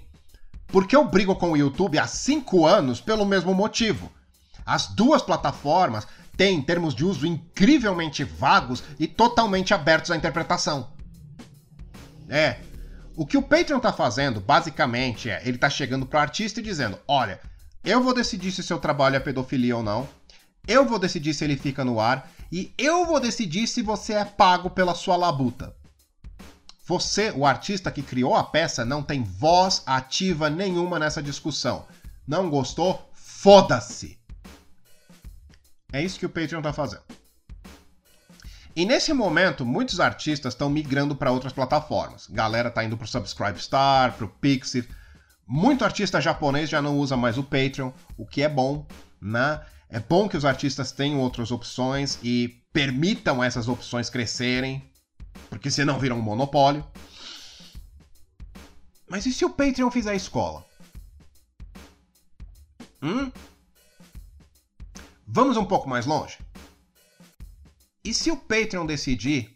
porque 0.67 0.95
eu 0.95 1.03
brigo 1.05 1.35
com 1.35 1.51
o 1.51 1.57
YouTube 1.57 1.99
há 1.99 2.07
cinco 2.07 2.65
anos 2.65 3.01
pelo 3.01 3.25
mesmo 3.25 3.53
motivo. 3.53 4.11
As 4.65 4.87
duas 4.87 5.21
plataformas 5.21 6.07
têm 6.37 6.61
termos 6.61 6.95
de 6.95 7.03
uso 7.03 7.27
incrivelmente 7.27 8.23
vagos 8.23 8.83
e 8.97 9.07
totalmente 9.07 9.73
abertos 9.73 10.11
à 10.11 10.15
interpretação. 10.15 10.91
É. 12.29 12.57
O 13.15 13.25
que 13.25 13.37
o 13.37 13.43
Patreon 13.43 13.79
tá 13.79 13.93
fazendo, 13.93 14.39
basicamente, 14.39 15.29
é 15.29 15.41
ele 15.45 15.57
tá 15.57 15.69
chegando 15.69 16.05
pro 16.05 16.17
artista 16.17 16.59
e 16.59 16.63
dizendo: 16.63 16.97
olha, 17.07 17.39
eu 17.83 18.01
vou 18.01 18.13
decidir 18.13 18.51
se 18.51 18.63
seu 18.63 18.79
trabalho 18.79 19.17
é 19.17 19.19
pedofilia 19.19 19.75
ou 19.75 19.83
não. 19.83 20.07
Eu 20.65 20.85
vou 20.85 20.97
decidir 20.97 21.33
se 21.33 21.43
ele 21.43 21.57
fica 21.57 21.83
no 21.83 21.99
ar. 21.99 22.31
E 22.55 22.71
eu 22.77 23.03
vou 23.07 23.19
decidir 23.19 23.65
se 23.65 23.81
você 23.81 24.13
é 24.13 24.23
pago 24.23 24.69
pela 24.69 24.93
sua 24.93 25.15
labuta. 25.15 25.75
Você, 26.85 27.31
o 27.31 27.47
artista 27.47 27.89
que 27.89 28.03
criou 28.03 28.35
a 28.35 28.43
peça, 28.43 28.85
não 28.85 29.01
tem 29.01 29.23
voz 29.23 29.81
ativa 29.87 30.51
nenhuma 30.51 30.99
nessa 30.99 31.19
discussão. 31.19 31.87
Não 32.27 32.51
gostou? 32.51 33.09
Foda-se! 33.11 34.19
É 35.91 36.03
isso 36.03 36.19
que 36.19 36.27
o 36.27 36.29
Patreon 36.29 36.61
tá 36.61 36.71
fazendo. 36.71 37.01
E 38.75 38.85
nesse 38.85 39.13
momento, 39.13 39.65
muitos 39.65 39.99
artistas 39.99 40.53
estão 40.53 40.69
migrando 40.69 41.15
para 41.15 41.31
outras 41.31 41.53
plataformas. 41.53 42.27
Galera 42.27 42.69
tá 42.69 42.83
indo 42.83 42.95
pro 42.95 43.07
Subscribestar, 43.07 44.13
pro 44.13 44.29
Pixie. 44.29 44.87
Muito 45.47 45.83
artista 45.83 46.21
japonês 46.21 46.69
já 46.69 46.83
não 46.83 46.99
usa 46.99 47.17
mais 47.17 47.35
o 47.35 47.43
Patreon, 47.43 47.91
o 48.15 48.27
que 48.27 48.43
é 48.43 48.47
bom, 48.47 48.85
né? 49.19 49.59
É 49.93 49.99
bom 49.99 50.27
que 50.27 50.35
os 50.35 50.43
artistas 50.43 50.91
tenham 50.91 51.19
outras 51.19 51.51
opções 51.51 52.17
e 52.23 52.47
permitam 52.73 53.43
essas 53.43 53.67
opções 53.67 54.09
crescerem, 54.09 54.81
porque 55.51 55.69
senão 55.69 55.99
viram 55.99 56.17
um 56.17 56.21
monopólio. 56.21 56.83
Mas 59.07 59.27
e 59.27 59.31
se 59.31 59.45
o 59.45 59.51
Patreon 59.51 59.91
fizer 59.91 60.15
escola? 60.15 60.65
Hum? 63.03 63.31
Vamos 65.27 65.57
um 65.57 65.65
pouco 65.65 65.87
mais 65.87 66.07
longe? 66.07 66.39
E 68.03 68.15
se 68.15 68.31
o 68.31 68.37
Patreon 68.37 68.87
decidir 68.87 69.55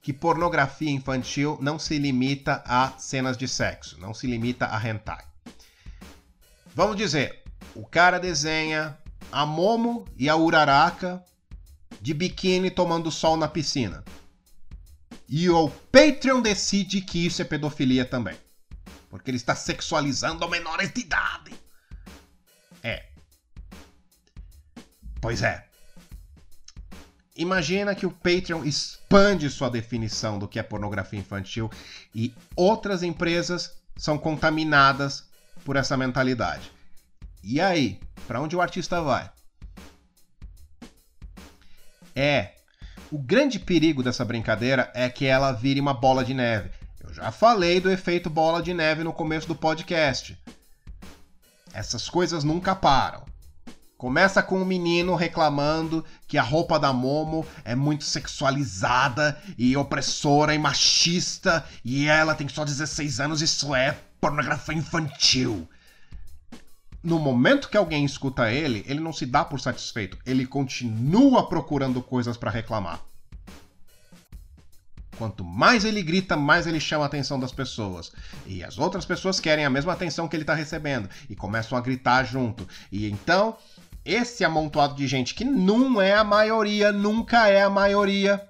que 0.00 0.12
pornografia 0.12 0.90
infantil 0.90 1.58
não 1.60 1.80
se 1.80 1.98
limita 1.98 2.62
a 2.64 2.90
cenas 2.96 3.36
de 3.36 3.48
sexo, 3.48 3.98
não 3.98 4.14
se 4.14 4.28
limita 4.28 4.68
a 4.72 4.88
hentai? 4.88 5.24
Vamos 6.72 6.96
dizer, 6.96 7.42
o 7.74 7.84
cara 7.84 8.20
desenha 8.20 8.96
a 9.30 9.44
Momo 9.44 10.06
e 10.16 10.28
a 10.28 10.36
Uraraka 10.36 11.22
de 12.00 12.12
biquíni 12.12 12.70
tomando 12.70 13.10
sol 13.10 13.36
na 13.36 13.48
piscina. 13.48 14.04
E 15.28 15.48
o 15.48 15.68
Patreon 15.68 16.40
decide 16.40 17.00
que 17.00 17.26
isso 17.26 17.40
é 17.40 17.44
pedofilia 17.44 18.04
também. 18.04 18.36
Porque 19.08 19.30
ele 19.30 19.36
está 19.36 19.54
sexualizando 19.54 20.48
menores 20.48 20.92
de 20.92 21.00
idade. 21.00 21.52
É. 22.82 23.06
Pois 25.20 25.42
é. 25.42 25.66
Imagina 27.36 27.94
que 27.94 28.06
o 28.06 28.12
Patreon 28.12 28.64
expande 28.64 29.50
sua 29.50 29.68
definição 29.68 30.38
do 30.38 30.46
que 30.46 30.58
é 30.58 30.62
pornografia 30.62 31.18
infantil 31.18 31.70
e 32.14 32.32
outras 32.54 33.02
empresas 33.02 33.72
são 33.96 34.16
contaminadas 34.16 35.24
por 35.64 35.76
essa 35.76 35.96
mentalidade. 35.96 36.70
E 37.46 37.60
aí, 37.60 38.00
para 38.26 38.40
onde 38.40 38.56
o 38.56 38.62
artista 38.62 39.02
vai? 39.02 39.30
É, 42.16 42.52
o 43.12 43.18
grande 43.18 43.58
perigo 43.58 44.02
dessa 44.02 44.24
brincadeira 44.24 44.90
é 44.94 45.10
que 45.10 45.26
ela 45.26 45.52
vire 45.52 45.78
uma 45.78 45.92
bola 45.92 46.24
de 46.24 46.32
neve. 46.32 46.70
Eu 47.02 47.12
já 47.12 47.30
falei 47.30 47.80
do 47.80 47.90
efeito 47.90 48.30
bola 48.30 48.62
de 48.62 48.72
neve 48.72 49.04
no 49.04 49.12
começo 49.12 49.46
do 49.46 49.54
podcast. 49.54 50.38
Essas 51.74 52.08
coisas 52.08 52.44
nunca 52.44 52.74
param. 52.74 53.26
Começa 53.98 54.42
com 54.42 54.62
um 54.62 54.64
menino 54.64 55.14
reclamando 55.14 56.02
que 56.26 56.38
a 56.38 56.42
roupa 56.42 56.78
da 56.78 56.94
Momo 56.94 57.46
é 57.62 57.74
muito 57.74 58.04
sexualizada 58.04 59.38
e 59.58 59.76
opressora 59.76 60.54
e 60.54 60.58
machista 60.58 61.62
e 61.84 62.06
ela 62.06 62.34
tem 62.34 62.48
só 62.48 62.64
16 62.64 63.20
anos 63.20 63.42
isso 63.42 63.74
é 63.74 63.98
pornografia 64.18 64.74
infantil. 64.74 65.68
No 67.04 67.18
momento 67.18 67.68
que 67.68 67.76
alguém 67.76 68.02
escuta 68.02 68.50
ele, 68.50 68.82
ele 68.88 68.98
não 68.98 69.12
se 69.12 69.26
dá 69.26 69.44
por 69.44 69.60
satisfeito, 69.60 70.16
ele 70.24 70.46
continua 70.46 71.46
procurando 71.46 72.00
coisas 72.00 72.34
para 72.34 72.50
reclamar. 72.50 72.98
Quanto 75.18 75.44
mais 75.44 75.84
ele 75.84 76.02
grita, 76.02 76.34
mais 76.34 76.66
ele 76.66 76.80
chama 76.80 77.04
a 77.04 77.06
atenção 77.06 77.38
das 77.38 77.52
pessoas. 77.52 78.10
E 78.46 78.64
as 78.64 78.78
outras 78.78 79.04
pessoas 79.04 79.38
querem 79.38 79.66
a 79.66 79.70
mesma 79.70 79.92
atenção 79.92 80.26
que 80.26 80.34
ele 80.34 80.44
está 80.44 80.54
recebendo 80.54 81.06
e 81.28 81.36
começam 81.36 81.76
a 81.76 81.80
gritar 81.82 82.24
junto. 82.24 82.66
E 82.90 83.06
então 83.06 83.58
esse 84.02 84.42
amontoado 84.42 84.94
de 84.94 85.06
gente 85.06 85.34
que 85.34 85.44
não 85.44 86.00
é 86.00 86.14
a 86.14 86.24
maioria, 86.24 86.90
nunca 86.90 87.48
é 87.48 87.62
a 87.62 87.68
maioria. 87.68 88.42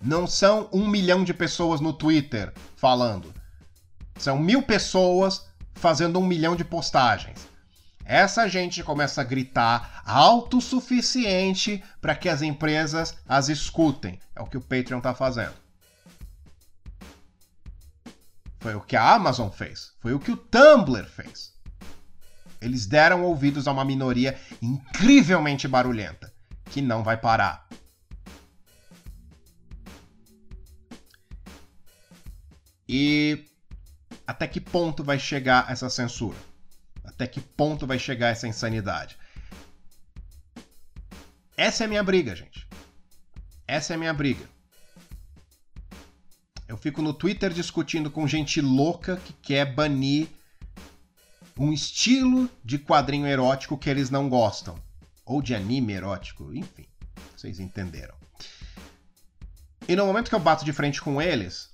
Não 0.00 0.26
são 0.26 0.68
um 0.72 0.88
milhão 0.88 1.22
de 1.22 1.32
pessoas 1.32 1.80
no 1.80 1.92
Twitter 1.92 2.52
falando. 2.74 3.32
São 4.18 4.36
mil 4.36 4.62
pessoas 4.62 5.46
fazendo 5.74 6.18
um 6.18 6.26
milhão 6.26 6.54
de 6.56 6.64
postagens. 6.64 7.48
Essa 8.04 8.48
gente 8.48 8.82
começa 8.82 9.20
a 9.20 9.24
gritar 9.24 10.02
alto 10.04 10.58
o 10.58 10.62
suficiente 10.62 11.82
para 12.00 12.14
que 12.14 12.28
as 12.28 12.42
empresas 12.42 13.16
as 13.28 13.48
escutem. 13.48 14.18
É 14.34 14.42
o 14.42 14.46
que 14.46 14.56
o 14.56 14.60
Patreon 14.60 14.98
está 14.98 15.14
fazendo. 15.14 15.54
Foi 18.58 18.74
o 18.74 18.80
que 18.80 18.96
a 18.96 19.14
Amazon 19.14 19.50
fez. 19.50 19.92
Foi 20.00 20.12
o 20.14 20.20
que 20.20 20.30
o 20.30 20.36
Tumblr 20.36 21.04
fez. 21.06 21.52
Eles 22.60 22.86
deram 22.86 23.24
ouvidos 23.24 23.66
a 23.66 23.72
uma 23.72 23.84
minoria 23.84 24.38
incrivelmente 24.60 25.66
barulhenta, 25.66 26.32
que 26.66 26.80
não 26.80 27.02
vai 27.02 27.16
parar. 27.16 27.66
E 32.88 33.44
até 34.26 34.46
que 34.46 34.60
ponto 34.60 35.02
vai 35.02 35.18
chegar 35.18 35.70
essa 35.70 35.90
censura? 35.90 36.38
Até 37.04 37.26
que 37.26 37.40
ponto 37.40 37.86
vai 37.86 37.98
chegar 37.98 38.28
essa 38.28 38.46
insanidade? 38.46 39.18
Essa 41.56 41.84
é 41.84 41.86
a 41.86 41.88
minha 41.88 42.02
briga, 42.02 42.34
gente. 42.34 42.66
Essa 43.66 43.92
é 43.92 43.96
a 43.96 43.98
minha 43.98 44.14
briga. 44.14 44.48
Eu 46.68 46.76
fico 46.76 47.02
no 47.02 47.12
Twitter 47.12 47.52
discutindo 47.52 48.10
com 48.10 48.26
gente 48.26 48.60
louca 48.60 49.16
que 49.16 49.32
quer 49.34 49.74
banir 49.74 50.28
um 51.58 51.72
estilo 51.72 52.48
de 52.64 52.78
quadrinho 52.78 53.26
erótico 53.26 53.76
que 53.76 53.90
eles 53.90 54.08
não 54.08 54.28
gostam. 54.28 54.76
Ou 55.24 55.42
de 55.42 55.54
anime 55.54 55.92
erótico, 55.92 56.52
enfim. 56.54 56.86
Vocês 57.36 57.60
entenderam. 57.60 58.14
E 59.86 59.94
no 59.94 60.06
momento 60.06 60.28
que 60.28 60.34
eu 60.34 60.40
bato 60.40 60.64
de 60.64 60.72
frente 60.72 61.00
com 61.00 61.20
eles, 61.20 61.71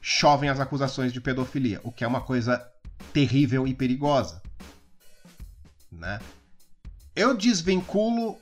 chovem 0.00 0.48
as 0.48 0.60
acusações 0.60 1.12
de 1.12 1.20
pedofilia, 1.20 1.80
o 1.82 1.92
que 1.92 2.04
é 2.04 2.06
uma 2.06 2.20
coisa 2.20 2.66
terrível 3.12 3.66
e 3.66 3.74
perigosa. 3.74 4.42
Né? 5.90 6.20
Eu 7.14 7.36
desvinculo 7.36 8.38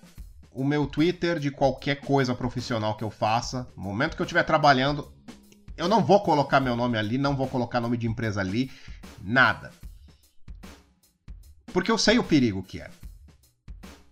o 0.52 0.64
meu 0.64 0.86
Twitter 0.86 1.38
de 1.38 1.50
qualquer 1.50 2.00
coisa 2.00 2.34
profissional 2.34 2.96
que 2.96 3.04
eu 3.04 3.10
faça. 3.10 3.66
No 3.76 3.82
momento 3.82 4.16
que 4.16 4.22
eu 4.22 4.24
estiver 4.24 4.42
trabalhando, 4.42 5.12
eu 5.76 5.88
não 5.88 6.04
vou 6.04 6.22
colocar 6.22 6.60
meu 6.60 6.76
nome 6.76 6.98
ali, 6.98 7.16
não 7.16 7.36
vou 7.36 7.48
colocar 7.48 7.80
nome 7.80 7.96
de 7.96 8.06
empresa 8.06 8.40
ali, 8.40 8.70
nada. 9.20 9.72
Porque 11.72 11.90
eu 11.90 11.98
sei 11.98 12.18
o 12.18 12.24
perigo 12.24 12.62
que 12.62 12.80
é. 12.80 12.90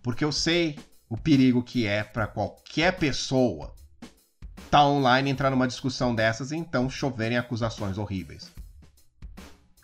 Porque 0.01 0.23
eu 0.23 0.31
sei 0.31 0.79
o 1.09 1.17
perigo 1.17 1.63
que 1.63 1.85
é 1.85 2.03
para 2.03 2.27
qualquer 2.27 2.97
pessoa 2.97 3.73
tá 4.69 4.85
online 4.85 5.29
entrar 5.29 5.49
numa 5.49 5.67
discussão 5.67 6.13
dessas 6.13 6.51
e 6.51 6.55
então 6.55 6.89
choverem 6.89 7.37
acusações 7.37 7.97
horríveis. 7.97 8.51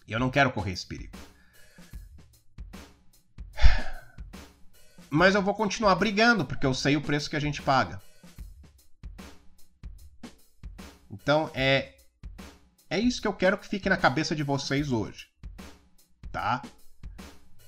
Eu 0.07 0.19
não 0.19 0.29
quero 0.29 0.51
correr 0.51 0.73
esse 0.73 0.85
perigo. 0.85 1.17
Mas 5.09 5.35
eu 5.35 5.41
vou 5.41 5.53
continuar 5.53 5.95
brigando 5.95 6.43
porque 6.43 6.65
eu 6.65 6.73
sei 6.73 6.97
o 6.97 7.01
preço 7.01 7.29
que 7.29 7.35
a 7.35 7.39
gente 7.39 7.61
paga. 7.61 8.01
Então 11.09 11.49
é 11.53 11.93
é 12.89 12.99
isso 12.99 13.21
que 13.21 13.27
eu 13.27 13.33
quero 13.33 13.57
que 13.57 13.67
fique 13.67 13.89
na 13.89 13.97
cabeça 13.97 14.35
de 14.35 14.43
vocês 14.43 14.91
hoje. 14.91 15.27
Tá? 16.31 16.61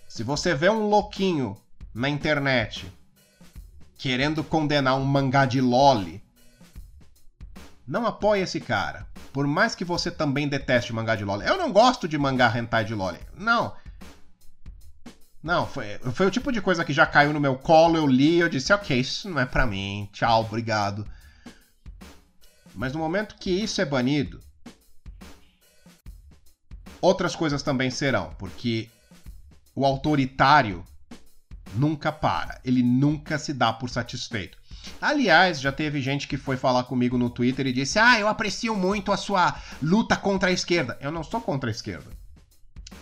Se 0.08 0.24
você 0.24 0.54
vê 0.54 0.70
um 0.70 0.88
louquinho 0.88 1.56
na 1.94 2.10
internet 2.10 2.92
querendo 3.98 4.44
condenar 4.44 4.98
um 4.98 5.06
mangá 5.06 5.46
de 5.46 5.62
loli, 5.62 6.25
não 7.88 8.06
apoie 8.06 8.42
esse 8.42 8.60
cara. 8.60 9.08
Por 9.32 9.46
mais 9.46 9.76
que 9.76 9.86
você 9.86 10.10
também 10.10 10.48
deteste 10.48 10.94
mangá 10.94 11.16
de 11.16 11.24
loli. 11.24 11.46
Eu 11.46 11.58
não 11.58 11.72
gosto 11.72 12.08
de 12.08 12.18
mangá 12.18 12.52
hentai 12.58 12.86
de 12.86 12.96
loli. 12.96 13.20
Não. 13.38 13.76
Não, 15.44 15.68
foi, 15.68 16.00
foi 16.14 16.26
o 16.26 16.32
tipo 16.32 16.52
de 16.52 16.60
coisa 16.60 16.84
que 16.84 16.92
já 16.92 17.06
caiu 17.06 17.32
no 17.32 17.40
meu 17.40 17.56
colo, 17.56 17.98
eu 17.98 18.08
li, 18.08 18.40
eu 18.40 18.50
disse, 18.50 18.74
ok, 18.74 19.00
isso 19.00 19.30
não 19.30 19.40
é 19.40 19.46
pra 19.46 19.68
mim, 19.68 20.10
tchau, 20.12 20.42
obrigado. 20.42 21.08
Mas 22.74 22.94
no 22.94 23.00
momento 23.00 23.36
que 23.36 23.52
isso 23.52 23.80
é 23.80 23.86
banido, 23.86 24.40
outras 27.00 27.36
coisas 27.36 27.62
também 27.62 27.92
serão, 27.92 28.34
porque 28.40 28.90
o 29.76 29.86
autoritário 29.86 30.84
nunca 31.76 32.12
para, 32.12 32.60
ele 32.66 32.82
nunca 32.82 33.38
se 33.38 33.54
dá 33.54 33.72
por 33.72 33.88
satisfeito. 33.88 34.58
Aliás, 35.02 35.60
já 35.60 35.72
teve 35.72 36.02
gente 36.02 36.28
que 36.28 36.38
foi 36.38 36.58
falar 36.58 36.84
comigo 36.84 37.18
no 37.18 37.30
Twitter 37.30 37.68
e 37.68 37.74
disse: 37.74 38.00
Ah, 38.00 38.20
eu 38.20 38.28
aprecio 38.28 38.76
muito 38.76 39.12
a 39.12 39.18
sua 39.18 39.56
luta 39.82 40.16
contra 40.16 40.50
a 40.50 40.54
esquerda. 40.54 40.98
Eu 41.02 41.12
não 41.12 41.24
sou 41.24 41.42
contra 41.42 41.70
a 41.70 41.72
esquerda. 41.72 42.10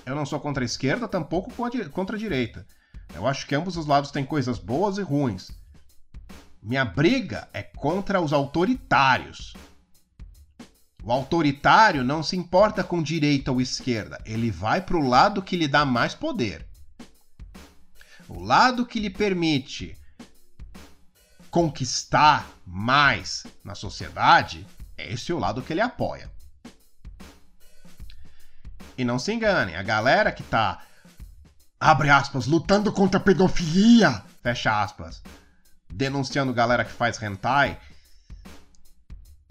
Eu 0.06 0.16
não 0.16 0.26
sou 0.26 0.40
contra 0.40 0.64
a 0.64 0.66
esquerda, 0.66 1.08
tampouco 1.08 1.52
contra 1.92 2.16
a 2.16 2.20
direita. 2.20 2.66
Eu 3.14 3.28
acho 3.28 3.46
que 3.48 3.56
ambos 3.56 3.78
os 3.78 3.86
lados 3.86 4.12
têm 4.12 4.26
coisas 4.26 4.60
boas 4.60 4.98
e 4.98 5.02
ruins. 5.02 5.52
Minha 6.62 6.86
briga 6.86 7.48
é 7.54 7.62
contra 7.62 8.22
os 8.22 8.34
autoritários. 8.34 9.54
O 11.04 11.12
autoritário 11.12 12.04
não 12.04 12.24
se 12.24 12.38
importa 12.38 12.84
com 12.84 13.04
direita 13.04 13.52
ou 13.52 13.60
esquerda, 13.60 14.22
ele 14.26 14.50
vai 14.50 14.80
para 14.80 14.96
o 14.96 15.06
lado 15.06 15.42
que 15.42 15.58
lhe 15.58 15.68
dá 15.68 15.84
mais 15.84 16.16
poder. 16.16 16.66
O 18.30 18.42
lado 18.42 18.86
que 18.86 19.02
lhe 19.02 19.10
permite 19.10 19.98
conquistar 21.54 22.50
mais 22.66 23.46
na 23.64 23.76
sociedade, 23.76 24.66
esse 24.98 25.32
é 25.32 25.36
o 25.36 25.38
lado 25.38 25.62
que 25.62 25.72
ele 25.72 25.82
apoia. 25.82 26.32
E 28.98 29.06
não 29.06 29.20
se 29.20 29.32
enganem, 29.32 29.76
a 29.76 29.84
galera 29.84 30.32
que 30.32 30.42
tá, 30.42 30.82
abre 31.80 32.10
aspas, 32.10 32.48
lutando 32.48 32.92
contra 32.92 33.20
a 33.20 33.24
pedofilia, 33.24 34.24
fecha 34.42 34.82
aspas, 34.82 35.22
denunciando 35.88 36.52
galera 36.56 36.84
que 36.84 36.92
faz 36.92 37.22
hentai, 37.22 37.80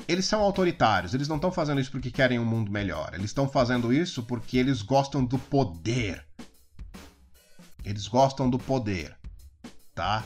eles 0.09 0.25
são 0.25 0.41
autoritários, 0.41 1.15
eles 1.15 1.29
não 1.29 1.37
estão 1.37 1.53
fazendo 1.53 1.81
isso 1.81 1.93
porque 1.93 2.11
querem 2.11 2.41
um 2.41 2.45
mundo 2.45 2.69
melhor, 2.69 3.11
eles 3.15 3.27
estão 3.27 3.49
fazendo 3.49 3.93
isso 3.93 4.25
porque 4.25 4.59
eles 4.59 4.83
gostam 4.83 5.25
do 5.25 5.39
poder. 5.39 6.27
Eles 7.85 8.09
gostam 8.09 8.51
do 8.51 8.59
poder, 8.59 9.17
tá? 9.95 10.25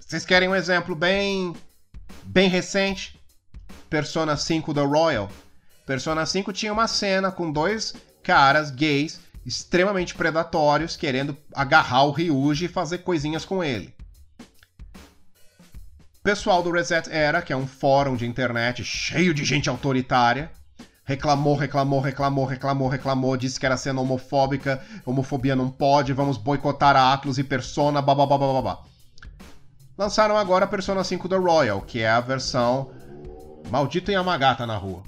Vocês 0.00 0.24
querem 0.24 0.48
um 0.48 0.54
exemplo 0.54 0.94
bem 0.94 1.54
bem 2.24 2.48
recente? 2.48 3.20
Persona 3.90 4.36
5 4.36 4.72
da 4.72 4.82
Royal. 4.82 5.30
Persona 5.86 6.24
5 6.24 6.52
tinha 6.52 6.72
uma 6.72 6.88
cena 6.88 7.30
com 7.30 7.52
dois 7.52 7.94
caras 8.22 8.70
gays 8.70 9.20
extremamente 9.44 10.14
predatórios 10.14 10.96
querendo 10.96 11.36
agarrar 11.54 12.04
o 12.04 12.10
Ryuji 12.10 12.66
e 12.66 12.68
fazer 12.68 12.98
coisinhas 12.98 13.44
com 13.44 13.62
ele. 13.62 13.94
Pessoal 16.22 16.62
do 16.62 16.70
Reset 16.70 17.10
Era, 17.10 17.42
que 17.42 17.52
é 17.52 17.56
um 17.56 17.66
fórum 17.66 18.16
de 18.16 18.24
internet 18.24 18.84
cheio 18.84 19.34
de 19.34 19.44
gente 19.44 19.68
autoritária, 19.68 20.50
reclamou, 21.04 21.56
reclamou, 21.56 22.00
reclamou, 22.00 22.46
reclamou, 22.46 22.88
reclamou, 22.88 23.36
disse 23.36 23.58
que 23.58 23.66
era 23.66 23.76
cena 23.76 24.00
homofóbica, 24.00 24.80
homofobia 25.04 25.56
não 25.56 25.68
pode, 25.68 26.12
vamos 26.12 26.38
boicotar 26.38 26.94
a 26.94 27.12
Atlus 27.12 27.38
e 27.38 27.44
Persona, 27.44 28.00
babá. 28.00 28.91
Lançaram 29.96 30.36
agora 30.36 30.64
a 30.64 30.68
Persona 30.68 31.04
5 31.04 31.28
da 31.28 31.38
Royal, 31.38 31.80
que 31.82 32.00
é 32.00 32.08
a 32.08 32.20
versão 32.20 32.92
Maldito 33.70 34.10
Yamagata 34.10 34.66
na 34.66 34.76
rua. 34.76 35.02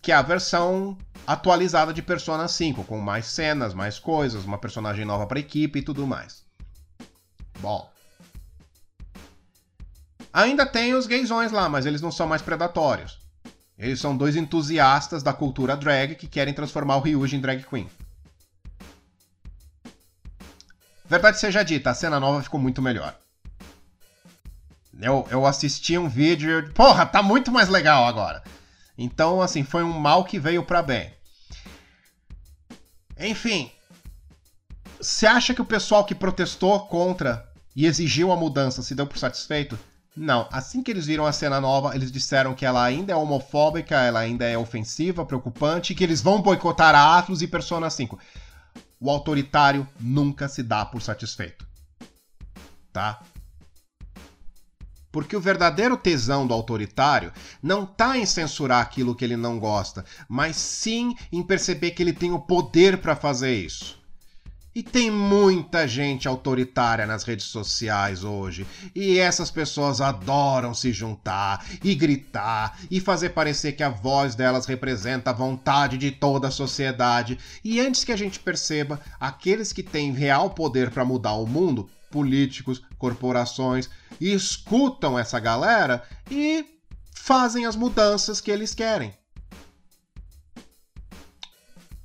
Que 0.00 0.12
é 0.12 0.14
a 0.14 0.22
versão 0.22 0.96
atualizada 1.26 1.92
de 1.92 2.02
Persona 2.02 2.48
5, 2.48 2.84
com 2.84 2.98
mais 2.98 3.26
cenas, 3.26 3.72
mais 3.72 3.98
coisas, 3.98 4.44
uma 4.44 4.58
personagem 4.58 5.04
nova 5.04 5.26
para 5.26 5.38
equipe 5.38 5.78
e 5.78 5.82
tudo 5.82 6.06
mais. 6.06 6.44
Bom, 7.60 7.92
Ainda 10.32 10.64
tem 10.64 10.94
os 10.94 11.06
gaysões 11.06 11.52
lá, 11.52 11.68
mas 11.68 11.84
eles 11.84 12.00
não 12.00 12.10
são 12.10 12.26
mais 12.26 12.40
predatórios. 12.40 13.18
Eles 13.78 14.00
são 14.00 14.16
dois 14.16 14.34
entusiastas 14.34 15.22
da 15.22 15.32
cultura 15.32 15.76
drag 15.76 16.14
que 16.14 16.26
querem 16.26 16.54
transformar 16.54 16.96
o 16.96 17.00
Ryuji 17.00 17.36
em 17.36 17.40
drag 17.40 17.62
queen. 17.64 17.88
Verdade 21.04 21.38
seja 21.38 21.62
dita, 21.62 21.90
a 21.90 21.94
cena 21.94 22.18
nova 22.18 22.42
ficou 22.42 22.58
muito 22.58 22.80
melhor. 22.80 23.14
Eu, 25.00 25.26
eu 25.30 25.46
assisti 25.46 25.96
um 25.96 26.08
vídeo. 26.08 26.70
Porra, 26.74 27.06
tá 27.06 27.22
muito 27.22 27.50
mais 27.50 27.68
legal 27.68 28.04
agora. 28.06 28.42
Então, 28.96 29.40
assim, 29.40 29.64
foi 29.64 29.82
um 29.82 29.98
mal 29.98 30.24
que 30.24 30.38
veio 30.38 30.62
para 30.62 30.82
bem. 30.82 31.12
Enfim. 33.18 33.70
Você 35.00 35.26
acha 35.26 35.52
que 35.54 35.62
o 35.62 35.66
pessoal 35.66 36.04
que 36.04 36.14
protestou 36.14 36.86
contra 36.86 37.50
e 37.74 37.86
exigiu 37.86 38.30
a 38.30 38.36
mudança 38.36 38.82
se 38.82 38.94
deu 38.94 39.06
por 39.06 39.18
satisfeito? 39.18 39.78
Não, 40.14 40.46
assim 40.52 40.82
que 40.82 40.90
eles 40.90 41.06
viram 41.06 41.26
a 41.26 41.32
cena 41.32 41.58
nova, 41.58 41.94
eles 41.94 42.12
disseram 42.12 42.54
que 42.54 42.66
ela 42.66 42.84
ainda 42.84 43.12
é 43.12 43.16
homofóbica, 43.16 43.96
ela 43.96 44.20
ainda 44.20 44.44
é 44.44 44.58
ofensiva, 44.58 45.24
preocupante, 45.24 45.94
que 45.94 46.04
eles 46.04 46.20
vão 46.20 46.42
boicotar 46.42 46.94
a 46.94 47.18
Atlus 47.18 47.40
e 47.40 47.48
Persona 47.48 47.88
5. 47.88 48.18
O 49.00 49.10
autoritário 49.10 49.88
nunca 49.98 50.48
se 50.48 50.62
dá 50.62 50.84
por 50.84 51.00
satisfeito. 51.00 51.66
Tá? 52.92 53.22
Porque 55.12 55.36
o 55.36 55.40
verdadeiro 55.40 55.96
tesão 55.96 56.46
do 56.46 56.54
autoritário 56.54 57.30
não 57.62 57.84
está 57.84 58.16
em 58.16 58.24
censurar 58.24 58.80
aquilo 58.80 59.14
que 59.14 59.24
ele 59.24 59.36
não 59.36 59.58
gosta, 59.58 60.04
mas 60.26 60.56
sim 60.56 61.14
em 61.30 61.42
perceber 61.42 61.90
que 61.90 62.02
ele 62.02 62.14
tem 62.14 62.32
o 62.32 62.40
poder 62.40 62.96
para 62.96 63.14
fazer 63.14 63.54
isso. 63.54 64.00
E 64.74 64.82
tem 64.82 65.10
muita 65.10 65.86
gente 65.86 66.26
autoritária 66.26 67.04
nas 67.04 67.24
redes 67.24 67.44
sociais 67.44 68.24
hoje, 68.24 68.66
e 68.94 69.18
essas 69.18 69.50
pessoas 69.50 70.00
adoram 70.00 70.72
se 70.72 70.92
juntar 70.92 71.62
e 71.84 71.94
gritar 71.94 72.78
e 72.90 72.98
fazer 72.98 73.30
parecer 73.30 73.72
que 73.72 73.82
a 73.82 73.90
voz 73.90 74.34
delas 74.34 74.64
representa 74.64 75.28
a 75.28 75.34
vontade 75.34 75.98
de 75.98 76.10
toda 76.10 76.48
a 76.48 76.50
sociedade. 76.50 77.38
E 77.62 77.80
antes 77.80 78.02
que 78.02 78.12
a 78.12 78.16
gente 78.16 78.40
perceba, 78.40 78.98
aqueles 79.20 79.74
que 79.74 79.82
têm 79.82 80.10
real 80.10 80.48
poder 80.48 80.90
para 80.90 81.04
mudar 81.04 81.34
o 81.34 81.46
mundo, 81.46 81.90
políticos, 82.12 82.80
corporações, 82.98 83.90
escutam 84.20 85.18
essa 85.18 85.40
galera 85.40 86.06
e 86.30 86.64
fazem 87.12 87.66
as 87.66 87.74
mudanças 87.74 88.40
que 88.40 88.50
eles 88.50 88.72
querem. 88.74 89.12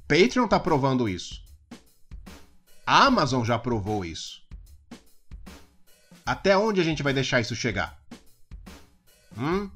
Patreon 0.08 0.48
tá 0.48 0.60
provando 0.60 1.08
isso. 1.10 1.44
Amazon 2.86 3.44
já 3.44 3.60
provou 3.60 4.06
isso. 4.06 4.42
Até 6.26 6.58
onde 6.58 6.80
a 6.80 6.84
gente 6.84 7.04
vai 7.04 7.14
deixar 7.14 7.42
isso 7.42 7.56
chegar? 7.56 8.02
Hum? 9.38 9.70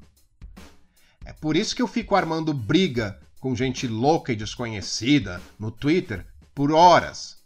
É 1.24 1.32
por 1.34 1.54
isso 1.54 1.76
que 1.76 1.82
eu 1.82 1.86
fico 1.86 2.16
armando 2.16 2.54
briga 2.54 3.20
com 3.38 3.54
gente 3.54 3.86
louca 3.86 4.32
e 4.32 4.36
desconhecida 4.36 5.40
no 5.58 5.70
Twitter 5.70 6.26
por 6.54 6.72
horas. 6.72 7.41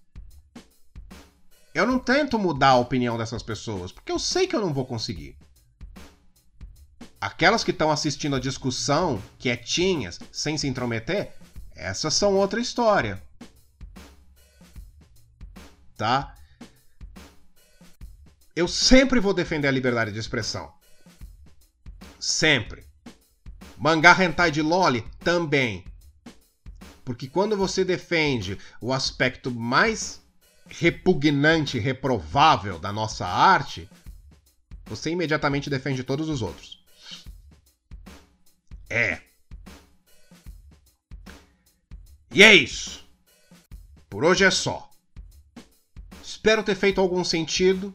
Eu 1.76 1.86
não 1.86 1.98
tento 1.98 2.38
mudar 2.38 2.70
a 2.70 2.78
opinião 2.78 3.18
dessas 3.18 3.42
pessoas, 3.42 3.92
porque 3.92 4.10
eu 4.10 4.18
sei 4.18 4.46
que 4.46 4.56
eu 4.56 4.60
não 4.60 4.72
vou 4.72 4.86
conseguir. 4.86 5.36
Aquelas 7.20 7.62
que 7.62 7.70
estão 7.70 7.90
assistindo 7.90 8.36
a 8.36 8.40
discussão, 8.40 9.22
quietinhas, 9.38 10.18
sem 10.32 10.56
se 10.56 10.66
intrometer, 10.66 11.34
essas 11.74 12.14
são 12.14 12.34
outra 12.34 12.60
história 12.60 13.22
tá? 15.96 16.34
Eu 18.54 18.68
sempre 18.68 19.20
vou 19.20 19.34
defender 19.34 19.68
a 19.68 19.72
liberdade 19.72 20.12
de 20.12 20.18
expressão. 20.18 20.72
Sempre. 22.18 22.84
Mangá 23.76 24.16
hentai 24.22 24.50
de 24.50 24.62
loli 24.62 25.02
também. 25.20 25.84
Porque 27.04 27.28
quando 27.28 27.56
você 27.56 27.84
defende 27.84 28.58
o 28.80 28.92
aspecto 28.92 29.50
mais 29.50 30.22
repugnante, 30.68 31.78
reprovável 31.78 32.78
da 32.78 32.92
nossa 32.92 33.26
arte, 33.26 33.88
você 34.84 35.10
imediatamente 35.10 35.70
defende 35.70 36.04
todos 36.04 36.28
os 36.28 36.42
outros. 36.42 36.84
É. 38.88 39.20
E 42.30 42.42
é 42.42 42.54
isso. 42.54 43.04
Por 44.08 44.24
hoje 44.24 44.44
é 44.44 44.50
só. 44.50 44.90
Espero 46.22 46.62
ter 46.62 46.74
feito 46.74 47.00
algum 47.00 47.24
sentido. 47.24 47.94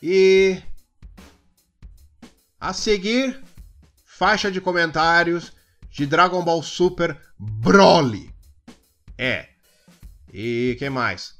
E. 0.00 0.62
A 2.60 2.72
seguir, 2.72 3.42
faixa 4.04 4.50
de 4.50 4.60
comentários 4.60 5.52
de 5.90 6.06
Dragon 6.06 6.42
Ball 6.42 6.62
Super 6.62 7.20
Broly. 7.38 8.32
É. 9.18 9.51
E 10.32 10.76
que 10.78 10.88
mais? 10.88 11.34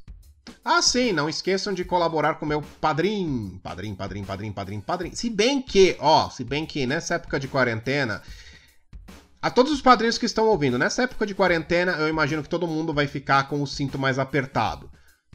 Ah, 0.65 0.83
sim, 0.83 1.13
não 1.13 1.29
esqueçam 1.29 1.73
de 1.73 1.85
colaborar 1.85 2.35
com 2.35 2.45
meu 2.45 2.63
padrinho. 2.81 3.59
Padrinho, 3.63 3.97
padrinho, 3.97 4.27
padrinho, 4.27 4.53
padrinho, 4.53 4.83
padrinho. 4.83 5.17
Se 5.17 5.31
bem 5.31 5.63
que, 5.63 5.97
ó, 5.99 6.29
se 6.29 6.45
bem 6.45 6.67
que 6.67 6.87
nessa 6.87 7.15
época 7.15 7.41
de 7.41 7.49
quarentena. 7.49 8.23
A 9.41 9.51
todos 9.51 9.73
os 9.73 9.81
padrinhos 9.81 10.19
que 10.19 10.27
estão 10.27 10.47
ouvindo, 10.47 10.79
nessa 10.79 11.03
época 11.03 11.27
de 11.27 11.35
quarentena, 11.35 11.93
eu 11.93 12.09
imagino 12.09 12.43
que 12.43 12.49
todo 12.49 12.67
mundo 12.67 12.93
vai 12.93 13.09
ficar 13.09 13.49
com 13.49 13.61
o 13.61 13.67
cinto 13.67 13.99
mais 13.99 14.19
apertado. 14.19 14.91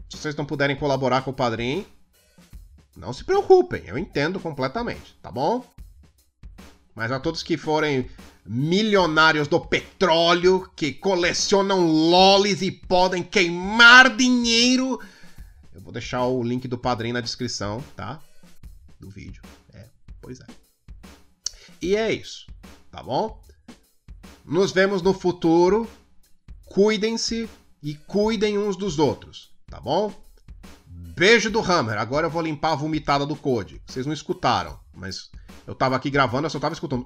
Se 0.10 0.18
vocês 0.18 0.36
não 0.36 0.45
puderem 0.45 0.78
colaborar 0.78 1.24
com 1.24 1.32
o 1.32 1.34
padrinho, 1.34 1.86
não 2.95 3.12
se 3.12 3.26
preocupem, 3.26 3.84
eu 3.86 3.97
entendo 3.97 4.39
completamente, 4.39 5.18
tá 5.22 5.30
bom? 5.30 5.66
Mas 6.95 7.12
a 7.12 7.20
todos 7.20 7.43
que 7.43 7.58
forem 7.58 8.10
milionários 8.48 9.48
do 9.48 9.60
petróleo, 9.60 10.70
que 10.76 10.93
colecionam 10.93 11.86
lolis 11.86 12.62
e 12.62 12.72
podem 12.72 13.22
queimar 13.22 14.16
dinheiro, 14.16 15.00
eu 15.74 15.82
vou 15.82 15.91
deixar 15.91 16.26
o 16.26 16.41
link 16.41 16.68
do 16.68 16.78
padrinho 16.78 17.14
na 17.14 17.22
descrição, 17.22 17.84
tá? 17.95 18.20
Do 19.00 19.10
vídeo. 19.10 19.43
É, 19.74 19.88
pois 20.22 20.39
é. 20.39 20.45
E 21.82 21.95
é 21.95 22.12
isso, 22.12 22.48
tá 22.89 23.04
bom? 23.04 23.39
Nos 24.43 24.72
vemos 24.72 25.02
no 25.02 25.14
futuro. 25.14 25.88
Cuidem-se 26.66 27.50
e 27.84 27.95
cuidem 27.95 28.58
uns 28.58 28.76
dos 28.76 28.98
outros, 28.98 29.52
tá 29.70 29.80
bom? 29.80 30.14
Beijo 30.86 31.50
do 31.50 31.60
Hammer. 31.60 31.98
Agora 31.98 32.28
eu 32.28 32.32
vou 32.32 32.41
limpar 32.41 32.74
a 32.74 32.76
vomitada 32.76 33.26
do 33.26 33.36
Code. 33.36 33.82
Vocês 33.86 34.06
não 34.06 34.14
escutaram, 34.14 34.80
mas 34.93 35.30
eu 35.68 35.76
tava 35.76 35.97
aqui 35.97 36.09
gravando, 36.09 36.45
eu 36.45 36.49
só 36.49 36.59
tava 36.59 36.74
escutando. 36.74 37.05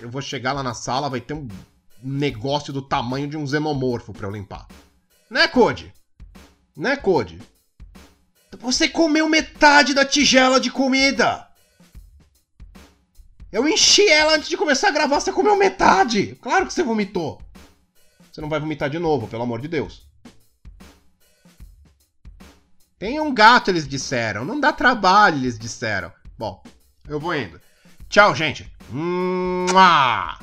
Eu 0.00 0.10
vou 0.10 0.22
chegar 0.22 0.52
lá 0.52 0.62
na 0.62 0.72
sala, 0.72 1.10
vai 1.10 1.20
ter 1.20 1.34
um 1.34 1.46
negócio 2.02 2.72
do 2.72 2.80
tamanho 2.80 3.28
de 3.28 3.36
um 3.36 3.46
xenomorfo 3.46 4.14
pra 4.14 4.26
eu 4.26 4.32
limpar. 4.32 4.66
Né, 5.30 5.46
Code? 5.46 5.92
Né, 6.74 6.96
Code? 6.96 7.38
Você 8.60 8.88
comeu 8.88 9.28
metade 9.28 9.92
da 9.92 10.04
tigela 10.04 10.58
de 10.58 10.70
comida! 10.70 11.46
Eu 13.52 13.68
enchi 13.68 14.08
ela 14.08 14.36
antes 14.36 14.48
de 14.48 14.56
começar 14.56 14.88
a 14.88 14.92
gravar, 14.92 15.20
você 15.20 15.30
comeu 15.30 15.56
metade! 15.56 16.36
Claro 16.36 16.66
que 16.66 16.72
você 16.72 16.82
vomitou! 16.82 17.40
Você 18.32 18.40
não 18.40 18.48
vai 18.48 18.60
vomitar 18.60 18.88
de 18.88 18.98
novo, 18.98 19.28
pelo 19.28 19.42
amor 19.42 19.60
de 19.60 19.68
Deus. 19.68 20.08
Tem 22.98 23.20
um 23.20 23.32
gato, 23.32 23.70
eles 23.70 23.86
disseram. 23.86 24.44
Não 24.44 24.58
dá 24.58 24.72
trabalho, 24.72 25.36
eles 25.36 25.58
disseram. 25.58 26.12
Bom, 26.36 26.62
eu 27.08 27.18
vou 27.18 27.34
indo. 27.34 27.60
Tchau, 28.08 28.34
gente. 28.34 28.70
Mua! 28.90 30.38